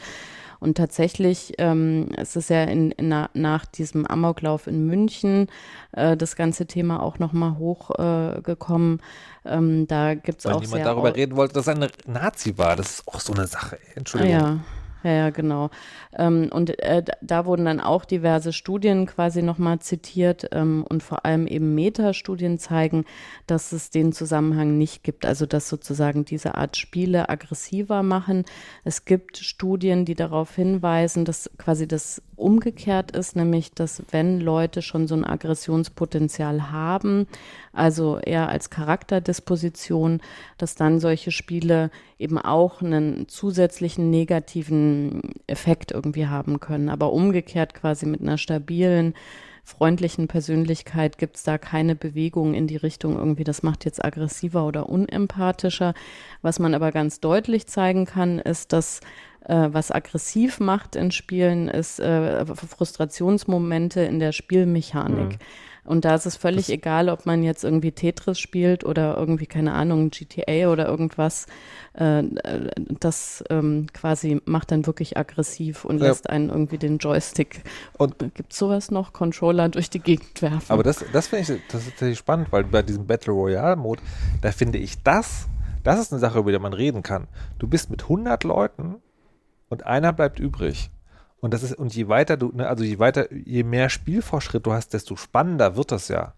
Und 0.59 0.75
tatsächlich 0.77 1.53
ähm, 1.57 2.09
es 2.17 2.35
ist 2.35 2.49
ja 2.49 2.63
in, 2.63 2.91
in, 2.91 3.07
na- 3.09 3.29
nach 3.33 3.65
diesem 3.65 4.05
Amoklauf 4.05 4.67
in 4.67 4.85
München 4.85 5.47
äh, 5.93 6.17
das 6.17 6.35
ganze 6.35 6.65
Thema 6.65 7.01
auch 7.01 7.17
nochmal 7.19 7.57
hochgekommen. 7.57 8.99
Äh, 9.45 9.55
ähm, 9.55 9.87
da 9.87 10.15
gibt 10.15 10.39
es 10.39 10.45
auch 10.45 10.59
niemand 10.59 10.69
sehr 10.69 10.85
darüber 10.85 11.15
reden 11.15 11.35
wollte, 11.37 11.53
dass 11.53 11.67
er 11.67 11.75
ein 11.75 11.87
Nazi 12.07 12.57
war. 12.57 12.75
Das 12.75 12.89
ist 12.99 13.07
auch 13.07 13.19
so 13.19 13.33
eine 13.33 13.47
Sache. 13.47 13.77
ey. 13.77 13.87
Ah, 13.89 13.93
Entschuldigung. 13.95 14.31
ja. 14.31 14.59
Ja, 15.03 15.11
ja, 15.11 15.29
genau. 15.29 15.69
Ähm, 16.17 16.49
und 16.51 16.77
äh, 16.79 17.01
da- 17.21 17.45
wurden 17.45 17.63
dann 17.65 17.79
auch 17.79 18.03
diverse 18.03 18.51
Studien 18.51 19.05
quasi 19.05 19.41
nochmal 19.41 19.79
zitiert 19.79 20.49
ähm, 20.51 20.85
und 20.89 21.03
vor 21.03 21.25
allem 21.25 21.47
eben 21.47 21.73
Metastudien 21.73 22.59
zeigen, 22.59 23.05
dass 23.47 23.71
es 23.71 23.91
den 23.91 24.11
Zusammenhang 24.11 24.77
nicht 24.77 25.03
gibt. 25.03 25.25
Also 25.25 25.45
dass 25.45 25.69
sozusagen 25.69 26.25
diese 26.25 26.55
Art 26.55 26.75
Spiele 26.75 27.29
aggressiver 27.29 28.03
machen. 28.03 28.43
Es 28.83 29.05
gibt 29.05 29.37
Studien, 29.37 30.03
die 30.03 30.15
darauf 30.15 30.53
hinweisen, 30.55 31.23
dass 31.23 31.49
quasi 31.57 31.87
das 31.87 32.21
umgekehrt 32.39 33.11
ist, 33.11 33.35
nämlich 33.35 33.71
dass 33.73 34.03
wenn 34.11 34.39
Leute 34.39 34.81
schon 34.81 35.07
so 35.07 35.15
ein 35.15 35.25
Aggressionspotenzial 35.25 36.71
haben, 36.71 37.27
also 37.73 38.17
eher 38.17 38.49
als 38.49 38.69
Charakterdisposition, 38.69 40.21
dass 40.57 40.75
dann 40.75 40.99
solche 40.99 41.31
Spiele 41.31 41.91
eben 42.17 42.37
auch 42.37 42.81
einen 42.81 43.27
zusätzlichen 43.27 44.09
negativen 44.09 45.33
Effekt 45.47 45.91
irgendwie 45.91 46.27
haben 46.27 46.59
können. 46.59 46.89
Aber 46.89 47.13
umgekehrt 47.13 47.73
quasi 47.73 48.05
mit 48.05 48.21
einer 48.21 48.37
stabilen, 48.37 49.13
freundlichen 49.69 50.27
Persönlichkeit 50.27 51.17
gibt 51.17 51.37
es 51.37 51.43
da 51.43 51.57
keine 51.57 51.95
Bewegung 51.95 52.53
in 52.55 52.67
die 52.67 52.75
Richtung 52.75 53.15
irgendwie, 53.15 53.43
das 53.43 53.63
macht 53.63 53.85
jetzt 53.85 54.03
aggressiver 54.03 54.65
oder 54.65 54.89
unempathischer. 54.89 55.93
Was 56.41 56.59
man 56.59 56.73
aber 56.73 56.91
ganz 56.91 57.19
deutlich 57.19 57.67
zeigen 57.67 58.05
kann, 58.05 58.39
ist, 58.39 58.73
dass 58.73 59.01
äh, 59.49 59.69
was 59.73 59.91
aggressiv 59.91 60.59
macht 60.59 60.95
in 60.95 61.11
Spielen, 61.11 61.67
ist 61.67 61.99
äh, 61.99 62.45
Frustrationsmomente 62.45 64.01
in 64.01 64.19
der 64.19 64.31
Spielmechanik. 64.31 65.39
Und 65.85 66.05
da 66.05 66.13
ist 66.13 66.27
es 66.27 66.35
völlig 66.35 66.67
Das- 66.67 66.75
egal, 66.75 67.09
ob 67.09 67.25
man 67.25 67.41
jetzt 67.41 67.63
irgendwie 67.63 67.91
Tetris 67.91 68.37
spielt 68.37 68.83
oder 68.83 69.17
irgendwie, 69.17 69.47
keine 69.47 69.73
Ahnung, 69.73 70.11
GTA 70.11 70.67
oder 70.69 70.87
irgendwas. 70.87 71.47
Äh, 71.97 72.19
äh, 72.19 72.69
das 72.99 73.43
ähm, 73.49 73.87
quasi 73.91 74.39
macht 74.45 74.71
dann 74.71 74.85
wirklich 74.85 75.17
aggressiv 75.17 75.85
und 75.85 75.99
Ja. 75.99 76.07
lässt 76.09 76.29
einen 76.29 76.49
irgendwie 76.49 76.77
den 76.77 76.99
Joystick. 76.99 77.63
Und- 77.97 78.19
gibt 78.35 78.53
sowas 78.53 78.91
noch? 78.91 79.13
Controller 79.13 79.69
durch 79.69 79.89
die 79.89 79.99
Gegend 79.99 80.39
werfen. 80.43 80.71
Aber 80.71 80.83
das, 80.83 81.03
das 81.11 81.27
finde 81.27 81.53
ich 81.53 81.61
das 81.71 81.81
ist 81.81 81.89
tatsächlich 81.91 82.19
spannend, 82.19 82.51
weil 82.51 82.65
bei 82.65 82.83
diesem 82.83 83.07
Battle 83.07 83.33
Royale-Mode, 83.33 84.01
da 84.41 84.51
finde 84.51 84.77
ich 84.77 85.01
das, 85.01 85.47
das 85.83 85.99
ist 85.99 86.11
eine 86.13 86.19
Sache, 86.19 86.37
über 86.37 86.51
die 86.51 86.59
man 86.59 86.73
reden 86.73 87.01
kann. 87.01 87.27
Du 87.57 87.67
bist 87.67 87.89
mit 87.89 88.03
100 88.03 88.43
Leuten 88.43 88.97
und 89.69 89.85
einer 89.85 90.13
bleibt 90.13 90.39
übrig. 90.39 90.89
Und 91.41 91.53
das 91.53 91.63
ist, 91.63 91.73
und 91.73 91.95
je 91.95 92.07
weiter 92.09 92.35
du, 92.35 92.51
ne, 92.53 92.67
also 92.67 92.83
je 92.83 92.99
weiter, 92.99 93.31
je 93.33 93.63
mehr 93.63 93.89
Spielfortschritt 93.89 94.65
du 94.65 94.73
hast, 94.73 94.93
desto 94.93 95.15
spannender 95.15 95.75
wird 95.77 95.91
das 95.91 96.07
ja. 96.09 96.33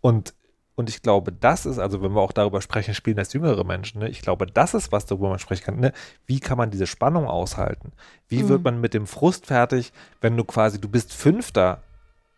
Und 0.00 0.34
Und 0.78 0.90
ich 0.90 1.00
glaube, 1.00 1.32
das 1.32 1.64
ist, 1.64 1.78
also 1.78 2.02
wenn 2.02 2.12
wir 2.12 2.20
auch 2.20 2.32
darüber 2.32 2.60
sprechen, 2.60 2.92
spielen 2.92 3.18
als 3.18 3.32
jüngere 3.32 3.64
Menschen, 3.64 4.00
ne, 4.00 4.10
ich 4.10 4.20
glaube, 4.20 4.46
das 4.46 4.74
ist 4.74 4.92
was, 4.92 5.06
darüber 5.06 5.30
man 5.30 5.38
sprechen 5.38 5.64
kann. 5.64 5.80
Ne? 5.80 5.92
Wie 6.26 6.38
kann 6.38 6.58
man 6.58 6.70
diese 6.70 6.86
Spannung 6.86 7.26
aushalten? 7.26 7.92
Wie 8.28 8.42
Mhm. 8.42 8.48
wird 8.50 8.64
man 8.64 8.80
mit 8.82 8.92
dem 8.92 9.06
Frust 9.06 9.46
fertig, 9.46 9.94
wenn 10.20 10.36
du 10.36 10.44
quasi, 10.44 10.78
du 10.78 10.90
bist 10.90 11.14
Fünfter 11.14 11.80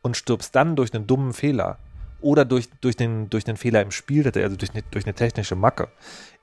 und 0.03 0.17
stirbst 0.17 0.55
dann 0.55 0.77
durch 0.77 0.95
einen 0.95 1.09
dummen 1.09 1.33
Fehler 1.33 1.79
oder 2.21 2.45
durch, 2.45 2.69
durch, 2.81 2.95
den, 2.95 3.29
durch 3.29 3.43
den 3.43 3.57
Fehler 3.57 3.83
im 3.83 3.91
Spiel, 3.91 4.25
also 4.25 4.55
durch, 4.57 4.71
eine- 4.71 4.85
durch 4.93 5.05
eine 5.05 5.15
technische 5.15 5.57
Macke. 5.57 5.89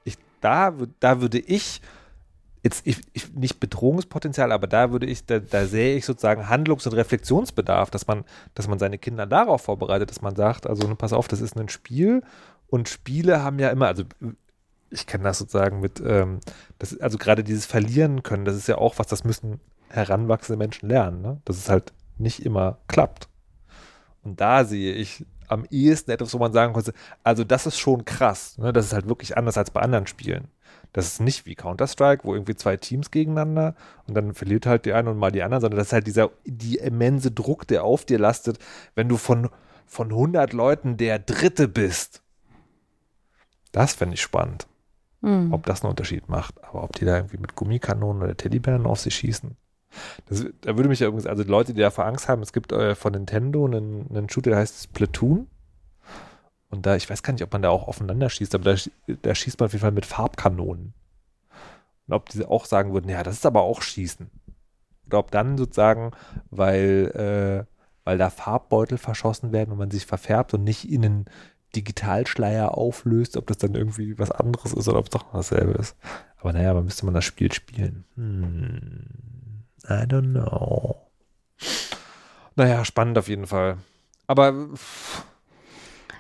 Ich, 0.04 0.18
da, 0.42 0.74
da 1.00 1.22
würde 1.22 1.40
ich 1.40 1.80
jetzt 2.66 2.82
ich, 2.86 3.00
ich, 3.14 3.32
nicht 3.34 3.60
Bedrohungspotenzial, 3.60 4.52
aber 4.52 4.66
da 4.66 4.92
würde 4.92 5.06
ich, 5.06 5.26
da, 5.26 5.38
da 5.40 5.68
sehe 5.68 5.96
ich 5.96 6.04
sozusagen 6.04 6.50
Handlungs- 6.50 6.88
und 6.88 6.94
Reflexionsbedarf, 6.94 7.92
dass 7.92 8.08
man, 8.08 8.26
dass 8.56 8.68
man 8.68 8.80
seine 8.80 8.98
Kinder 8.98 9.28
darauf 9.28 9.62
vorbereitet, 9.62 10.10
dass 10.10 10.24
man 10.24 10.36
sagt, 10.36 10.66
also 10.66 10.94
pass 10.96 11.14
auf, 11.14 11.28
das 11.28 11.42
ist 11.42 11.56
ein 11.56 11.70
Spiel 11.70 12.24
und 12.68 12.90
Spiele 12.90 13.44
haben 13.44 13.60
ja 13.60 13.70
immer, 13.70 13.86
also 13.88 14.04
ich 14.90 15.06
kenne 15.06 15.26
das 15.26 15.38
sozusagen 15.38 15.80
mit, 15.80 16.02
ähm, 16.04 16.40
das, 16.80 17.00
also 17.00 17.20
gerade 17.20 17.44
dieses 17.44 17.68
Verlieren 17.68 18.24
können, 18.24 18.46
das 18.46 18.56
ist 18.56 18.68
ja 18.68 18.80
auch 18.80 18.98
was, 18.98 19.08
das 19.08 19.24
müssen 19.24 19.60
heranwachsende 19.90 20.58
Menschen 20.58 20.90
lernen, 20.90 21.22
ne? 21.22 21.42
dass 21.46 21.58
es 21.58 21.70
halt 21.70 21.94
nicht 22.18 22.44
immer 22.44 22.80
klappt. 22.88 23.30
Und 24.24 24.42
da 24.42 24.66
sehe 24.66 24.94
ich 24.94 25.24
am 25.48 25.66
ehesten 25.70 26.10
etwas, 26.10 26.34
wo 26.34 26.40
man 26.40 26.52
sagen 26.52 26.74
könnte, 26.74 26.94
also 27.24 27.44
das 27.44 27.68
ist 27.68 27.78
schon 27.78 28.06
krass, 28.06 28.58
ne? 28.58 28.74
das 28.74 28.88
ist 28.88 28.94
halt 28.94 29.08
wirklich 29.08 29.38
anders 29.38 29.56
als 29.56 29.70
bei 29.70 29.82
anderen 29.82 30.08
Spielen. 30.08 30.48
Das 30.96 31.08
ist 31.08 31.20
nicht 31.20 31.46
wie 31.46 31.56
Counter-Strike, 31.56 32.24
wo 32.24 32.34
irgendwie 32.34 32.56
zwei 32.56 32.78
Teams 32.78 33.12
gegeneinander 33.12 33.76
und 34.08 34.14
dann 34.14 34.34
verliert 34.34 34.66
halt 34.66 34.86
die 34.86 34.94
eine 34.94 35.10
und 35.12 35.18
mal 35.18 35.30
die 35.30 35.44
andere, 35.44 35.60
sondern 35.60 35.78
das 35.78 35.88
ist 35.88 35.94
halt 35.94 36.08
dieser, 36.08 36.32
die 36.46 36.78
immense 36.78 37.32
Druck, 37.32 37.68
der 37.68 37.84
auf 37.84 38.06
dir 38.06 38.18
lastet, 38.18 38.60
wenn 38.96 39.10
du 39.10 39.18
von, 39.18 39.50
von 39.86 40.08
100 40.12 40.54
Leuten 40.54 40.96
der 40.96 41.20
Dritte 41.20 41.68
bist. 41.68 42.22
Das 43.74 43.94
fände 43.94 44.14
ich 44.14 44.22
spannend, 44.22 44.68
Mhm. 45.20 45.52
ob 45.54 45.66
das 45.66 45.82
einen 45.84 45.90
Unterschied 45.90 46.30
macht. 46.30 46.64
Aber 46.64 46.84
ob 46.84 46.94
die 46.94 47.04
da 47.04 47.18
irgendwie 47.18 47.40
mit 47.40 47.56
Gummikanonen 47.56 48.24
oder 48.24 48.38
Teddybären 48.38 48.86
auf 48.86 49.02
sie 49.02 49.12
schießen. 49.12 49.58
Das, 50.28 50.46
da 50.62 50.78
würde 50.78 50.88
mich 50.88 51.02
ja 51.02 51.08
übrigens, 51.08 51.26
also 51.26 51.44
Leute, 51.44 51.74
die 51.74 51.82
davor 51.82 52.06
Angst 52.06 52.30
haben, 52.30 52.42
es 52.42 52.54
gibt 52.54 52.72
äh, 52.72 52.96
von 52.96 53.12
Nintendo 53.12 53.66
einen, 53.66 54.08
einen 54.10 54.30
Shooter, 54.30 54.52
der 54.52 54.60
heißt 54.60 54.84
Splatoon. 54.84 55.48
Und 56.76 56.86
da, 56.86 56.96
ich 56.96 57.10
weiß 57.10 57.24
gar 57.24 57.34
nicht, 57.34 57.44
ob 57.44 57.54
man 57.54 57.62
da 57.62 57.70
auch 57.70 57.88
aufeinander 57.88 58.30
schießt, 58.30 58.56
aber 58.56 58.76
da, 58.76 58.82
da 59.22 59.36
schießt 59.36 59.60
man 59.60 59.66
auf 59.66 59.74
jeden 59.74 59.82
Fall 59.82 59.92
mit 59.92 60.06
Farbkanonen. 60.06 60.94
Und 62.08 62.14
ob 62.14 62.30
diese 62.30 62.50
auch 62.50 62.66
sagen 62.66 62.94
würden, 62.94 63.10
ja, 63.10 63.24
das 63.24 63.36
ist 63.36 63.46
aber 63.46 63.62
auch 63.62 63.82
Schießen. 63.82 64.30
Oder 65.08 65.20
ob 65.20 65.32
dann 65.32 65.58
sozusagen, 65.58 66.12
weil, 66.50 67.66
äh, 67.68 67.72
weil 68.04 68.18
da 68.18 68.30
Farbbeutel 68.30 68.98
verschossen 68.98 69.52
werden 69.52 69.72
und 69.72 69.78
man 69.78 69.92
sich 69.92 70.06
verfärbt 70.06 70.54
und 70.54 70.64
nicht 70.64 70.90
in 70.90 71.06
einen 71.06 71.26
Digitalschleier 71.76 72.78
auflöst, 72.78 73.38
ob 73.38 73.48
das 73.48 73.58
dann 73.58 73.76
irgendwie 73.76 74.18
was 74.18 74.32
anderes 74.32 74.74
ist 74.74 74.88
oder 74.88 75.00
ob 75.00 75.06
es 75.06 75.12
doch 75.12 75.32
dasselbe 75.34 75.74
ist. 75.74 75.96
Aber 76.40 76.54
naja, 76.54 76.74
man 76.74 76.86
müsste 76.86 77.06
man 77.06 77.16
das 77.16 77.26
Spiel 77.26 77.52
spielen. 77.52 78.06
Hm, 78.16 79.64
I 79.86 80.06
don't 80.06 80.32
know. 80.32 80.96
Naja, 82.56 82.86
spannend 82.86 83.18
auf 83.18 83.28
jeden 83.28 83.48
Fall. 83.48 83.78
Aber 84.28 84.54
pff, 84.74 85.24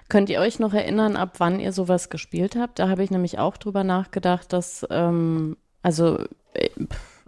Könnt 0.08 0.30
ihr 0.30 0.39
euch 0.39 0.60
noch 0.60 0.74
erinnern, 0.74 1.16
ab 1.18 1.36
wann 1.39 1.60
ihr 1.60 1.72
sowas 1.72 2.10
gespielt 2.10 2.56
habt? 2.56 2.80
Da 2.80 2.89
habe 2.89 3.03
ich 3.03 3.10
nämlich 3.12 3.39
auch 3.39 3.58
drüber 3.58 3.84
nachgedacht, 3.84 4.53
dass, 4.53 4.86
ähm, 4.91 5.58
also, 5.82 6.20
äh, 6.53 6.70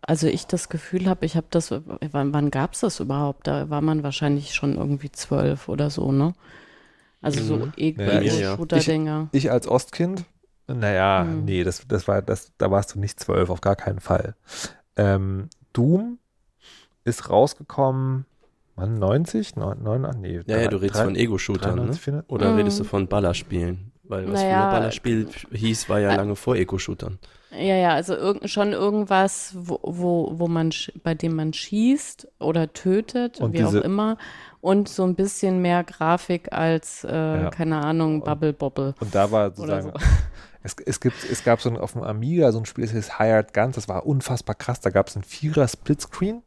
also 0.01 0.28
ich 0.28 0.45
das 0.47 0.69
Gefühl 0.69 1.07
habe, 1.07 1.25
ich 1.25 1.36
habe 1.36 1.47
das, 1.49 1.71
wann, 1.71 2.34
wann 2.34 2.51
gab 2.51 2.73
es 2.73 2.82
das 2.82 2.99
überhaupt? 2.99 3.47
Da 3.47 3.69
war 3.69 3.82
man 3.82 4.03
wahrscheinlich 4.03 4.53
schon 4.53 4.75
irgendwie 4.78 5.11
zwölf 5.11 5.67
oder 5.69 5.89
so, 5.89 6.11
ne? 6.11 6.34
Also 7.21 7.43
so 7.43 7.55
Mhm. 7.65 7.73
Ego- 7.78 8.01
Ja, 8.03 8.21
ich- 8.21 8.32
Ego-Shooter-Dinger. 8.34 9.30
ich 9.32 9.51
als 9.51 9.67
Ostkind, 9.67 10.25
naja, 10.67 11.23
Hm. 11.23 11.45
nee, 11.45 11.63
das, 11.63 11.82
das 11.88 12.07
war, 12.07 12.21
das, 12.21 12.51
da 12.59 12.69
warst 12.69 12.93
du 12.93 12.99
nicht 12.99 13.19
zwölf, 13.19 13.49
auf 13.49 13.61
gar 13.61 13.75
keinen 13.75 13.99
Fall. 13.99 14.36
Ähm, 14.95 15.49
Doom 15.73 16.19
ist 17.05 17.30
rausgekommen, 17.30 18.25
wann, 18.78 18.93
90? 18.99 19.57
Neun, 19.57 19.84
neun, 19.84 20.05
ah, 20.05 20.13
nee. 20.17 20.39
Ja, 20.47 20.57
ja, 20.59 20.67
du 20.69 20.78
redest 20.78 20.95
drei- 20.99 21.03
von 21.03 21.15
Ego-Shootern, 21.15 21.71
ne? 21.75 21.82
93, 21.82 22.01
400? 22.01 22.30
Oder 22.32 22.51
Mhm. 22.51 22.57
redest 22.57 22.80
du 22.80 22.84
von 22.86 23.07
Ballerspielen? 23.07 23.91
Weil 24.03 24.32
was 24.32 24.41
Naja, 24.41 24.61
früher 24.61 24.71
Ballerspiel 24.80 25.28
hieß, 25.51 25.89
war 25.89 25.99
ja 25.99 26.11
äh, 26.11 26.15
lange 26.15 26.38
vor 26.38 26.55
Ego-Shootern. 26.55 27.19
Ja, 27.51 27.75
ja, 27.75 27.89
also 27.93 28.13
irg 28.15 28.47
schon 28.49 28.71
irgendwas, 28.71 29.53
wo, 29.57 29.80
wo, 29.84 30.32
wo 30.39 30.47
man, 30.47 30.71
bei 31.03 31.13
dem 31.15 31.36
man 31.36 31.51
schießt 31.53 32.28
oder 32.39 32.71
tötet, 32.71 33.39
Und 33.41 33.51
wie 33.53 33.63
auch 33.63 33.67
diese- 33.67 33.80
immer. 33.80 34.17
Und 34.61 34.89
so 34.89 35.03
ein 35.03 35.15
bisschen 35.15 35.61
mehr 35.61 35.84
Grafik 35.84 36.51
als, 36.53 37.03
äh, 37.03 37.11
Ja. 37.13 37.49
keine 37.49 37.78
Ahnung, 37.84 38.23
Bubble 38.23 38.53
Bobble. 38.53 38.95
Und 38.99 39.13
da 39.13 39.30
war 39.32 39.49
sozusagen, 39.55 39.91
so. 39.91 39.93
es, 40.63 40.75
es, 40.86 40.99
gibt, 40.99 41.17
es 41.30 41.43
gab 41.43 41.61
so 41.61 41.69
ein, 41.69 41.78
auf 41.78 41.93
dem 41.93 42.03
Amiga 42.03 42.51
so 42.51 42.59
ein 42.59 42.65
Spiel, 42.65 42.84
das 42.86 42.93
hieß 42.93 43.17
Hired 43.19 43.53
Guns, 43.53 43.75
das 43.75 43.88
war 43.88 44.05
unfassbar 44.05 44.55
krass, 44.55 44.80
da 44.82 44.89
gab 44.89 45.07
es 45.07 45.15
einen 45.15 45.23
Vierer 45.23 45.67
Splitscreen, 45.67 46.41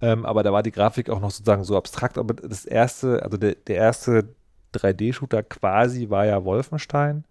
ähm, 0.00 0.24
aber 0.24 0.42
da 0.42 0.52
war 0.52 0.62
die 0.62 0.72
Grafik 0.72 1.10
auch 1.10 1.20
noch 1.20 1.30
sozusagen 1.30 1.64
so 1.64 1.76
abstrakt, 1.76 2.18
aber 2.18 2.34
das 2.34 2.64
erste, 2.64 3.22
also 3.22 3.36
der, 3.36 3.54
der 3.54 3.76
erste 3.76 4.34
3D-Shooter 4.74 5.42
quasi 5.42 6.10
war 6.10 6.26
ja 6.26 6.44
Wolfenstein 6.44 7.24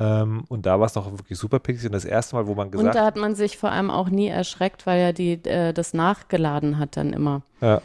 ähm, 0.00 0.44
und 0.48 0.66
da 0.66 0.78
war 0.78 0.86
es 0.86 0.94
noch 0.94 1.10
wirklich 1.10 1.38
super 1.38 1.58
pixelig 1.58 1.86
und 1.86 1.94
das 1.94 2.04
erste 2.04 2.36
Mal, 2.36 2.46
wo 2.46 2.54
man 2.54 2.66
Und 2.68 2.72
gesagt 2.72 2.94
da 2.94 3.04
hat 3.04 3.16
man 3.16 3.34
sich 3.34 3.58
vor 3.58 3.70
allem 3.70 3.90
auch 3.90 4.08
nie 4.08 4.28
erschreckt, 4.28 4.86
weil 4.86 5.00
ja 5.00 5.12
die, 5.12 5.32
äh, 5.44 5.72
das 5.72 5.92
nachgeladen 5.92 6.78
hat 6.78 6.96
dann 6.96 7.12
immer. 7.12 7.42
Ja. 7.60 7.82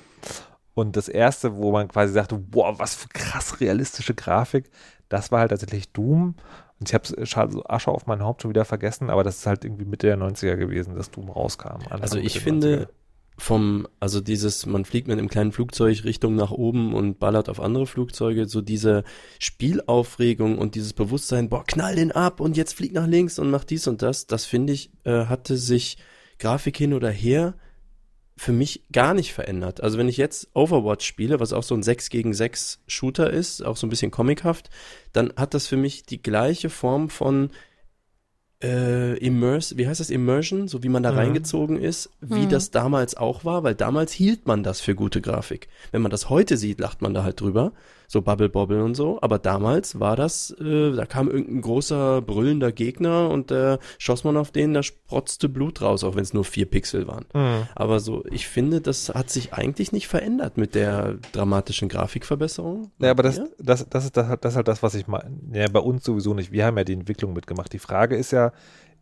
Und 0.76 0.96
das 0.96 1.08
erste, 1.08 1.58
wo 1.58 1.72
man 1.72 1.88
quasi 1.88 2.14
sagte, 2.14 2.36
boah, 2.36 2.78
was 2.78 2.96
für 2.96 3.08
krass 3.08 3.60
realistische 3.62 4.14
Grafik, 4.14 4.70
das 5.10 5.32
war 5.32 5.40
halt 5.40 5.50
tatsächlich 5.50 5.92
Doom. 5.92 6.36
Und 6.80 6.90
ich 6.90 6.94
habe 6.94 7.08
so 7.08 7.64
Asche 7.66 7.92
auf 7.92 8.08
mein 8.08 8.24
Haupt 8.24 8.42
schon 8.42 8.50
wieder 8.50 8.66
vergessen, 8.66 9.10
aber 9.10 9.24
das 9.24 9.38
ist 9.38 9.46
halt 9.46 9.66
irgendwie 9.66 9.86
Mitte 9.86 10.08
der 10.08 10.18
90er 10.18 10.56
gewesen, 10.56 10.96
dass 10.96 11.12
Doom 11.12 11.30
rauskam. 11.30 11.68
Anfang, 11.68 12.02
Also 12.02 12.18
ich 12.18 12.40
finde 12.40 12.90
vom, 13.38 13.88
also 14.00 14.22
dieses, 14.22 14.66
man 14.66 14.86
fliegt 14.86 15.08
mit 15.08 15.18
einem 15.18 15.28
kleinen 15.28 15.52
Flugzeug 15.52 16.04
Richtung 16.04 16.36
nach 16.36 16.52
oben 16.52 16.94
und 16.94 17.20
ballert 17.20 17.50
auf 17.50 17.60
andere 17.60 17.88
Flugzeuge, 17.88 18.48
so 18.48 18.62
diese 18.62 19.04
Spielaufregung 19.40 20.58
und 20.58 20.76
dieses 20.76 20.94
Bewusstsein, 20.94 21.50
boah, 21.50 21.64
knall 21.66 21.96
den 21.96 22.12
ab 22.12 22.40
und 22.40 22.58
jetzt 22.58 22.74
flieg 22.74 22.94
nach 22.94 23.08
links 23.08 23.40
und 23.40 23.50
mach 23.50 23.64
dies 23.64 23.88
und 23.88 24.02
das, 24.02 24.28
das 24.28 24.46
finde 24.46 24.74
ich, 24.74 24.92
äh, 25.04 25.26
hatte 25.26 25.58
sich 25.58 25.98
Grafik 26.40 26.78
hin 26.78 26.94
oder 26.94 27.10
her 27.10 27.56
für 28.36 28.52
mich 28.52 28.84
gar 28.92 29.14
nicht 29.14 29.34
verändert. 29.34 29.82
Also 29.82 29.98
wenn 29.98 30.10
ich 30.10 30.18
jetzt 30.18 30.50
Overwatch 30.54 31.06
spiele, 31.06 31.40
was 31.40 31.54
auch 31.54 31.64
so 31.64 31.76
ein 31.76 31.84
6 31.84 32.10
gegen 32.10 32.34
6 32.34 32.82
Shooter 32.88 33.30
ist, 33.30 33.64
auch 33.64 33.78
so 33.78 33.86
ein 33.86 33.90
bisschen 33.90 34.12
comichaft, 34.12 34.70
dann 35.12 35.34
hat 35.36 35.54
das 35.54 35.68
für 35.68 35.78
mich 35.78 36.04
die 36.04 36.22
gleiche 36.22 36.70
Form 36.70 37.10
von 37.10 37.52
äh, 38.64 39.18
Immerse, 39.18 39.78
wie 39.78 39.88
heißt 39.88 40.00
das, 40.00 40.10
Immersion, 40.10 40.68
so 40.68 40.82
wie 40.84 40.90
man 40.90 41.04
da 41.04 41.12
Mhm. 41.12 41.18
reingezogen 41.18 41.78
ist, 41.78 42.10
wie 42.22 42.46
Mhm. 42.46 42.50
das 42.50 42.72
damals 42.72 43.16
auch 43.18 43.44
war, 43.46 43.64
weil 43.64 43.76
damals 43.76 44.12
hielt 44.14 44.48
man 44.48 44.64
das 44.64 44.80
für 44.82 44.96
gute 44.96 45.20
Grafik. 45.22 45.68
Wenn 45.92 46.02
man 46.02 46.12
das 46.12 46.30
heute 46.30 46.58
sieht, 46.58 46.80
lacht 46.80 47.02
man 47.02 47.14
da 47.14 47.24
halt 47.24 47.40
drüber, 47.42 47.74
so 48.14 48.22
Bubble 48.22 48.48
Bobble 48.48 48.84
und 48.84 48.96
so, 48.96 49.20
aber 49.22 49.40
damals 49.40 50.00
war 50.00 50.16
das, 50.16 50.52
äh, 50.62 50.92
da 50.94 51.06
kam 51.06 51.30
irgendein 51.30 51.62
großer 51.62 52.22
brüllender 52.22 52.72
Gegner 52.72 53.30
und 53.30 53.52
äh, 53.52 53.80
schoss 53.98 54.24
man 54.24 54.38
auf 54.38 54.52
den, 54.52 54.74
da 54.74 54.84
sprotzte 54.84 55.50
Blut 55.50 55.82
raus, 55.82 56.04
auch 56.04 56.16
wenn 56.16 56.22
es 56.22 56.34
nur 56.34 56.46
vier 56.46 56.66
Pixel 56.68 57.08
waren. 57.08 57.26
Mhm. 57.34 57.68
Aber 57.76 58.00
so, 58.00 58.24
ich 58.32 58.48
finde, 58.48 58.80
das 58.82 59.10
hat 59.10 59.30
sich 59.30 59.54
eigentlich 59.54 59.92
nicht 59.92 60.08
verändert 60.08 60.58
mit 60.58 60.76
der 60.76 61.16
dramatischen 61.34 61.90
Grafikverbesserung. 61.90 62.92
Ja, 63.00 63.12
aber 63.12 63.24
das, 63.24 63.42
das, 63.60 63.90
das, 63.90 64.06
ist, 64.06 64.16
das, 64.16 64.28
das 64.40 64.52
ist 64.54 64.56
halt 64.56 64.68
das, 64.68 64.84
was 64.84 64.96
ich 64.96 65.08
meine. 65.08 65.32
Ja, 65.52 65.68
bei 65.70 65.80
uns 65.80 66.04
sowieso 66.04 66.34
nicht. 66.34 66.52
Wir 66.52 66.66
haben 66.66 66.78
ja 66.78 66.84
die 66.84 66.94
Entwicklung 66.94 67.34
mitgemacht. 67.34 67.74
Die 67.74 67.80
Frage 67.80 68.16
ist 68.16 68.32
ja, 68.32 68.52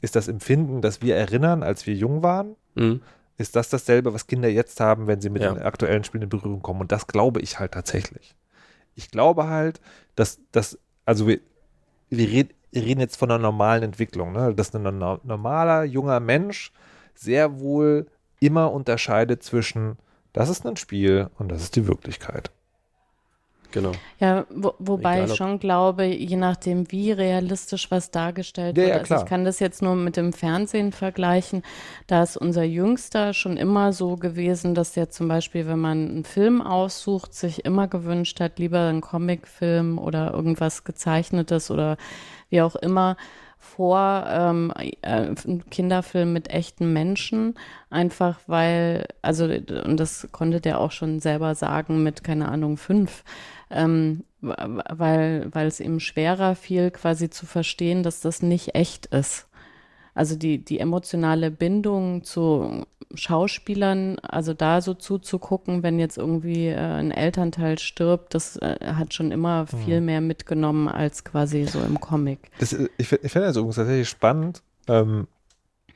ist 0.01 0.15
das 0.15 0.27
Empfinden, 0.29 0.81
das 0.81 1.01
wir 1.01 1.15
erinnern, 1.15 1.61
als 1.63 1.85
wir 1.85 1.93
jung 1.93 2.23
waren, 2.23 2.55
Mhm. 2.75 3.01
ist 3.37 3.55
das 3.57 3.69
dasselbe, 3.69 4.13
was 4.13 4.25
Kinder 4.27 4.47
jetzt 4.47 4.79
haben, 4.79 5.07
wenn 5.07 5.19
sie 5.19 5.29
mit 5.29 5.41
Ja. 5.41 5.51
den 5.53 5.61
aktuellen 5.61 6.05
Spielen 6.05 6.23
in 6.23 6.29
Berührung 6.29 6.61
kommen? 6.61 6.79
Und 6.81 6.91
das 6.93 7.07
glaube 7.07 7.41
ich 7.41 7.59
halt 7.59 7.73
tatsächlich. 7.73 8.35
Ich 9.01 9.09
glaube 9.11 9.47
halt, 9.47 9.81
dass, 10.15 10.39
dass 10.51 10.77
also 11.05 11.27
wir, 11.27 11.39
wir, 12.09 12.27
red, 12.29 12.55
wir 12.71 12.83
reden 12.83 13.01
jetzt 13.01 13.17
von 13.17 13.31
einer 13.31 13.41
normalen 13.41 13.83
Entwicklung, 13.83 14.31
ne? 14.31 14.53
dass 14.53 14.73
ein 14.75 14.83
no- 14.83 15.19
normaler, 15.23 15.83
junger 15.83 16.19
Mensch 16.19 16.71
sehr 17.15 17.59
wohl 17.59 18.07
immer 18.39 18.71
unterscheidet 18.71 19.43
zwischen, 19.43 19.97
das 20.33 20.49
ist 20.49 20.65
ein 20.65 20.77
Spiel 20.77 21.29
und 21.37 21.49
das 21.51 21.63
ist 21.63 21.75
die 21.75 21.87
Wirklichkeit. 21.87 22.51
Genau. 23.71 23.91
Ja, 24.19 24.45
wo, 24.49 24.73
wobei 24.79 25.15
Egal, 25.15 25.29
ich 25.29 25.35
schon 25.35 25.59
glaube, 25.59 26.05
je 26.05 26.35
nachdem, 26.35 26.91
wie 26.91 27.11
realistisch 27.11 27.89
was 27.91 28.11
dargestellt 28.11 28.77
Ja, 28.77 28.83
wird. 28.83 28.95
ja, 28.95 28.99
also 29.01 29.15
ich 29.15 29.25
kann 29.25 29.45
das 29.45 29.59
jetzt 29.59 29.81
nur 29.81 29.95
mit 29.95 30.17
dem 30.17 30.33
Fernsehen 30.33 30.91
vergleichen. 30.91 31.63
Da 32.07 32.23
ist 32.23 32.37
unser 32.37 32.63
Jüngster 32.63 33.33
schon 33.33 33.57
immer 33.57 33.93
so 33.93 34.15
gewesen, 34.15 34.75
dass 34.75 34.93
der 34.93 35.09
zum 35.09 35.27
Beispiel, 35.27 35.67
wenn 35.67 35.79
man 35.79 36.09
einen 36.09 36.23
Film 36.23 36.61
aussucht, 36.61 37.33
sich 37.33 37.65
immer 37.65 37.87
gewünscht 37.87 38.39
hat, 38.39 38.59
lieber 38.59 38.87
einen 38.87 39.01
Comicfilm 39.01 39.97
oder 39.97 40.33
irgendwas 40.33 40.83
gezeichnetes 40.83 41.71
oder 41.71 41.97
wie 42.49 42.61
auch 42.61 42.75
immer 42.75 43.17
vor 43.63 44.25
ähm, 44.27 44.73
äh, 45.03 45.35
Kinderfilm 45.69 46.33
mit 46.33 46.49
echten 46.49 46.93
Menschen, 46.93 47.53
einfach 47.91 48.39
weil, 48.47 49.05
also, 49.21 49.45
und 49.45 49.97
das 49.99 50.27
konnte 50.31 50.59
der 50.61 50.79
auch 50.79 50.89
schon 50.91 51.19
selber 51.19 51.53
sagen 51.53 52.01
mit, 52.01 52.23
keine 52.23 52.49
Ahnung, 52.49 52.77
fünf, 52.77 53.23
ähm, 53.71 54.23
weil, 54.41 55.47
weil 55.51 55.67
es 55.67 55.79
ihm 55.79 55.99
schwerer 55.99 56.55
fiel, 56.55 56.91
quasi 56.91 57.29
zu 57.29 57.45
verstehen, 57.45 58.03
dass 58.03 58.21
das 58.21 58.41
nicht 58.41 58.75
echt 58.75 59.07
ist. 59.07 59.47
Also 60.13 60.35
die, 60.35 60.63
die 60.63 60.79
emotionale 60.79 61.51
Bindung 61.51 62.23
zu 62.23 62.85
Schauspielern, 63.13 64.19
also 64.19 64.53
da 64.53 64.81
so 64.81 64.93
zuzugucken, 64.93 65.83
wenn 65.83 65.99
jetzt 65.99 66.17
irgendwie 66.17 66.67
äh, 66.67 66.77
ein 66.77 67.11
Elternteil 67.11 67.77
stirbt, 67.79 68.33
das 68.33 68.57
äh, 68.57 68.77
hat 68.95 69.13
schon 69.13 69.31
immer 69.31 69.67
viel 69.67 70.01
mehr 70.01 70.21
mitgenommen 70.21 70.87
als 70.87 71.23
quasi 71.23 71.65
so 71.65 71.79
im 71.81 71.99
Comic. 71.99 72.39
Das, 72.59 72.73
äh, 72.73 72.89
ich 72.97 73.11
ich 73.11 73.31
finde 73.31 73.47
das 73.47 73.57
übrigens 73.57 73.75
tatsächlich 73.75 74.09
spannend. 74.09 74.61
Ähm, 74.87 75.27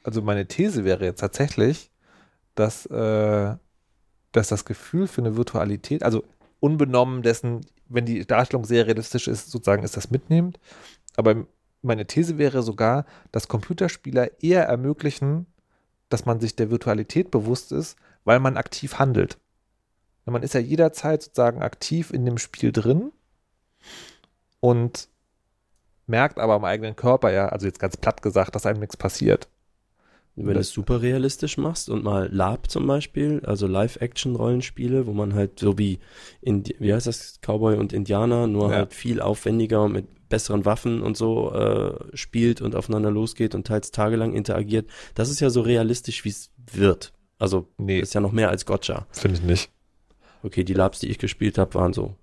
also 0.04 0.22
meine 0.22 0.46
These 0.46 0.86
wäre 0.86 1.06
jetzt 1.06 1.20
tatsächlich, 1.20 1.90
dass, 2.54 2.86
äh, 2.86 3.56
dass 4.32 4.48
das 4.48 4.66
Gefühl 4.66 5.08
für 5.08 5.22
eine 5.22 5.36
Virtualität, 5.36 6.04
also 6.04 6.24
unbenommen 6.66 7.22
dessen, 7.22 7.62
wenn 7.88 8.08
die 8.08 8.26
Darstellung 8.26 8.66
sehr 8.66 8.88
realistisch 8.88 9.28
ist, 9.28 9.52
sozusagen 9.52 9.84
ist 9.84 9.96
das 9.96 10.10
mitnehmend. 10.10 10.60
Aber 11.16 11.46
meine 11.84 12.08
These 12.08 12.40
wäre 12.40 12.64
sogar, 12.64 13.06
dass 13.32 13.48
Computerspieler 13.48 14.42
eher 14.42 14.64
ermöglichen, 14.64 15.46
dass 16.10 16.26
man 16.26 16.40
sich 16.40 16.56
der 16.56 16.72
Virtualität 16.72 17.30
bewusst 17.30 17.72
ist, 17.72 17.98
weil 18.24 18.40
man 18.40 18.58
aktiv 18.58 18.98
handelt. 18.98 19.38
Man 20.26 20.42
ist 20.42 20.56
ja 20.56 20.60
jederzeit 20.60 21.22
sozusagen 21.22 21.62
aktiv 21.62 22.10
in 22.10 22.26
dem 22.26 22.40
Spiel 22.40 22.72
drin 22.72 23.12
und 24.60 25.08
merkt 26.08 26.40
aber 26.40 26.56
am 26.56 26.66
eigenen 26.66 26.96
Körper 26.96 27.32
ja, 27.32 27.50
also 27.50 27.68
jetzt 27.68 27.80
ganz 27.80 27.96
platt 27.96 28.24
gesagt, 28.24 28.56
dass 28.56 28.66
einem 28.66 28.80
nichts 28.80 28.98
passiert. 28.98 29.48
Wenn 30.38 30.54
du 30.56 30.60
es 30.60 30.72
super 30.72 31.02
realistisch 31.02 31.58
machst 31.58 31.90
und 31.90 32.04
mal 32.04 32.28
Lab 32.32 32.70
zum 32.70 32.86
Beispiel, 32.88 33.42
also 33.46 33.68
Live-Action-Rollenspiele, 33.68 35.08
wo 35.08 35.14
man 35.14 35.34
halt 35.34 35.60
so 35.60 35.78
wie, 35.78 36.00
Indi 36.42 36.76
wie 36.80 36.94
heißt 36.94 37.08
das, 37.08 37.40
Cowboy 37.42 37.78
und 37.78 37.94
Indianer, 37.94 38.48
nur 38.48 38.70
Ja. 38.70 38.76
halt 38.78 38.94
viel 38.94 39.22
aufwendiger 39.22 39.84
und 39.84 39.94
mit 39.94 40.08
besseren 40.28 40.66
Waffen 40.66 41.02
und 41.02 41.16
so 41.16 41.54
äh, 41.54 41.94
spielt 42.18 42.60
und 42.62 42.76
aufeinander 42.76 43.12
losgeht 43.12 43.56
und 43.56 43.66
teils 43.68 43.92
tagelang 43.92 44.34
interagiert. 44.34 44.90
Das 45.14 45.30
ist 45.30 45.40
ja 45.40 45.50
so 45.50 45.62
realistisch, 45.62 46.26
wie 46.26 46.30
es 46.30 46.50
wird. 46.74 47.14
Also 47.40 47.68
Nee. 47.78 48.00
ist 48.00 48.14
ja 48.14 48.22
noch 48.22 48.32
mehr 48.32 48.50
als 48.50 48.66
Gotcha. 48.66 49.08
Finde 49.12 49.38
ich 49.38 49.44
nicht. 49.44 49.70
Okay, 50.44 50.64
die 50.64 50.74
Labs, 50.74 51.00
die 51.00 51.08
ich 51.10 51.18
gespielt 51.20 51.58
habe, 51.58 51.74
waren 51.76 51.94
so. 51.94 52.16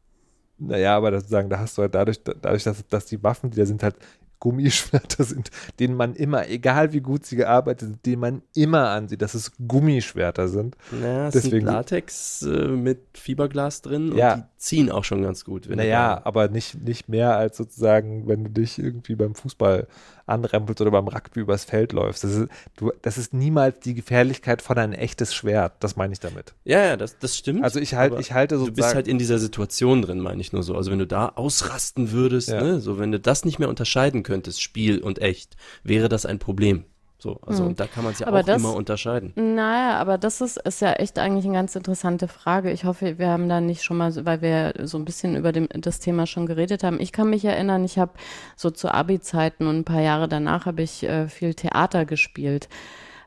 Naja, 0.59 0.97
aber 0.97 1.11
das 1.11 1.29
sagen, 1.29 1.49
da 1.49 1.59
hast 1.59 1.79
du 1.79 1.83
halt 1.83 1.95
dadurch, 1.95 2.23
dadurch, 2.23 2.63
dass, 2.65 2.87
dass 2.89 3.07
die 3.07 3.23
Waffen, 3.23 3.51
die 3.51 3.57
da 3.57 3.67
sind, 3.67 3.83
halt 3.83 3.97
Gummischwerter 4.43 5.23
sind, 5.23 5.51
denen 5.79 5.95
man 5.95 6.15
immer, 6.17 6.49
egal 6.49 6.93
wie 6.93 7.01
gut 7.01 7.25
sie 7.25 7.37
gearbeitet 7.37 7.89
sind, 7.91 8.07
denen 8.07 8.21
man 8.21 8.43
immer 8.55 8.89
ansieht, 8.89 9.23
dass 9.23 9.35
es 9.35 9.53
Gummischwerter 9.69 10.49
sind. 10.49 10.77
Naja, 10.91 11.29
es 11.29 11.35
Deswegen- 11.35 11.65
sind 11.67 11.75
Latex 11.75 12.43
äh, 12.43 12.67
mit 12.67 12.99
Fiberglas 13.15 13.83
drin 13.83 14.13
Ja. 14.17 14.35
und 14.35 14.41
die 14.41 14.45
ziehen 14.57 14.91
auch 14.91 15.05
schon 15.05 15.23
ganz 15.23 15.45
gut. 15.45 15.69
Naja, 15.71 16.21
aber 16.25 16.49
nicht, 16.49 16.83
nicht 16.83 17.09
mehr 17.09 17.37
als 17.37 17.57
sozusagen, 17.57 18.27
wenn 18.27 18.43
du 18.45 18.51
dich 18.51 18.81
irgendwie 18.81 19.15
beim 19.15 19.37
Fußball 19.37 19.87
anrempelst 20.27 20.81
oder 20.81 20.91
beim 20.91 21.09
Rugby 21.09 21.41
übers 21.41 21.65
Feld 21.65 21.93
läufst. 21.93 22.25
Das 22.25 22.33
ist, 22.33 22.49
du, 22.77 22.93
das 23.03 23.19
ist 23.19 23.35
niemals 23.35 23.81
die 23.81 23.95
Gefährlichkeit 23.95 24.63
von 24.63 24.79
ein 24.79 24.93
echtes 24.93 25.35
Schwert. 25.35 25.73
Das 25.81 25.97
meine 25.97 26.13
ich 26.13 26.21
damit. 26.21 26.55
ja, 26.65 26.85
ja, 26.85 26.97
das, 26.97 27.19
das 27.19 27.37
stimmt. 27.37 27.65
Also 27.65 27.81
ich 27.81 27.95
halt, 27.95 28.19
ich 28.19 28.33
halte 28.33 28.55
Du 28.55 28.61
sozusagen. 28.61 28.77
bist 28.77 28.95
halt 28.95 29.09
in 29.09 29.19
dieser 29.19 29.39
Situation 29.39 30.03
drin, 30.03 30.21
meine 30.21 30.41
ich 30.41 30.53
nur 30.53 30.63
so. 30.63 30.75
Also 30.77 30.91
wenn 30.91 30.99
du 30.99 31.07
da 31.07 31.29
ausrasten 31.35 32.13
würdest, 32.13 32.49
Ja. 32.51 32.63
ne, 32.63 32.81
so 32.81 32.99
wenn 32.99 33.13
du 33.13 33.21
das 33.21 33.45
nicht 33.45 33.59
mehr 33.59 33.69
unterscheiden 33.69 34.23
könntest, 34.23 34.63
Spiel 34.63 34.99
und 35.01 35.21
echt, 35.21 35.57
wäre 35.83 36.09
das 36.09 36.27
ein 36.27 36.39
Problem. 36.39 36.85
So, 37.23 37.39
also 37.47 37.63
Hm. 37.63 37.69
und 37.71 37.79
da 37.81 37.87
kann 37.87 38.03
man 38.03 38.15
es 38.15 38.19
ja 38.19 38.27
Aber 38.27 38.41
auch 38.41 38.45
das- 38.45 38.61
immer 38.61 38.75
unterscheiden. 38.75 39.33
Naja, 39.37 39.97
aber 40.01 40.19
das 40.19 40.41
ist, 40.41 40.57
ist 40.57 40.81
ja 40.81 40.95
echt 40.95 41.21
eigentlich 41.21 41.45
eine 41.45 41.55
ganz 41.55 41.77
interessante 41.77 42.27
Frage. 42.27 42.73
Ich 42.73 42.85
hoffe, 42.85 43.17
wir 43.21 43.29
haben 43.29 43.49
da 43.49 43.61
nicht 43.61 43.85
schon 43.85 43.97
mal, 43.97 44.13
weil 44.27 44.43
wir 44.43 44.75
so 44.83 44.99
ein 44.99 45.05
bisschen 45.05 45.37
über 45.37 45.53
dem, 45.53 45.69
das 45.73 46.01
Thema 46.01 46.27
schon 46.27 46.47
geredet 46.47 46.83
haben. 46.83 46.99
Ich 46.99 47.13
kann 47.13 47.31
mich 47.31 47.45
erinnern, 47.45 47.85
ich 47.85 47.97
habe 47.97 48.11
so 48.57 48.71
zu 48.71 48.93
Abi-Zeiten 48.93 49.69
und 49.69 49.79
ein 49.79 49.85
paar 49.85 50.01
Jahre 50.01 50.27
danach 50.27 50.67
habe 50.67 50.83
ich 50.83 51.05
äh, 51.05 51.29
viel 51.29 51.55
Theater 51.55 52.07
gespielt. 52.07 52.69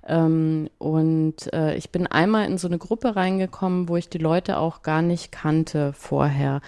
Ähm, 0.06 0.70
und 0.78 1.54
äh, 1.54 1.76
ich 1.78 1.90
bin 1.92 2.06
einmal 2.06 2.48
in 2.48 2.58
so 2.58 2.68
eine 2.68 2.78
Gruppe 2.78 3.16
reingekommen, 3.16 3.88
wo 3.88 3.96
ich 3.96 4.10
die 4.10 4.18
Leute 4.18 4.58
auch 4.58 4.82
gar 4.82 5.02
nicht 5.02 5.32
kannte 5.32 5.94
vorher. 5.94 6.60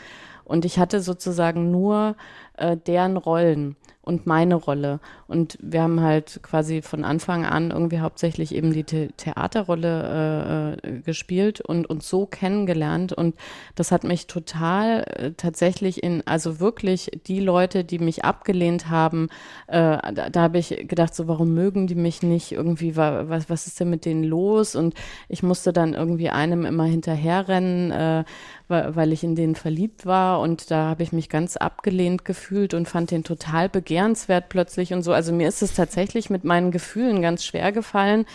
Und 0.45 0.63
ich 0.63 0.79
hatte 0.79 1.01
sozusagen 1.01 1.71
nur 1.71 2.15
äh, 2.57 2.77
deren 2.77 3.17
Rollen 3.17 3.75
und 4.01 4.25
meine 4.25 4.55
Rolle. 4.55 5.01
Und 5.27 5.57
wir 5.61 5.81
haben 5.81 5.99
halt 5.99 6.39
quasi 6.41 6.81
von 6.81 7.03
Anfang 7.03 7.45
an 7.45 7.71
irgendwie 7.71 7.99
hauptsächlich 7.99 8.55
eben 8.55 8.71
die 8.71 8.85
The 8.89 9.09
Theaterrolle 9.17 10.77
äh, 10.81 10.87
äh, 10.87 10.99
gespielt 11.01 11.59
und 11.59 11.89
uns 11.89 12.07
so 12.07 12.25
kennengelernt. 12.25 13.11
Und 13.11 13.35
das 13.75 13.91
hat 13.91 14.05
mich 14.05 14.27
total 14.27 15.03
äh, 15.07 15.31
tatsächlich 15.35 16.01
in, 16.03 16.23
also 16.25 16.61
wirklich 16.61 17.11
die 17.27 17.41
Leute, 17.41 17.83
die 17.83 17.99
mich 17.99 18.23
abgelehnt 18.23 18.89
haben, 18.89 19.27
äh, 19.67 19.97
da, 20.13 20.29
da 20.29 20.41
habe 20.41 20.57
ich 20.59 20.85
gedacht, 20.87 21.13
so 21.13 21.27
warum 21.27 21.53
mögen 21.53 21.87
die 21.87 21.95
mich 21.95 22.23
nicht? 22.23 22.53
Irgendwie, 22.53 22.95
wa- 22.95 23.25
was, 23.27 23.49
was 23.49 23.67
ist 23.67 23.77
denn 23.81 23.89
mit 23.89 24.05
denen 24.05 24.23
los? 24.23 24.77
Und 24.77 24.93
ich 25.27 25.43
musste 25.43 25.73
dann 25.73 25.93
irgendwie 25.93 26.29
einem 26.29 26.63
immer 26.63 26.85
hinterherrennen, 26.85 27.91
äh, 27.91 28.23
weil, 28.69 28.95
ich 29.11 29.23
in 29.25 29.35
den 29.35 29.55
verliebt 29.55 30.05
war 30.05 30.39
und 30.39 30.71
da 30.71 30.87
habe 30.89 31.03
ich 31.03 31.11
mich 31.11 31.27
ganz 31.27 31.57
abgelehnt 31.57 32.23
gefühlt 32.23 32.46
und 32.73 32.87
fand 32.87 33.11
den 33.11 33.23
total 33.23 33.69
begehrenswert 33.69 34.49
plötzlich 34.49 34.93
und 34.93 35.03
so. 35.03 35.13
Also 35.13 35.33
mir 35.33 35.47
ist 35.47 35.61
es 35.61 35.75
tatsächlich 35.75 36.29
mit 36.29 36.43
meinen 36.43 36.71
Gefühlen 36.71 37.21
ganz 37.21 37.43
schwer 37.43 37.71
gefallen. 37.71 38.25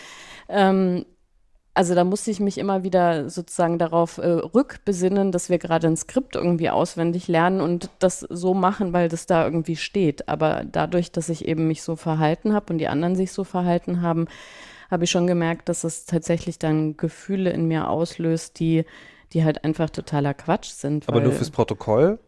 Ähm, 0.49 1.05
also 1.75 1.95
da 1.95 2.05
musste 2.05 2.31
ich 2.31 2.39
mich 2.39 2.59
immer 2.59 2.83
wieder 2.83 3.31
sozusagen 3.31 3.79
darauf 3.79 4.19
äh, 4.19 4.27
rückbesinnen, 4.27 5.33
dass 5.33 5.49
wir 5.49 5.59
gerade 5.59 5.87
ein 5.87 5.97
Skript 5.97 6.37
irgendwie 6.37 6.69
auswendig 6.69 7.29
lernen 7.29 7.63
und 7.63 7.89
das 7.99 8.21
so 8.21 8.53
machen, 8.53 8.93
weil 8.93 9.09
das 9.09 9.25
da 9.25 9.45
irgendwie 9.45 9.77
steht. 9.77 10.29
Aber 10.29 10.65
dadurch, 10.71 11.13
dass 11.13 11.31
ich 11.31 11.49
eben 11.49 11.67
mich 11.67 11.83
so 11.83 11.97
verhalten 11.97 12.53
habe 12.53 12.73
und 12.73 12.79
die 12.79 12.89
anderen 12.89 13.17
sich 13.17 13.33
so 13.33 13.45
verhalten 13.45 14.03
haben, 14.03 14.27
habe 14.91 15.05
ich 15.05 15.11
schon 15.11 15.27
gemerkt, 15.27 15.71
dass 15.71 15.85
es 15.85 16.05
tatsächlich 16.05 16.59
dann 16.59 16.99
Gefühle 16.99 17.51
in 17.51 17.67
mir 17.67 17.89
auslöst, 17.89 18.61
die, 18.61 18.85
die 19.33 19.43
halt 19.43 19.65
einfach 19.65 19.89
totaler 19.89 20.35
Quatsch 20.35 20.69
sind. 20.69 21.09
aber 21.09 21.23
nur 21.23 21.33
fürs 21.33 21.51
Protokoll, 21.51 22.19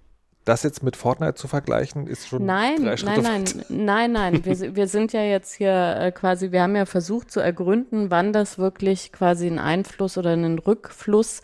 das 0.44 0.62
jetzt 0.62 0.82
mit 0.82 0.96
Fortnite 0.96 1.34
zu 1.34 1.48
vergleichen, 1.48 2.06
ist 2.06 2.28
schon 2.28 2.44
Nein, 2.44 2.84
drei 2.84 2.96
Schritte 2.96 3.22
nein, 3.22 3.44
nein, 3.44 3.64
nein, 4.12 4.12
nein. 4.12 4.44
Wir, 4.44 4.76
wir 4.76 4.86
sind 4.88 5.12
ja 5.12 5.22
jetzt 5.22 5.54
hier 5.54 5.96
äh, 5.98 6.12
quasi, 6.12 6.52
wir 6.52 6.62
haben 6.62 6.76
ja 6.76 6.86
versucht 6.86 7.30
zu 7.30 7.40
ergründen, 7.40 8.10
wann 8.10 8.32
das 8.32 8.58
wirklich 8.58 9.12
quasi 9.12 9.46
einen 9.46 9.58
Einfluss 9.58 10.18
oder 10.18 10.30
einen 10.30 10.58
Rückfluss 10.58 11.42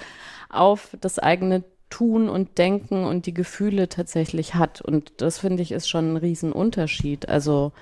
auf 0.50 0.96
das 1.00 1.18
eigene 1.18 1.64
Tun 1.88 2.28
und 2.28 2.58
Denken 2.58 3.04
und 3.04 3.26
die 3.26 3.34
Gefühle 3.34 3.88
tatsächlich 3.88 4.54
hat. 4.54 4.80
Und 4.80 5.12
das 5.18 5.38
finde 5.38 5.62
ich 5.62 5.72
ist 5.72 5.88
schon 5.88 6.12
ein 6.12 6.16
Riesenunterschied. 6.16 7.28
Also 7.28 7.72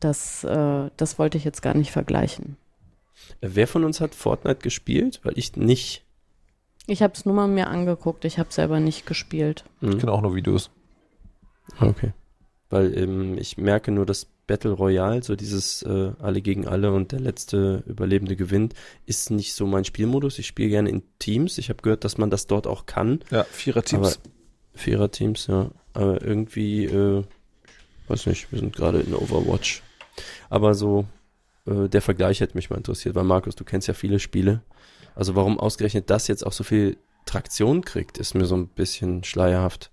das, 0.00 0.44
äh, 0.44 0.90
das 0.96 1.18
wollte 1.18 1.38
ich 1.38 1.44
jetzt 1.44 1.62
gar 1.62 1.74
nicht 1.74 1.90
vergleichen. 1.90 2.56
Wer 3.40 3.66
von 3.66 3.84
uns 3.84 4.00
hat 4.00 4.14
Fortnite 4.14 4.60
gespielt? 4.60 5.20
Weil 5.22 5.38
ich 5.38 5.56
nicht. 5.56 6.04
Ich 6.86 7.02
habe 7.02 7.14
es 7.14 7.24
nur 7.24 7.34
mal 7.34 7.48
mir 7.48 7.68
angeguckt, 7.68 8.24
ich 8.24 8.38
habe 8.38 8.52
selber 8.52 8.80
nicht 8.80 9.06
gespielt. 9.06 9.64
Ich 9.80 9.88
Hm. 9.90 9.98
kenne 9.98 10.12
auch 10.12 10.20
nur 10.22 10.34
Videos. 10.34 10.70
Okay. 11.80 12.12
Weil 12.70 12.96
ähm, 12.96 13.38
ich 13.38 13.58
merke 13.58 13.90
nur, 13.92 14.06
dass 14.06 14.26
Battle 14.46 14.72
Royale, 14.72 15.22
so 15.24 15.34
dieses 15.34 15.82
äh, 15.82 16.12
alle 16.20 16.40
gegen 16.40 16.68
alle 16.68 16.92
und 16.92 17.10
der 17.10 17.18
letzte 17.20 17.82
Überlebende 17.86 18.36
gewinnt, 18.36 18.74
ist 19.04 19.30
nicht 19.30 19.54
so 19.54 19.66
mein 19.66 19.84
Spielmodus. 19.84 20.38
Ich 20.38 20.46
spiele 20.46 20.68
gerne 20.68 20.88
in 20.90 21.02
Teams. 21.18 21.58
Ich 21.58 21.68
habe 21.68 21.82
gehört, 21.82 22.04
dass 22.04 22.18
man 22.18 22.30
das 22.30 22.46
dort 22.46 22.66
auch 22.68 22.86
kann. 22.86 23.20
Ja, 23.30 23.44
Vierer-Teams. 23.44 24.20
Vierer-Teams, 24.74 25.48
ja. 25.48 25.70
Aber 25.94 26.22
irgendwie, 26.22 26.84
äh, 26.84 27.24
weiß 28.06 28.26
nicht, 28.26 28.52
wir 28.52 28.60
sind 28.60 28.76
gerade 28.76 29.00
in 29.00 29.14
Overwatch. 29.14 29.82
Aber 30.48 30.74
so, 30.74 31.06
äh, 31.66 31.88
der 31.88 32.02
Vergleich 32.02 32.40
hätte 32.40 32.56
mich 32.56 32.70
mal 32.70 32.76
interessiert, 32.76 33.16
weil 33.16 33.24
Markus, 33.24 33.56
du 33.56 33.64
kennst 33.64 33.88
ja 33.88 33.94
viele 33.94 34.20
Spiele. 34.20 34.62
Also 35.16 35.34
warum 35.34 35.58
ausgerechnet 35.58 36.10
das 36.10 36.28
jetzt 36.28 36.46
auch 36.46 36.52
so 36.52 36.62
viel 36.62 36.98
Traktion 37.24 37.82
kriegt, 37.84 38.18
ist 38.18 38.34
mir 38.34 38.44
so 38.44 38.54
ein 38.56 38.68
bisschen 38.68 39.24
schleierhaft. 39.24 39.90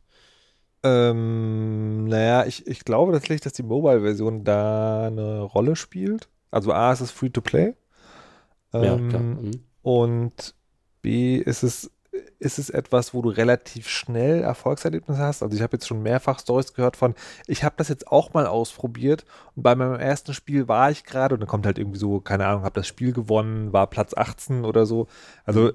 Ähm, 0.83 2.05
naja, 2.05 2.45
ich, 2.45 2.67
ich 2.67 2.83
glaube 2.83 3.13
tatsächlich, 3.13 3.41
dass 3.41 3.53
die 3.53 3.63
Mobile-Version 3.63 4.43
da 4.43 5.07
eine 5.07 5.41
Rolle 5.41 5.75
spielt. 5.77 6.27
Also 6.51 6.73
A, 6.73 6.91
es 6.91 6.99
ist 7.01 7.11
free 7.11 7.29
to 7.29 7.41
play. 7.41 7.73
ja, 8.73 8.95
Ähm, 8.95 9.09
klar. 9.09 9.21
Mhm. 9.21 9.51
Und 9.81 10.55
B, 11.01 11.37
ist 11.37 11.63
es, 11.63 11.89
ist 12.39 12.59
es 12.59 12.69
etwas, 12.69 13.13
wo 13.13 13.21
du 13.21 13.29
relativ 13.29 13.87
schnell 13.87 14.41
Erfolgserlebnisse 14.41 15.19
hast. 15.19 15.43
Also 15.43 15.55
ich 15.55 15.61
habe 15.61 15.75
jetzt 15.77 15.87
schon 15.87 16.03
mehrfach 16.03 16.39
Stories 16.39 16.73
gehört 16.73 16.97
von, 16.97 17.15
ich 17.47 17.63
habe 17.63 17.75
das 17.77 17.87
jetzt 17.87 18.07
auch 18.07 18.33
mal 18.33 18.45
ausprobiert 18.45 19.25
und 19.55 19.63
bei 19.63 19.75
meinem 19.75 19.99
ersten 19.99 20.33
Spiel 20.33 20.67
war 20.67 20.91
ich 20.91 21.03
gerade 21.03 21.35
und 21.35 21.41
dann 21.41 21.47
kommt 21.47 21.65
halt 21.65 21.79
irgendwie 21.79 21.99
so, 21.99 22.19
keine 22.19 22.45
Ahnung, 22.45 22.63
habe 22.63 22.79
das 22.79 22.87
Spiel 22.87 23.13
gewonnen, 23.13 23.73
war 23.73 23.87
Platz 23.87 24.13
18 24.13 24.65
oder 24.65 24.85
so. 24.85 25.07
Also 25.45 25.71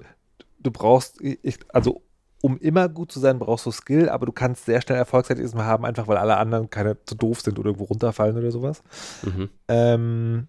du 0.59 0.71
brauchst, 0.71 1.19
ich, 1.21 1.59
also 1.69 2.01
um 2.41 2.57
immer 2.57 2.87
gut 2.87 3.11
zu 3.11 3.19
sein, 3.19 3.39
brauchst 3.39 3.65
du 3.65 3.71
Skill, 3.71 4.07
aber 4.07 4.25
du 4.25 4.31
kannst 4.31 4.65
sehr 4.65 4.81
schnell 4.81 4.97
Erfolgserlebnisse 4.97 5.65
haben, 5.65 5.85
einfach 5.85 6.07
weil 6.07 6.17
alle 6.17 6.37
anderen 6.37 6.69
keine 6.69 7.03
zu 7.03 7.15
doof 7.15 7.41
sind 7.41 7.59
oder 7.59 7.67
irgendwo 7.67 7.85
runterfallen 7.85 8.37
oder 8.37 8.51
sowas. 8.51 8.81
Mhm. 9.23 9.49
Ähm, 9.67 10.47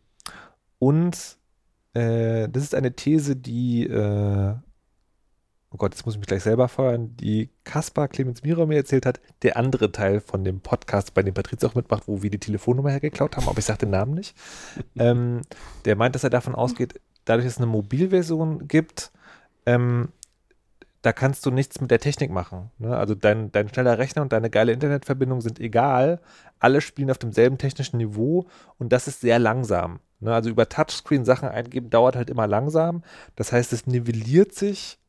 und 0.78 1.38
äh, 1.95 2.49
das 2.49 2.62
ist 2.62 2.74
eine 2.74 2.95
These, 2.95 3.34
die, 3.34 3.86
äh, 3.86 4.55
oh 5.73 5.77
Gott, 5.77 5.95
jetzt 5.95 6.05
muss 6.05 6.14
ich 6.14 6.18
mich 6.18 6.27
gleich 6.27 6.43
selber 6.43 6.68
feuern, 6.68 7.16
die 7.16 7.51
Kaspar 7.64 8.09
Clemens 8.09 8.43
Mira 8.43 8.66
mir 8.66 8.77
erzählt 8.77 9.07
hat, 9.07 9.21
der 9.43 9.57
andere 9.57 9.93
Teil 9.93 10.21
von 10.21 10.45
dem 10.45 10.61
Podcast, 10.61 11.14
bei 11.14 11.23
dem 11.23 11.35
Patriz 11.35 11.62
auch 11.64 11.75
mitmacht, 11.75 12.09
wo 12.09 12.23
wir 12.23 12.31
die 12.31 12.41
Telefonnummer 12.41 12.91
hergeklaut 12.91 13.37
haben, 13.37 13.49
aber 13.49 13.59
ich 13.59 13.64
sage 13.64 13.81
den 13.81 13.91
Namen 13.91 14.14
nicht. 14.14 14.37
ähm, 14.97 15.43
der 15.85 15.97
meint, 15.97 16.14
dass 16.14 16.25
er 16.25 16.31
davon 16.31 16.55
ausgeht, 16.55 17.01
dadurch, 17.25 17.47
dass 17.47 17.55
es 17.55 17.59
eine 17.59 17.66
Mobilversion 17.66 18.66
gibt, 18.66 19.12
ähm, 19.66 20.09
da 21.03 21.12
kannst 21.12 21.47
du 21.47 21.51
nichts 21.51 21.81
mit 21.81 21.91
der 21.91 22.01
Technik 22.01 22.31
machen. 22.31 22.71
Ne? 22.79 22.95
Also 22.95 23.14
dein, 23.14 23.51
dein 23.53 23.68
schneller 23.68 23.99
Rechner 23.99 24.23
und 24.23 24.33
deine 24.33 24.51
geile 24.51 24.73
Internetverbindung 24.73 25.41
sind 25.41 25.59
egal. 25.59 26.21
Alle 26.59 26.83
spielen 26.83 27.11
auf 27.11 27.16
demselben 27.16 27.57
technischen 27.57 27.97
Niveau 27.97 28.49
und 28.77 28.93
das 28.93 29.09
ist 29.09 29.23
sehr 29.23 29.39
langsam. 29.39 30.01
Ne? 30.18 30.35
Also 30.35 30.51
über 30.51 30.68
Touchscreen 30.68 31.25
Sachen 31.25 31.49
eingeben 31.49 31.89
dauert 31.89 32.16
halt 32.16 32.29
immer 32.29 32.47
langsam. 32.47 33.03
Das 33.35 33.51
heißt, 33.53 33.73
es 33.73 33.87
nivelliert 33.87 34.55
sich 34.55 34.99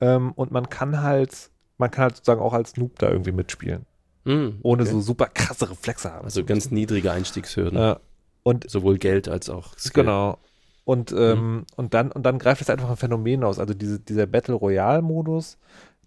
ähm, 0.00 0.32
und 0.32 0.50
man 0.50 0.68
kann 0.68 1.02
halt, 1.02 1.50
man 1.76 1.90
kann 1.90 2.04
halt 2.04 2.16
sozusagen 2.16 2.40
auch 2.40 2.52
als 2.52 2.76
Noob 2.76 2.98
da 2.98 3.10
irgendwie 3.10 3.32
mitspielen. 3.32 3.86
Hm, 4.24 4.58
Ohne 4.62 4.82
okay. 4.82 4.92
so 4.92 5.00
super 5.00 5.26
krasse 5.26 5.70
Reflexe 5.70 6.12
haben. 6.12 6.24
Also 6.24 6.44
ganz 6.44 6.70
niedrige 6.70 7.12
Einstiegshürden. 7.12 7.78
Ja. 7.78 8.00
Und 8.42 8.68
Sowohl 8.70 8.98
Geld 8.98 9.28
als 9.28 9.48
auch 9.50 9.76
Skill. 9.78 10.04
Genau. 10.04 10.38
Und, 10.84 11.12
ähm, 11.12 11.66
und, 11.76 11.92
dann, 11.92 12.10
und 12.12 12.24
dann 12.24 12.38
greift 12.38 12.62
es 12.62 12.70
einfach 12.70 12.88
ein 12.88 12.96
Phänomen 12.96 13.44
aus. 13.44 13.58
Also 13.58 13.74
diese, 13.74 14.00
dieser 14.00 14.26
Battle 14.26 14.54
Royale-Modus, 14.54 15.58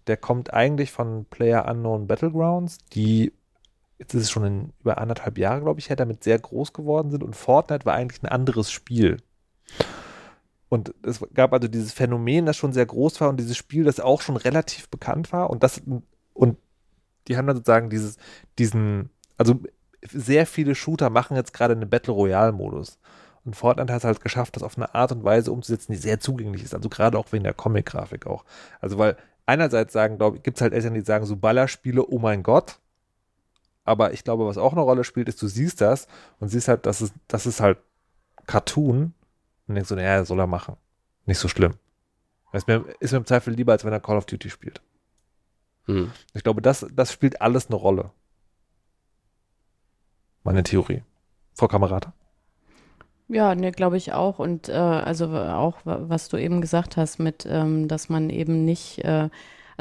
der 0.08 0.16
kommt 0.16 0.52
eigentlich 0.52 0.90
von 0.90 1.24
Player 1.26 1.68
Unknown 1.70 2.08
Battlegrounds, 2.08 2.78
die, 2.92 3.32
jetzt 3.98 4.14
ist 4.14 4.22
es 4.22 4.30
schon 4.30 4.44
in 4.44 4.72
über 4.80 4.98
anderthalb 4.98 5.38
Jahre, 5.38 5.60
glaube 5.60 5.78
ich, 5.78 5.88
her, 5.88 5.96
damit 5.96 6.24
sehr 6.24 6.38
groß 6.38 6.72
geworden 6.72 7.10
sind. 7.10 7.22
Und 7.22 7.36
Fortnite 7.36 7.86
war 7.86 7.94
eigentlich 7.94 8.22
ein 8.22 8.28
anderes 8.28 8.72
Spiel. 8.72 9.18
Und 10.72 10.94
es 11.02 11.20
gab 11.34 11.52
also 11.52 11.68
dieses 11.68 11.92
Phänomen, 11.92 12.46
das 12.46 12.56
schon 12.56 12.72
sehr 12.72 12.86
groß 12.86 13.20
war 13.20 13.28
und 13.28 13.36
dieses 13.36 13.58
Spiel, 13.58 13.84
das 13.84 14.00
auch 14.00 14.22
schon 14.22 14.38
relativ 14.38 14.88
bekannt 14.88 15.30
war. 15.30 15.50
Und 15.50 15.62
das, 15.62 15.82
und 16.32 16.56
die 17.28 17.36
haben 17.36 17.46
dann 17.46 17.56
sozusagen 17.56 17.90
dieses, 17.90 18.16
diesen, 18.58 19.10
also 19.36 19.60
sehr 20.10 20.46
viele 20.46 20.74
Shooter 20.74 21.10
machen 21.10 21.36
jetzt 21.36 21.52
gerade 21.52 21.74
einen 21.74 21.90
Battle 21.90 22.14
Royale-Modus. 22.14 22.98
Und 23.44 23.54
Fortnite 23.54 23.92
hat 23.92 23.98
es 23.98 24.04
halt 24.04 24.22
geschafft, 24.22 24.56
das 24.56 24.62
auf 24.62 24.78
eine 24.78 24.94
Art 24.94 25.12
und 25.12 25.24
Weise 25.24 25.52
umzusetzen, 25.52 25.92
die 25.92 25.98
sehr 25.98 26.20
zugänglich 26.20 26.62
ist. 26.62 26.74
Also 26.74 26.88
gerade 26.88 27.18
auch 27.18 27.30
wegen 27.32 27.44
der 27.44 27.52
Comic-Grafik 27.52 28.26
auch. 28.26 28.46
Also 28.80 28.96
weil 28.96 29.18
einerseits 29.44 29.92
sagen, 29.92 30.16
glaube 30.16 30.38
ich, 30.38 30.42
gibt 30.42 30.56
es 30.56 30.62
halt 30.62 30.72
Eltern, 30.72 30.94
die 30.94 31.02
sagen, 31.02 31.26
so 31.26 31.36
Ballerspiele, 31.36 32.06
oh 32.06 32.18
mein 32.18 32.42
Gott. 32.42 32.78
Aber 33.84 34.14
ich 34.14 34.24
glaube, 34.24 34.46
was 34.46 34.56
auch 34.56 34.72
eine 34.72 34.80
Rolle 34.80 35.04
spielt, 35.04 35.28
ist, 35.28 35.42
du 35.42 35.48
siehst 35.48 35.82
das 35.82 36.08
und 36.40 36.48
siehst 36.48 36.68
halt, 36.68 36.86
dass 36.86 37.02
es, 37.02 37.12
das 37.28 37.44
ist 37.44 37.60
halt 37.60 37.76
Cartoon. 38.46 39.12
Und 39.72 39.76
denkst 39.76 39.88
so, 39.88 39.94
naja, 39.94 40.22
soll 40.26 40.38
er 40.38 40.46
machen. 40.46 40.76
Nicht 41.24 41.38
so 41.38 41.48
schlimm. 41.48 41.72
Ist 42.52 42.66
mir, 42.68 42.84
ist 43.00 43.12
mir 43.12 43.16
im 43.16 43.24
Zweifel 43.24 43.54
lieber, 43.54 43.72
als 43.72 43.86
wenn 43.86 43.92
er 43.94 44.00
Call 44.00 44.18
of 44.18 44.26
Duty 44.26 44.50
spielt. 44.50 44.82
Hm. 45.86 46.12
Ich 46.34 46.42
glaube, 46.44 46.60
das, 46.60 46.86
das 46.92 47.10
spielt 47.10 47.40
alles 47.40 47.68
eine 47.68 47.76
Rolle. 47.76 48.10
Meine 50.44 50.62
Theorie. 50.62 51.02
Frau 51.54 51.68
Kamerata? 51.68 52.12
Ja, 53.28 53.54
ne, 53.54 53.72
glaube 53.72 53.96
ich 53.96 54.12
auch. 54.12 54.38
Und 54.38 54.68
äh, 54.68 54.72
also 54.72 55.34
auch, 55.34 55.86
wa- 55.86 56.00
was 56.02 56.28
du 56.28 56.36
eben 56.36 56.60
gesagt 56.60 56.98
hast, 56.98 57.18
mit, 57.18 57.46
ähm, 57.48 57.88
dass 57.88 58.10
man 58.10 58.28
eben 58.28 58.66
nicht, 58.66 58.98
äh, 59.06 59.30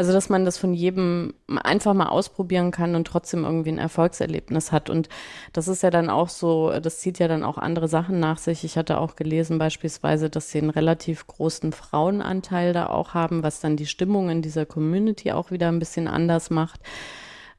also 0.02 0.14
dass 0.14 0.30
man 0.30 0.46
das 0.46 0.58
von 0.58 0.74
jedem 0.74 1.36
einfach 1.62 1.94
mal 1.94 2.08
ausprobieren 2.08 2.72
kann 2.72 2.96
und 2.96 3.06
trotzdem 3.06 3.44
irgendwie 3.44 3.70
ein 3.70 3.78
Erfolgserlebnis 3.78 4.72
hat. 4.72 4.90
Und 4.90 5.10
das 5.54 5.68
ist 5.68 5.84
ja 5.84 5.92
dann 5.92 6.10
auch 6.10 6.28
so, 6.28 6.72
das 6.80 7.02
zieht 7.02 7.20
ja 7.20 7.28
dann 7.28 7.44
auch 7.44 7.60
andere 7.60 7.88
Sachen 7.88 8.20
nach 8.20 8.40
sich. 8.40 8.64
Ich 8.64 8.78
hatte 8.78 8.98
auch 8.98 9.16
gelesen 9.16 9.60
beispielsweise, 9.60 10.32
dass 10.32 10.50
sie 10.50 10.58
einen 10.58 10.72
relativ 10.72 11.28
großen 11.28 11.72
Frauenanteil 11.72 12.74
da 12.74 12.88
auch 12.88 13.14
haben, 13.14 13.44
was 13.44 13.60
dann 13.60 13.78
die 13.78 13.86
Stimmung 13.86 14.32
in 14.32 14.42
dieser 14.42 14.66
Community 14.66 15.34
auch 15.34 15.52
wieder 15.52 15.68
ein 15.68 15.78
bisschen 15.78 16.08
anders 16.08 16.50
macht 16.50 16.82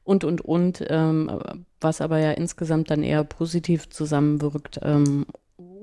und, 0.03 0.25
und, 0.25 0.41
und, 0.41 0.83
ähm, 0.89 1.39
was 1.79 2.01
aber 2.01 2.19
ja 2.19 2.31
insgesamt 2.31 2.91
dann 2.91 3.03
eher 3.03 3.23
positiv 3.23 3.87
zusammenwirkt 3.87 4.81
ähm, 4.83 5.25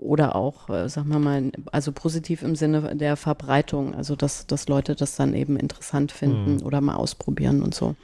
oder 0.01 0.35
auch, 0.35 0.69
äh, 0.71 0.89
sagen 0.89 1.11
wir 1.11 1.19
mal, 1.19 1.53
also 1.73 1.93
positiv 1.93 2.43
im 2.43 2.57
Sinne 2.57 2.97
der 2.97 3.17
Verbreitung, 3.17 3.95
also 3.95 4.17
dass, 4.17 4.47
dass 4.47 4.69
Leute 4.69 4.95
das 4.95 5.17
dann 5.17 5.35
eben 5.35 5.57
interessant 5.57 6.11
finden 6.11 6.63
oder 6.63 6.81
mal 6.81 6.97
ausprobieren 6.97 7.63
und 7.63 7.75
so. 7.75 7.95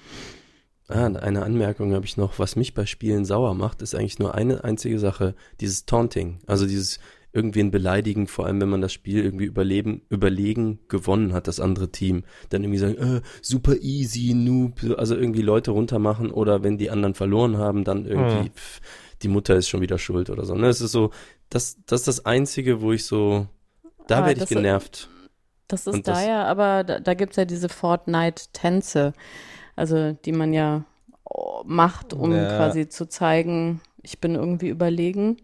Ah, 0.89 1.07
eine 1.07 1.43
Anmerkung 1.43 1.95
habe 1.95 2.05
ich 2.05 2.17
noch. 2.17 2.39
Was 2.39 2.55
mich 2.55 2.75
bei 2.75 2.87
Spielen 2.87 3.25
sauer 3.25 3.55
macht, 3.55 3.83
ist 3.83 3.95
eigentlich 3.95 4.21
nur 4.21 4.35
eine 4.35 4.63
einzige 4.63 4.99
Sache. 5.01 5.35
Dieses 5.61 5.85
Taunting. 5.87 6.39
Also 6.47 6.67
dieses 6.67 7.01
irgendwen 7.33 7.71
beleidigen, 7.71 8.29
vor 8.29 8.47
allem 8.47 8.61
wenn 8.61 8.69
man 8.69 8.81
das 8.81 8.93
Spiel 8.93 9.23
irgendwie 9.23 9.45
überleben, 9.47 10.03
überlegen 10.09 10.79
gewonnen 10.89 11.33
hat, 11.33 11.49
das 11.49 11.59
andere 11.61 11.91
Team. 11.91 12.23
Dann 12.51 12.63
irgendwie 12.63 12.79
sagen, 12.79 12.97
äh, 12.99 13.21
super 13.43 13.77
easy, 13.81 14.33
noob. 14.33 14.81
Also 14.97 15.17
irgendwie 15.17 15.43
Leute 15.43 15.73
runtermachen 15.73 16.31
oder 16.31 16.63
wenn 16.63 16.79
die 16.79 16.91
anderen 16.91 17.15
verloren 17.15 17.59
haben, 17.59 17.83
dann 17.83 18.07
irgendwie, 18.07 18.49
Mhm. 18.49 18.53
pff, 18.55 18.81
die 19.23 19.29
Mutter 19.29 19.55
ist 19.57 19.69
schon 19.69 19.81
wieder 19.81 19.99
schuld 19.99 20.31
oder 20.31 20.45
so. 20.45 20.55
Ne? 20.55 20.69
Es 20.69 20.81
ist 20.81 20.93
so, 20.93 21.11
das, 21.51 21.77
das 21.87 22.01
ist 22.03 22.09
das 22.09 22.27
Einzige, 22.27 22.81
wo 22.81 22.93
ich 22.93 23.05
so, 23.07 23.47
da 24.07 24.19
Ah, 24.19 24.27
werde 24.27 24.33
ich 24.35 24.39
das- 24.41 24.49
genervt. 24.49 25.09
Das 25.69 25.87
ist 25.89 25.95
Und 25.95 26.07
da 26.07 26.13
das- 26.13 26.27
ja, 26.27 26.45
aber 26.45 26.85
da, 26.85 27.01
da 27.01 27.15
gibt 27.15 27.33
es 27.33 27.37
ja 27.37 27.45
diese 27.45 27.69
Fortnite-Tänze, 27.69 29.13
also 29.75 30.13
die 30.13 30.33
man 30.33 30.53
ja 30.53 30.85
oh, 31.25 31.63
macht, 31.67 32.13
um 32.13 32.33
Ja. 32.33 32.57
quasi 32.57 32.89
zu 32.89 33.09
zeigen, 33.09 33.81
ich 34.03 34.21
bin 34.21 34.35
irgendwie 34.37 34.69
überlegen. 34.69 35.39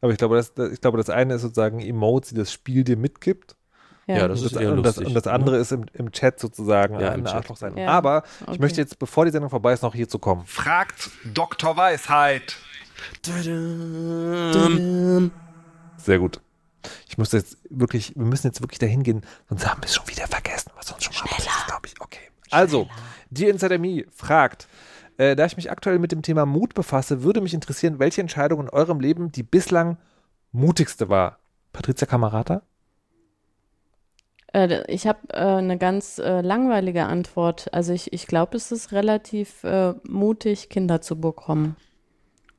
Aber 0.00 0.10
ich 0.12 0.18
glaube, 0.18 0.36
das, 0.36 0.54
das, 0.54 0.72
ich 0.72 0.80
glaube, 0.80 0.98
das 0.98 1.08
eine 1.10 1.34
ist 1.34 1.42
sozusagen 1.42 1.80
Emotes, 1.80 2.30
die 2.30 2.36
das 2.36 2.52
Spiel 2.52 2.84
dir 2.84 2.96
mitgibt. 2.96 3.54
Ja, 4.08 4.26
das 4.26 4.40
und, 4.40 4.46
ist 4.46 4.54
das, 4.56 4.62
eher 4.62 4.72
und, 4.72 4.82
das, 4.82 4.96
lustig, 4.96 5.06
und 5.08 5.14
das 5.14 5.26
andere 5.26 5.58
ist 5.58 5.70
im, 5.70 5.84
im 5.92 6.10
Chat 6.12 6.40
sozusagen 6.40 6.98
Ja, 6.98 7.10
ein 7.10 7.20
im 7.20 7.24
Chat. 7.26 7.34
Arschloch 7.34 7.56
sein. 7.58 7.76
Ja, 7.76 7.88
Aber 7.88 8.22
ich 8.40 8.48
okay. 8.48 8.58
möchte 8.58 8.80
jetzt, 8.80 8.98
bevor 8.98 9.24
die 9.26 9.30
Sendung 9.30 9.50
vorbei 9.50 9.72
ist, 9.74 9.82
noch 9.82 9.94
hier 9.94 10.08
zu 10.08 10.18
kommen. 10.18 10.46
Fragt 10.46 11.10
Dr. 11.34 11.76
Weisheit. 11.76 12.56
Sehr 15.98 16.18
gut. 16.18 16.40
Ich 17.08 17.18
muss 17.18 17.32
jetzt 17.32 17.58
wirklich, 17.70 18.14
wir 18.16 18.24
müssen 18.24 18.46
jetzt 18.46 18.60
wirklich 18.60 18.78
dahin 18.78 19.02
gehen, 19.02 19.22
sonst 19.48 19.66
haben 19.66 19.82
wir 19.82 19.86
es 19.86 19.94
schon 19.94 20.08
wieder 20.08 20.26
vergessen, 20.26 20.70
was 20.76 20.90
uns 20.92 21.04
schon 21.04 21.14
mal 21.14 21.22
passiert 21.22 21.54
ist, 21.56 21.66
glaube 21.66 21.86
ich. 21.86 22.00
Okay. 22.00 22.20
Also, 22.50 22.88
die 23.30 23.48
Insider 23.48 23.78
Me 23.78 24.04
fragt, 24.14 24.68
äh, 25.18 25.34
da 25.36 25.44
ich 25.44 25.56
mich 25.56 25.70
aktuell 25.70 25.98
mit 25.98 26.12
dem 26.12 26.22
Thema 26.22 26.46
Mut 26.46 26.74
befasse, 26.74 27.22
würde 27.22 27.40
mich 27.40 27.54
interessieren, 27.54 27.98
welche 27.98 28.20
Entscheidung 28.20 28.60
in 28.60 28.70
eurem 28.70 29.00
Leben 29.00 29.32
die 29.32 29.42
bislang 29.42 29.98
mutigste 30.52 31.08
war. 31.08 31.38
Patricia 31.72 32.06
Kamerata? 32.06 32.62
Äh, 34.52 34.90
ich 34.90 35.06
habe 35.06 35.18
äh, 35.32 35.38
eine 35.38 35.76
ganz 35.76 36.18
äh, 36.18 36.40
langweilige 36.40 37.04
Antwort. 37.04 37.72
Also 37.72 37.92
ich, 37.92 38.12
ich 38.12 38.26
glaube, 38.26 38.56
es 38.56 38.72
ist 38.72 38.92
relativ 38.92 39.64
äh, 39.64 39.94
mutig, 40.08 40.68
Kinder 40.68 41.00
zu 41.00 41.20
bekommen. 41.20 41.76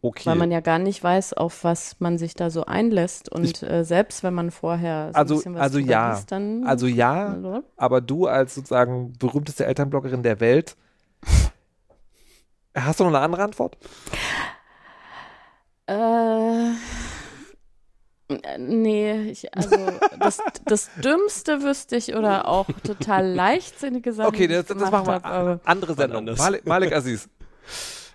Okay. 0.01 0.27
Weil 0.27 0.35
man 0.35 0.49
ja 0.49 0.61
gar 0.61 0.79
nicht 0.79 1.03
weiß, 1.03 1.33
auf 1.33 1.65
was 1.65 1.97
man 1.99 2.17
sich 2.17 2.33
da 2.33 2.49
so 2.49 2.63
einlässt. 2.65 3.29
Und 3.29 3.61
äh, 3.63 3.83
selbst 3.83 4.23
wenn 4.23 4.33
man 4.33 4.49
vorher 4.49 5.09
so 5.13 5.17
Also- 5.19 5.33
ein 5.33 5.37
bisschen 5.37 5.55
was 5.55 5.61
also 5.61 5.79
ja. 5.79 6.11
liest, 6.13 6.31
dann 6.31 6.63
also 6.65 6.87
ja, 6.87 7.35
Oder? 7.35 7.63
aber 7.75 7.99
du 7.99 8.25
als 8.25 8.55
sozusagen 8.55 9.11
berühmteste 9.19 9.65
Elternbloggerin 9.65 10.23
der 10.23 10.39
Welt, 10.39 10.77
hast 12.73 12.99
du 13.01 13.03
noch 13.03 13.11
eine 13.11 13.19
andere 13.19 13.43
Antwort? 13.43 13.77
Äh, 15.87 16.71
nee, 18.57 19.21
ich, 19.31 19.53
also 19.55 19.75
das, 20.19 20.39
das 20.65 20.89
Dümmste 21.03 21.61
wüsste 21.63 21.95
ich 21.97 22.15
oder 22.15 22.47
auch 22.47 22.67
total 22.85 23.27
leichtsinnige 23.33 24.13
Sachen. 24.13 24.27
Okay, 24.29 24.45
ich 24.45 24.51
das, 24.51 24.67
das 24.67 24.91
machen 24.91 25.07
wir. 25.07 25.13
hab, 25.23 25.67
Andere 25.67 25.95
Sendung. 25.95 26.25
Malik, 26.37 26.65
Malik 26.65 26.93
Aziz. 26.95 27.27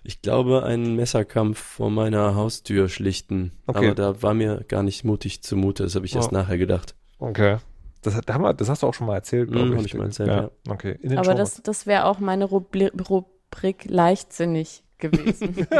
Ich 0.06 0.20
glaube, 0.22 0.64
einen 0.64 0.96
Messerkampf 0.96 1.58
vor 1.58 1.90
meiner 1.90 2.34
Haustür 2.34 2.88
schlichten. 2.90 3.52
Okay. 3.66 3.86
Aber 3.86 3.94
da 3.94 4.22
war 4.22 4.34
mir 4.34 4.62
gar 4.68 4.82
nicht 4.82 5.02
mutig 5.04 5.42
zumute. 5.42 5.82
Das 5.82 5.94
habe 5.94 6.04
ich 6.04 6.14
erst 6.14 6.30
Ja. 6.30 6.38
nachher 6.38 6.58
gedacht. 6.58 6.94
Okay. 7.18 7.56
Das, 8.02 8.14
hat- 8.14 8.28
da 8.28 8.34
haben 8.34 8.42
wir, 8.42 8.52
das 8.52 8.68
hast 8.68 8.82
du 8.82 8.86
auch 8.86 8.92
schon 8.94 9.06
mal 9.06 9.14
erzählt, 9.14 9.50
glaube 9.50 9.70
Mhm, 9.70 9.78
ich. 9.78 9.94
mal 9.94 10.04
erzählt, 10.04 10.28
ja. 10.28 10.50
Okay. 10.68 10.98
In 11.00 11.08
den 11.08 11.18
Aber 11.18 11.24
Shownotes. 11.32 11.54
das, 11.54 11.62
das 11.62 11.86
wäre 11.86 12.04
auch 12.04 12.18
meine 12.18 12.44
Rubri 12.44 12.88
Rubrik 13.08 13.86
leichtsinnig 13.86 14.82
gewesen. 14.98 15.66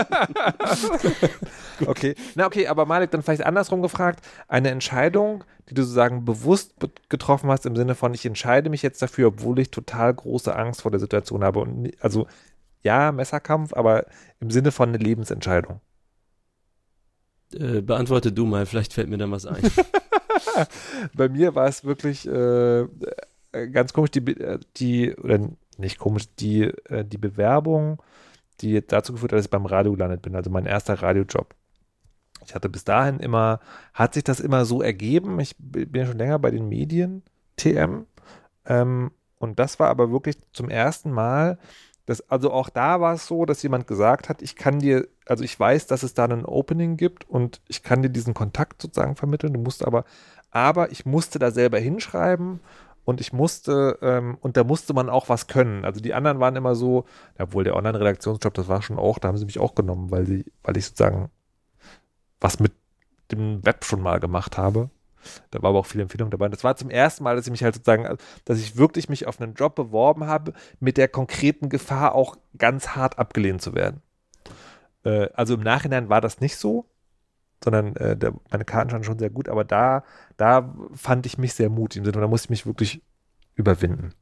Okay. 1.86 2.14
Na, 2.34 2.46
okay, 2.46 2.66
aber 2.68 2.86
Malik, 2.86 3.10
dann 3.10 3.22
vielleicht 3.22 3.44
andersrum 3.44 3.82
gefragt. 3.82 4.24
Eine 4.48 4.70
Entscheidung, 4.70 5.44
die 5.68 5.74
du 5.74 5.82
sozusagen 5.82 6.24
bewusst 6.24 6.78
be- 6.78 6.90
getroffen 7.08 7.50
hast, 7.50 7.66
im 7.66 7.76
Sinne 7.76 7.94
von, 7.94 8.14
ich 8.14 8.24
entscheide 8.24 8.70
mich 8.70 8.82
jetzt 8.82 9.02
dafür, 9.02 9.28
obwohl 9.28 9.58
ich 9.58 9.70
total 9.70 10.14
große 10.14 10.54
Angst 10.54 10.82
vor 10.82 10.90
der 10.90 11.00
Situation 11.00 11.42
habe. 11.42 11.60
Und, 11.60 11.90
also, 12.00 12.26
ja, 12.84 13.12
Messerkampf, 13.12 13.72
aber 13.72 14.06
im 14.40 14.50
Sinne 14.50 14.70
von 14.70 14.90
eine 14.90 14.98
Lebensentscheidung. 14.98 15.80
Äh, 17.52 17.80
beantworte 17.80 18.32
du 18.32 18.46
mal, 18.46 18.66
vielleicht 18.66 18.92
fällt 18.92 19.08
mir 19.08 19.18
dann 19.18 19.30
was 19.30 19.46
ein. 19.46 19.62
Bei 21.14 21.28
mir 21.28 21.54
war 21.54 21.66
es 21.66 21.84
wirklich 21.84 22.26
äh, 22.26 22.80
äh, 23.54 23.68
ganz 23.70 23.92
komisch, 23.92 24.10
die, 24.10 24.20
äh, 24.20 24.58
die, 24.76 25.14
oder 25.16 25.40
nicht 25.78 25.98
komisch, 25.98 26.24
die, 26.38 26.62
äh, 26.62 27.04
die 27.04 27.18
Bewerbung, 27.18 28.02
die 28.60 28.86
dazu 28.86 29.12
geführt 29.12 29.32
hat, 29.32 29.38
dass 29.38 29.46
ich 29.46 29.50
beim 29.50 29.66
Radio 29.66 29.92
gelandet 29.92 30.22
bin, 30.22 30.36
also 30.36 30.50
mein 30.50 30.66
erster 30.66 30.94
Radiojob. 31.02 31.54
Ich 32.46 32.54
hatte 32.54 32.68
bis 32.68 32.84
dahin 32.84 33.20
immer, 33.20 33.60
hat 33.94 34.14
sich 34.14 34.24
das 34.24 34.40
immer 34.40 34.64
so 34.64 34.82
ergeben, 34.82 35.40
ich 35.40 35.56
bin 35.58 35.94
ja 35.94 36.06
schon 36.06 36.18
länger 36.18 36.38
bei 36.38 36.50
den 36.50 36.68
Medien, 36.68 37.22
TM, 37.56 38.06
ähm, 38.66 39.12
Und 39.38 39.58
das 39.58 39.78
war 39.78 39.88
aber 39.88 40.10
wirklich 40.10 40.36
zum 40.52 40.68
ersten 40.68 41.10
Mal, 41.10 41.58
dass, 42.06 42.28
also 42.30 42.52
auch 42.52 42.68
da 42.68 43.00
war 43.00 43.14
es 43.14 43.26
so, 43.26 43.44
dass 43.46 43.62
jemand 43.62 43.86
gesagt 43.86 44.28
hat, 44.28 44.42
ich 44.42 44.56
kann 44.56 44.78
dir, 44.78 45.08
also 45.26 45.42
ich 45.42 45.58
weiß, 45.58 45.86
dass 45.86 46.02
es 46.02 46.14
da 46.14 46.24
ein 46.24 46.44
Opening 46.44 46.96
gibt 46.96 47.28
und 47.28 47.60
ich 47.66 47.82
kann 47.82 48.02
dir 48.02 48.10
diesen 48.10 48.34
Kontakt 48.34 48.82
sozusagen 48.82 49.16
vermitteln. 49.16 49.54
Du 49.54 49.60
musst 49.60 49.84
aber, 49.84 50.04
aber 50.50 50.92
ich 50.92 51.06
musste 51.06 51.38
da 51.38 51.50
selber 51.50 51.78
hinschreiben 51.78 52.60
und 53.04 53.20
ich 53.20 53.32
musste, 53.32 53.98
ähm, 54.02 54.36
und 54.40 54.56
da 54.56 54.64
musste 54.64 54.92
man 54.92 55.08
auch 55.08 55.28
was 55.28 55.46
können. 55.46 55.84
Also 55.84 56.00
die 56.00 56.14
anderen 56.14 56.40
waren 56.40 56.56
immer 56.56 56.74
so, 56.74 57.04
obwohl 57.38 57.64
der 57.64 57.76
Online-Redaktionsjob, 57.76 58.52
das 58.54 58.68
war 58.68 58.82
schon 58.82 58.98
auch, 58.98 59.18
da 59.18 59.28
haben 59.28 59.38
sie 59.38 59.46
mich 59.46 59.58
auch 59.58 59.74
genommen, 59.74 60.10
weil 60.10 60.26
sie, 60.26 60.44
weil 60.62 60.76
ich 60.76 60.86
sozusagen 60.86 61.30
was 62.40 62.60
mit 62.60 62.72
dem 63.32 63.64
Web 63.64 63.84
schon 63.84 64.02
mal 64.02 64.20
gemacht 64.20 64.58
habe. 64.58 64.90
Da 65.50 65.62
war 65.62 65.70
aber 65.70 65.80
auch 65.80 65.86
viel 65.86 66.00
Empfehlung 66.00 66.30
dabei. 66.30 66.46
Und 66.46 66.54
das 66.54 66.64
war 66.64 66.76
zum 66.76 66.90
ersten 66.90 67.24
Mal, 67.24 67.36
dass 67.36 67.46
ich 67.46 67.50
mich 67.50 67.62
halt 67.62 67.74
sozusagen, 67.74 68.16
dass 68.44 68.58
ich 68.58 68.76
wirklich 68.76 69.08
mich 69.08 69.26
auf 69.26 69.40
einen 69.40 69.54
Job 69.54 69.74
beworben 69.74 70.26
habe, 70.26 70.52
mit 70.80 70.96
der 70.96 71.08
konkreten 71.08 71.68
Gefahr 71.68 72.14
auch 72.14 72.36
ganz 72.58 72.88
hart 72.88 73.18
abgelehnt 73.18 73.62
zu 73.62 73.74
werden. 73.74 74.02
Äh, 75.04 75.28
also 75.34 75.54
im 75.54 75.62
Nachhinein 75.62 76.08
war 76.08 76.20
das 76.20 76.40
nicht 76.40 76.56
so, 76.56 76.86
sondern 77.62 77.96
äh, 77.96 78.16
der, 78.16 78.34
meine 78.50 78.64
Karten 78.64 78.90
standen 78.90 79.04
schon 79.04 79.18
sehr 79.18 79.30
gut, 79.30 79.48
aber 79.48 79.64
da, 79.64 80.04
da 80.36 80.74
fand 80.94 81.26
ich 81.26 81.38
mich 81.38 81.54
sehr 81.54 81.70
mutig 81.70 81.98
im 81.98 82.04
Sinne, 82.04 82.20
da 82.20 82.28
musste 82.28 82.46
ich 82.46 82.50
mich 82.50 82.66
wirklich 82.66 83.02
überwinden. 83.54 84.12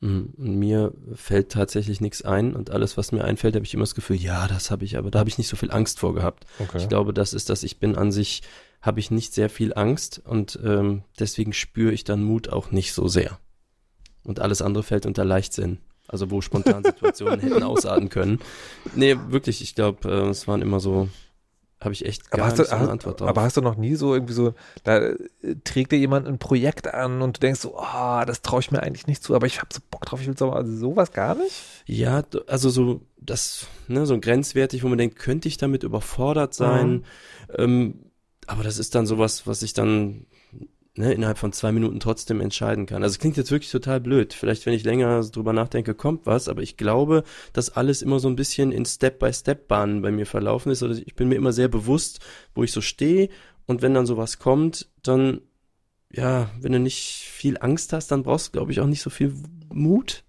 Mhm. 0.00 0.32
Mir 0.36 0.92
fällt 1.14 1.52
tatsächlich 1.52 2.00
nichts 2.00 2.22
ein 2.22 2.54
und 2.54 2.70
alles, 2.70 2.96
was 2.96 3.12
mir 3.12 3.24
einfällt, 3.24 3.54
habe 3.54 3.64
ich 3.64 3.72
immer 3.72 3.84
das 3.84 3.94
Gefühl, 3.94 4.16
ja, 4.16 4.46
das 4.46 4.70
habe 4.70 4.84
ich, 4.84 4.98
aber 4.98 5.10
da 5.10 5.20
habe 5.20 5.28
ich 5.28 5.38
nicht 5.38 5.48
so 5.48 5.56
viel 5.56 5.70
Angst 5.70 6.00
vor 6.00 6.14
gehabt. 6.14 6.44
Okay. 6.58 6.78
Ich 6.78 6.88
glaube, 6.88 7.14
das 7.14 7.32
ist 7.32 7.48
das, 7.48 7.62
ich 7.62 7.78
bin 7.78 7.96
an 7.96 8.12
sich, 8.12 8.42
habe 8.82 9.00
ich 9.00 9.10
nicht 9.10 9.34
sehr 9.34 9.50
viel 9.50 9.74
Angst 9.74 10.22
und 10.24 10.58
ähm, 10.64 11.02
deswegen 11.18 11.52
spüre 11.52 11.92
ich 11.92 12.04
dann 12.04 12.22
Mut 12.22 12.48
auch 12.48 12.70
nicht 12.70 12.92
so 12.92 13.08
sehr. 13.08 13.38
Und 14.24 14.40
alles 14.40 14.62
andere 14.62 14.82
fällt 14.82 15.06
unter 15.06 15.24
Leichtsinn. 15.24 15.78
Also 16.08 16.30
wo 16.30 16.40
Spontansituationen 16.40 17.40
hätten 17.40 17.62
ausarten 17.62 18.08
können. 18.08 18.38
Nee, 18.94 19.16
wirklich, 19.28 19.60
ich 19.60 19.74
glaube, 19.74 20.08
äh, 20.08 20.28
es 20.28 20.46
waren 20.46 20.62
immer 20.62 20.78
so, 20.78 21.08
habe 21.80 21.92
ich 21.92 22.06
echt 22.06 22.30
gar 22.30 22.40
Aber 22.40 22.50
hast, 22.50 22.58
du, 22.58 22.64
so 22.64 22.70
eine 22.70 22.82
hast, 22.82 22.88
Antwort 22.88 23.20
drauf. 23.20 23.28
aber 23.28 23.42
hast 23.42 23.56
du 23.56 23.60
noch 23.60 23.76
nie 23.76 23.96
so 23.96 24.14
irgendwie 24.14 24.32
so, 24.32 24.54
da 24.84 24.98
äh, 24.98 25.16
trägt 25.64 25.92
dir 25.92 25.98
jemand 25.98 26.26
ein 26.26 26.38
Projekt 26.38 26.92
an 26.92 27.22
und 27.22 27.36
du 27.36 27.40
denkst 27.40 27.60
so, 27.60 27.76
oh, 27.76 28.22
das 28.24 28.42
traue 28.42 28.60
ich 28.60 28.70
mir 28.70 28.82
eigentlich 28.82 29.06
nicht 29.06 29.22
zu, 29.22 29.34
aber 29.34 29.46
ich 29.46 29.58
habe 29.58 29.68
so 29.72 29.80
Bock 29.90 30.06
drauf, 30.06 30.20
ich 30.20 30.26
will 30.28 30.36
so, 30.36 30.52
also 30.52 30.74
sowas 30.76 31.12
gar 31.12 31.34
nicht? 31.34 31.52
Ja, 31.86 32.22
also 32.46 32.70
so 32.70 33.02
das, 33.18 33.66
ne, 33.88 34.06
so 34.06 34.18
grenzwertig, 34.18 34.84
wo 34.84 34.88
man 34.88 34.98
denkt, 34.98 35.18
könnte 35.18 35.48
ich 35.48 35.58
damit 35.58 35.82
überfordert 35.82 36.54
sein? 36.54 36.92
Mhm. 36.92 37.04
Ähm, 37.58 37.94
aber 38.46 38.62
das 38.64 38.78
ist 38.78 38.94
dann 38.94 39.06
sowas, 39.06 39.46
was 39.46 39.62
ich 39.62 39.72
dann 39.72 40.26
ne, 40.94 41.12
innerhalb 41.12 41.38
von 41.38 41.52
zwei 41.52 41.72
Minuten 41.72 42.00
trotzdem 42.00 42.40
entscheiden 42.40 42.86
kann. 42.86 43.02
Also 43.02 43.14
es 43.14 43.18
klingt 43.18 43.36
jetzt 43.36 43.50
wirklich 43.50 43.70
total 43.70 44.00
blöd. 44.00 44.32
Vielleicht, 44.32 44.64
wenn 44.66 44.72
ich 44.72 44.84
länger 44.84 45.20
drüber 45.24 45.52
nachdenke, 45.52 45.94
kommt 45.94 46.26
was, 46.26 46.48
aber 46.48 46.62
ich 46.62 46.76
glaube, 46.76 47.22
dass 47.52 47.70
alles 47.70 48.02
immer 48.02 48.18
so 48.18 48.28
ein 48.28 48.36
bisschen 48.36 48.72
in 48.72 48.86
Step-by-Step-Bahnen 48.86 50.02
bei 50.02 50.10
mir 50.10 50.26
verlaufen 50.26 50.72
ist. 50.72 50.82
Oder 50.82 50.94
ich 50.94 51.14
bin 51.14 51.28
mir 51.28 51.34
immer 51.36 51.52
sehr 51.52 51.68
bewusst, 51.68 52.20
wo 52.54 52.62
ich 52.62 52.72
so 52.72 52.80
stehe. 52.80 53.28
Und 53.66 53.82
wenn 53.82 53.94
dann 53.94 54.06
sowas 54.06 54.38
kommt, 54.38 54.88
dann, 55.02 55.40
ja, 56.12 56.50
wenn 56.60 56.72
du 56.72 56.78
nicht 56.80 57.26
viel 57.28 57.58
Angst 57.60 57.92
hast, 57.92 58.08
dann 58.10 58.22
brauchst 58.22 58.48
du, 58.48 58.52
glaube 58.52 58.72
ich, 58.72 58.80
auch 58.80 58.86
nicht 58.86 59.02
so 59.02 59.10
viel 59.10 59.34
Mut. 59.72 60.22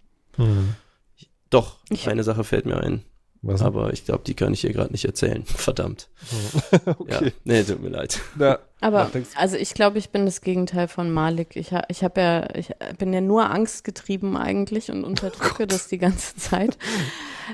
Doch, 1.50 1.78
Ich- 1.90 2.10
eine 2.10 2.24
Sache 2.24 2.44
fällt 2.44 2.66
mir 2.66 2.78
ein. 2.78 3.04
Was? 3.48 3.62
Aber 3.62 3.94
ich 3.94 4.04
glaube, 4.04 4.24
die 4.28 4.34
kann 4.34 4.54
ich 4.54 4.62
hier 4.62 4.74
gerade 4.74 4.92
nicht 4.92 5.06
erzählen. 5.06 5.44
Verdammt. 5.46 6.10
okay. 6.86 7.26
Ja, 7.26 7.32
nee, 7.46 7.64
tut 7.64 7.82
mir 7.82 7.90
leid. 7.90 8.20
Ja. 8.38 8.60
Aber 8.80 9.10
also 9.36 9.58
ich 9.58 9.74
glaube, 9.74 9.98
ich 9.98 10.12
bin 10.12 10.26
das 10.26 10.42
Gegenteil 10.42 10.88
von 10.88 11.10
Malik. 11.10 11.56
Ich, 11.56 11.74
ha, 11.74 11.82
ich 11.88 12.04
habe 12.04 12.22
ja, 12.22 12.48
ich 12.54 12.70
bin 13.00 13.12
ja 13.12 13.22
nur 13.22 13.50
angstgetrieben 13.50 14.38
eigentlich 14.38 14.92
und 14.92 15.04
unterdrücke 15.04 15.66
das 15.66 15.88
die 15.88 15.98
ganze 15.98 16.36
Zeit. 16.36 16.78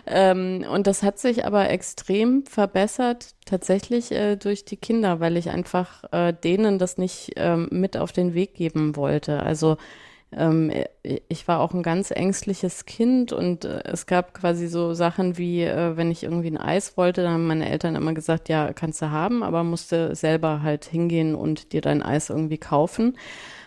ähm, 0.05 0.65
und 0.69 0.85
das 0.85 1.01
hat 1.01 1.19
sich 1.19 1.45
aber 1.45 1.69
extrem 1.69 2.45
verbessert, 2.45 3.35
tatsächlich 3.45 4.11
äh, 4.11 4.35
durch 4.35 4.65
die 4.65 4.75
Kinder, 4.75 5.21
weil 5.21 5.37
ich 5.37 5.49
einfach 5.49 6.03
äh, 6.11 6.33
denen 6.33 6.77
das 6.77 6.97
nicht 6.97 7.31
ähm, 7.37 7.69
mit 7.71 7.95
auf 7.95 8.11
den 8.11 8.33
Weg 8.33 8.53
geben 8.55 8.97
wollte. 8.97 9.43
Also 9.43 9.77
ähm, 10.38 10.71
ich 11.01 11.47
war 11.47 11.59
auch 11.59 11.73
ein 11.73 11.84
ganz 11.84 12.11
ängstliches 12.11 12.86
Kind 12.86 13.34
und 13.34 13.65
äh, 13.65 13.81
es 13.86 14.05
gab 14.05 14.34
quasi 14.34 14.67
so 14.67 14.93
Sachen 14.93 15.38
wie, 15.38 15.63
äh, 15.63 15.97
wenn 15.97 16.11
ich 16.11 16.23
irgendwie 16.23 16.49
ein 16.49 16.57
Eis 16.57 16.97
wollte, 16.97 17.23
dann 17.23 17.34
haben 17.34 17.47
meine 17.47 17.69
Eltern 17.69 17.95
immer 17.95 18.13
gesagt, 18.13 18.49
ja, 18.49 18.73
kannst 18.73 19.01
du 19.01 19.11
haben, 19.11 19.43
aber 19.43 19.63
musste 19.63 20.15
selber 20.15 20.61
halt 20.61 20.86
hingehen 20.86 21.36
und 21.36 21.73
dir 21.73 21.81
dein 21.81 22.01
Eis 22.01 22.29
irgendwie 22.29 22.57
kaufen, 22.57 23.17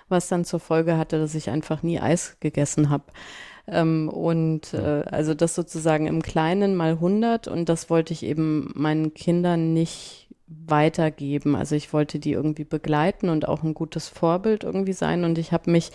was 0.08 0.28
dann 0.28 0.44
zur 0.44 0.60
Folge 0.60 0.96
hatte, 0.96 1.18
dass 1.18 1.34
ich 1.34 1.50
einfach 1.50 1.82
nie 1.82 2.00
Eis 2.00 2.36
gegessen 2.40 2.90
habe. 2.90 3.04
Ähm, 3.68 4.08
und 4.08 4.74
äh, 4.74 5.04
also 5.10 5.34
das 5.34 5.54
sozusagen 5.54 6.06
im 6.06 6.22
Kleinen 6.22 6.76
mal 6.76 6.92
100 6.92 7.48
und 7.48 7.68
das 7.68 7.90
wollte 7.90 8.12
ich 8.12 8.22
eben 8.22 8.72
meinen 8.74 9.14
Kindern 9.14 9.72
nicht 9.72 10.28
weitergeben. 10.46 11.56
Also 11.56 11.74
ich 11.74 11.92
wollte 11.92 12.18
die 12.18 12.32
irgendwie 12.32 12.64
begleiten 12.64 13.28
und 13.28 13.48
auch 13.48 13.62
ein 13.62 13.74
gutes 13.74 14.08
Vorbild 14.08 14.64
irgendwie 14.64 14.92
sein 14.92 15.24
und 15.24 15.38
ich 15.38 15.52
habe 15.52 15.70
mich 15.70 15.90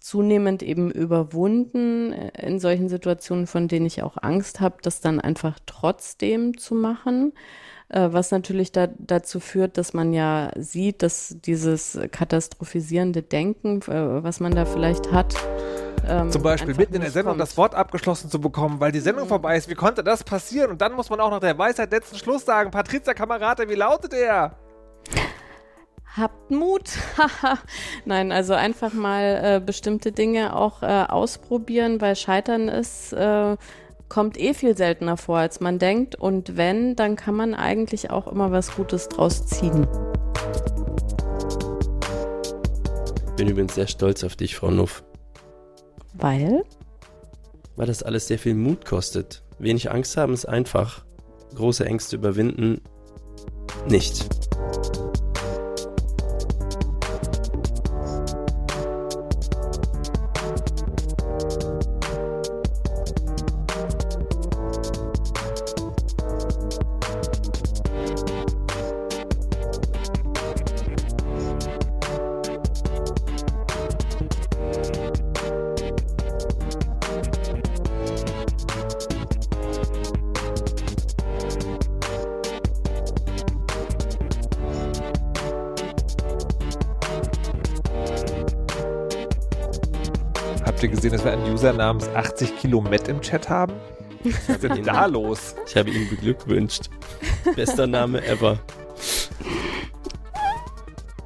zunehmend 0.00 0.62
eben 0.62 0.90
überwunden 0.90 2.12
äh, 2.12 2.46
in 2.46 2.58
solchen 2.58 2.88
Situationen, 2.88 3.46
von 3.46 3.68
denen 3.68 3.86
ich 3.86 4.02
auch 4.02 4.16
Angst 4.20 4.60
habe, 4.60 4.76
das 4.82 5.00
dann 5.00 5.20
einfach 5.20 5.58
trotzdem 5.66 6.56
zu 6.58 6.74
machen. 6.74 7.32
Äh, 7.88 8.08
Was 8.12 8.30
natürlich 8.30 8.72
da, 8.72 8.88
dazu 8.98 9.40
führt, 9.40 9.78
dass 9.78 9.94
man 9.94 10.12
ja 10.12 10.50
sieht, 10.56 11.02
dass 11.02 11.36
dieses 11.44 11.98
katastrophisierende 12.10 13.22
Denken, 13.22 13.82
äh, 13.82 14.22
was 14.22 14.40
man 14.40 14.54
da 14.54 14.64
vielleicht 14.64 15.12
hat, 15.12 15.34
ähm, 16.08 16.30
Zum 16.30 16.42
Beispiel 16.42 16.74
mitten 16.74 16.94
in 16.94 17.02
der 17.02 17.10
Sendung 17.10 17.32
kommt. 17.32 17.42
das 17.42 17.56
Wort 17.56 17.74
abgeschlossen 17.74 18.30
zu 18.30 18.40
bekommen, 18.40 18.80
weil 18.80 18.90
die 18.90 19.00
Sendung 19.00 19.28
vorbei 19.28 19.56
ist. 19.56 19.68
Wie 19.68 19.74
konnte 19.74 20.02
das 20.02 20.24
passieren? 20.24 20.70
Und 20.70 20.80
dann 20.80 20.94
muss 20.94 21.10
man 21.10 21.20
auch 21.20 21.30
noch 21.30 21.40
der 21.40 21.58
Weisheit 21.58 21.90
letzten 21.92 22.16
Schluss 22.16 22.44
sagen. 22.44 22.70
Patrizia 22.70 23.12
Kamerate, 23.14 23.68
wie 23.68 23.74
lautet 23.74 24.14
er? 24.14 24.56
Habt 26.16 26.50
Mut. 26.50 26.90
Nein, 28.04 28.32
also 28.32 28.54
einfach 28.54 28.92
mal 28.92 29.40
äh, 29.42 29.60
bestimmte 29.64 30.10
Dinge 30.10 30.56
auch 30.56 30.82
äh, 30.82 31.04
ausprobieren, 31.08 32.00
weil 32.00 32.16
Scheitern 32.16 32.68
ist, 32.68 33.12
äh, 33.12 33.56
kommt 34.08 34.36
eh 34.36 34.52
viel 34.52 34.76
seltener 34.76 35.16
vor, 35.16 35.38
als 35.38 35.60
man 35.60 35.78
denkt. 35.78 36.16
Und 36.16 36.56
wenn, 36.56 36.96
dann 36.96 37.14
kann 37.14 37.36
man 37.36 37.54
eigentlich 37.54 38.10
auch 38.10 38.26
immer 38.26 38.50
was 38.50 38.74
Gutes 38.74 39.08
draus 39.08 39.46
ziehen. 39.46 39.86
Bin 43.36 43.48
übrigens 43.48 43.76
sehr 43.76 43.86
stolz 43.86 44.24
auf 44.24 44.34
dich, 44.34 44.56
Frau 44.56 44.72
Nuff. 44.72 45.04
Weil? 46.14 46.64
Weil 47.76 47.86
das 47.86 48.02
alles 48.02 48.26
sehr 48.26 48.40
viel 48.40 48.56
Mut 48.56 48.84
kostet. 48.84 49.44
Wenig 49.60 49.92
Angst 49.92 50.16
haben 50.16 50.34
ist 50.34 50.46
einfach. 50.46 51.04
Große 51.54 51.86
Ängste 51.86 52.16
überwinden 52.16 52.80
nicht. 53.88 54.39
User 91.60 91.74
namens 91.74 92.08
80 92.08 92.56
Kilo 92.56 92.80
Met 92.80 93.06
im 93.08 93.20
Chat 93.20 93.50
haben? 93.50 93.74
Was 94.24 94.48
ist 94.48 94.62
denn 94.62 94.82
da 94.82 95.04
los? 95.04 95.54
Ich 95.66 95.76
habe 95.76 95.90
ihn 95.90 96.08
beglückwünscht. 96.08 96.88
Bester 97.54 97.86
Name 97.86 98.26
ever. 98.26 98.58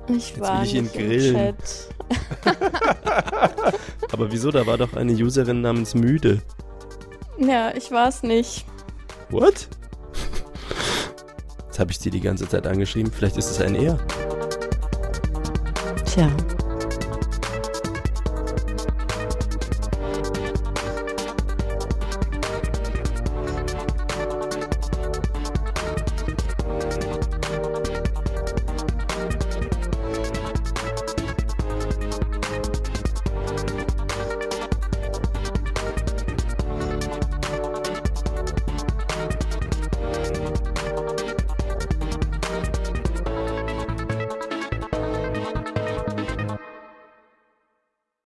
Ich 0.08 0.40
war 0.40 0.58
will 0.58 0.66
ich 0.66 0.74
ihn 0.74 0.90
grillen. 0.90 1.36
Chat. 1.36 1.88
Aber 4.12 4.32
wieso? 4.32 4.50
Da 4.50 4.66
war 4.66 4.76
doch 4.76 4.94
eine 4.94 5.12
Userin 5.12 5.60
namens 5.60 5.94
Müde. 5.94 6.42
Ja, 7.38 7.72
ich 7.72 7.92
war 7.92 8.08
es 8.08 8.24
nicht. 8.24 8.66
What? 9.30 9.68
Jetzt 11.66 11.78
habe 11.78 11.92
ich 11.92 12.00
sie 12.00 12.10
die 12.10 12.20
ganze 12.20 12.48
Zeit 12.48 12.66
angeschrieben. 12.66 13.12
Vielleicht 13.12 13.36
ist 13.36 13.52
es 13.52 13.60
ein 13.60 13.76
Er. 13.76 13.98
Tja. 16.04 16.28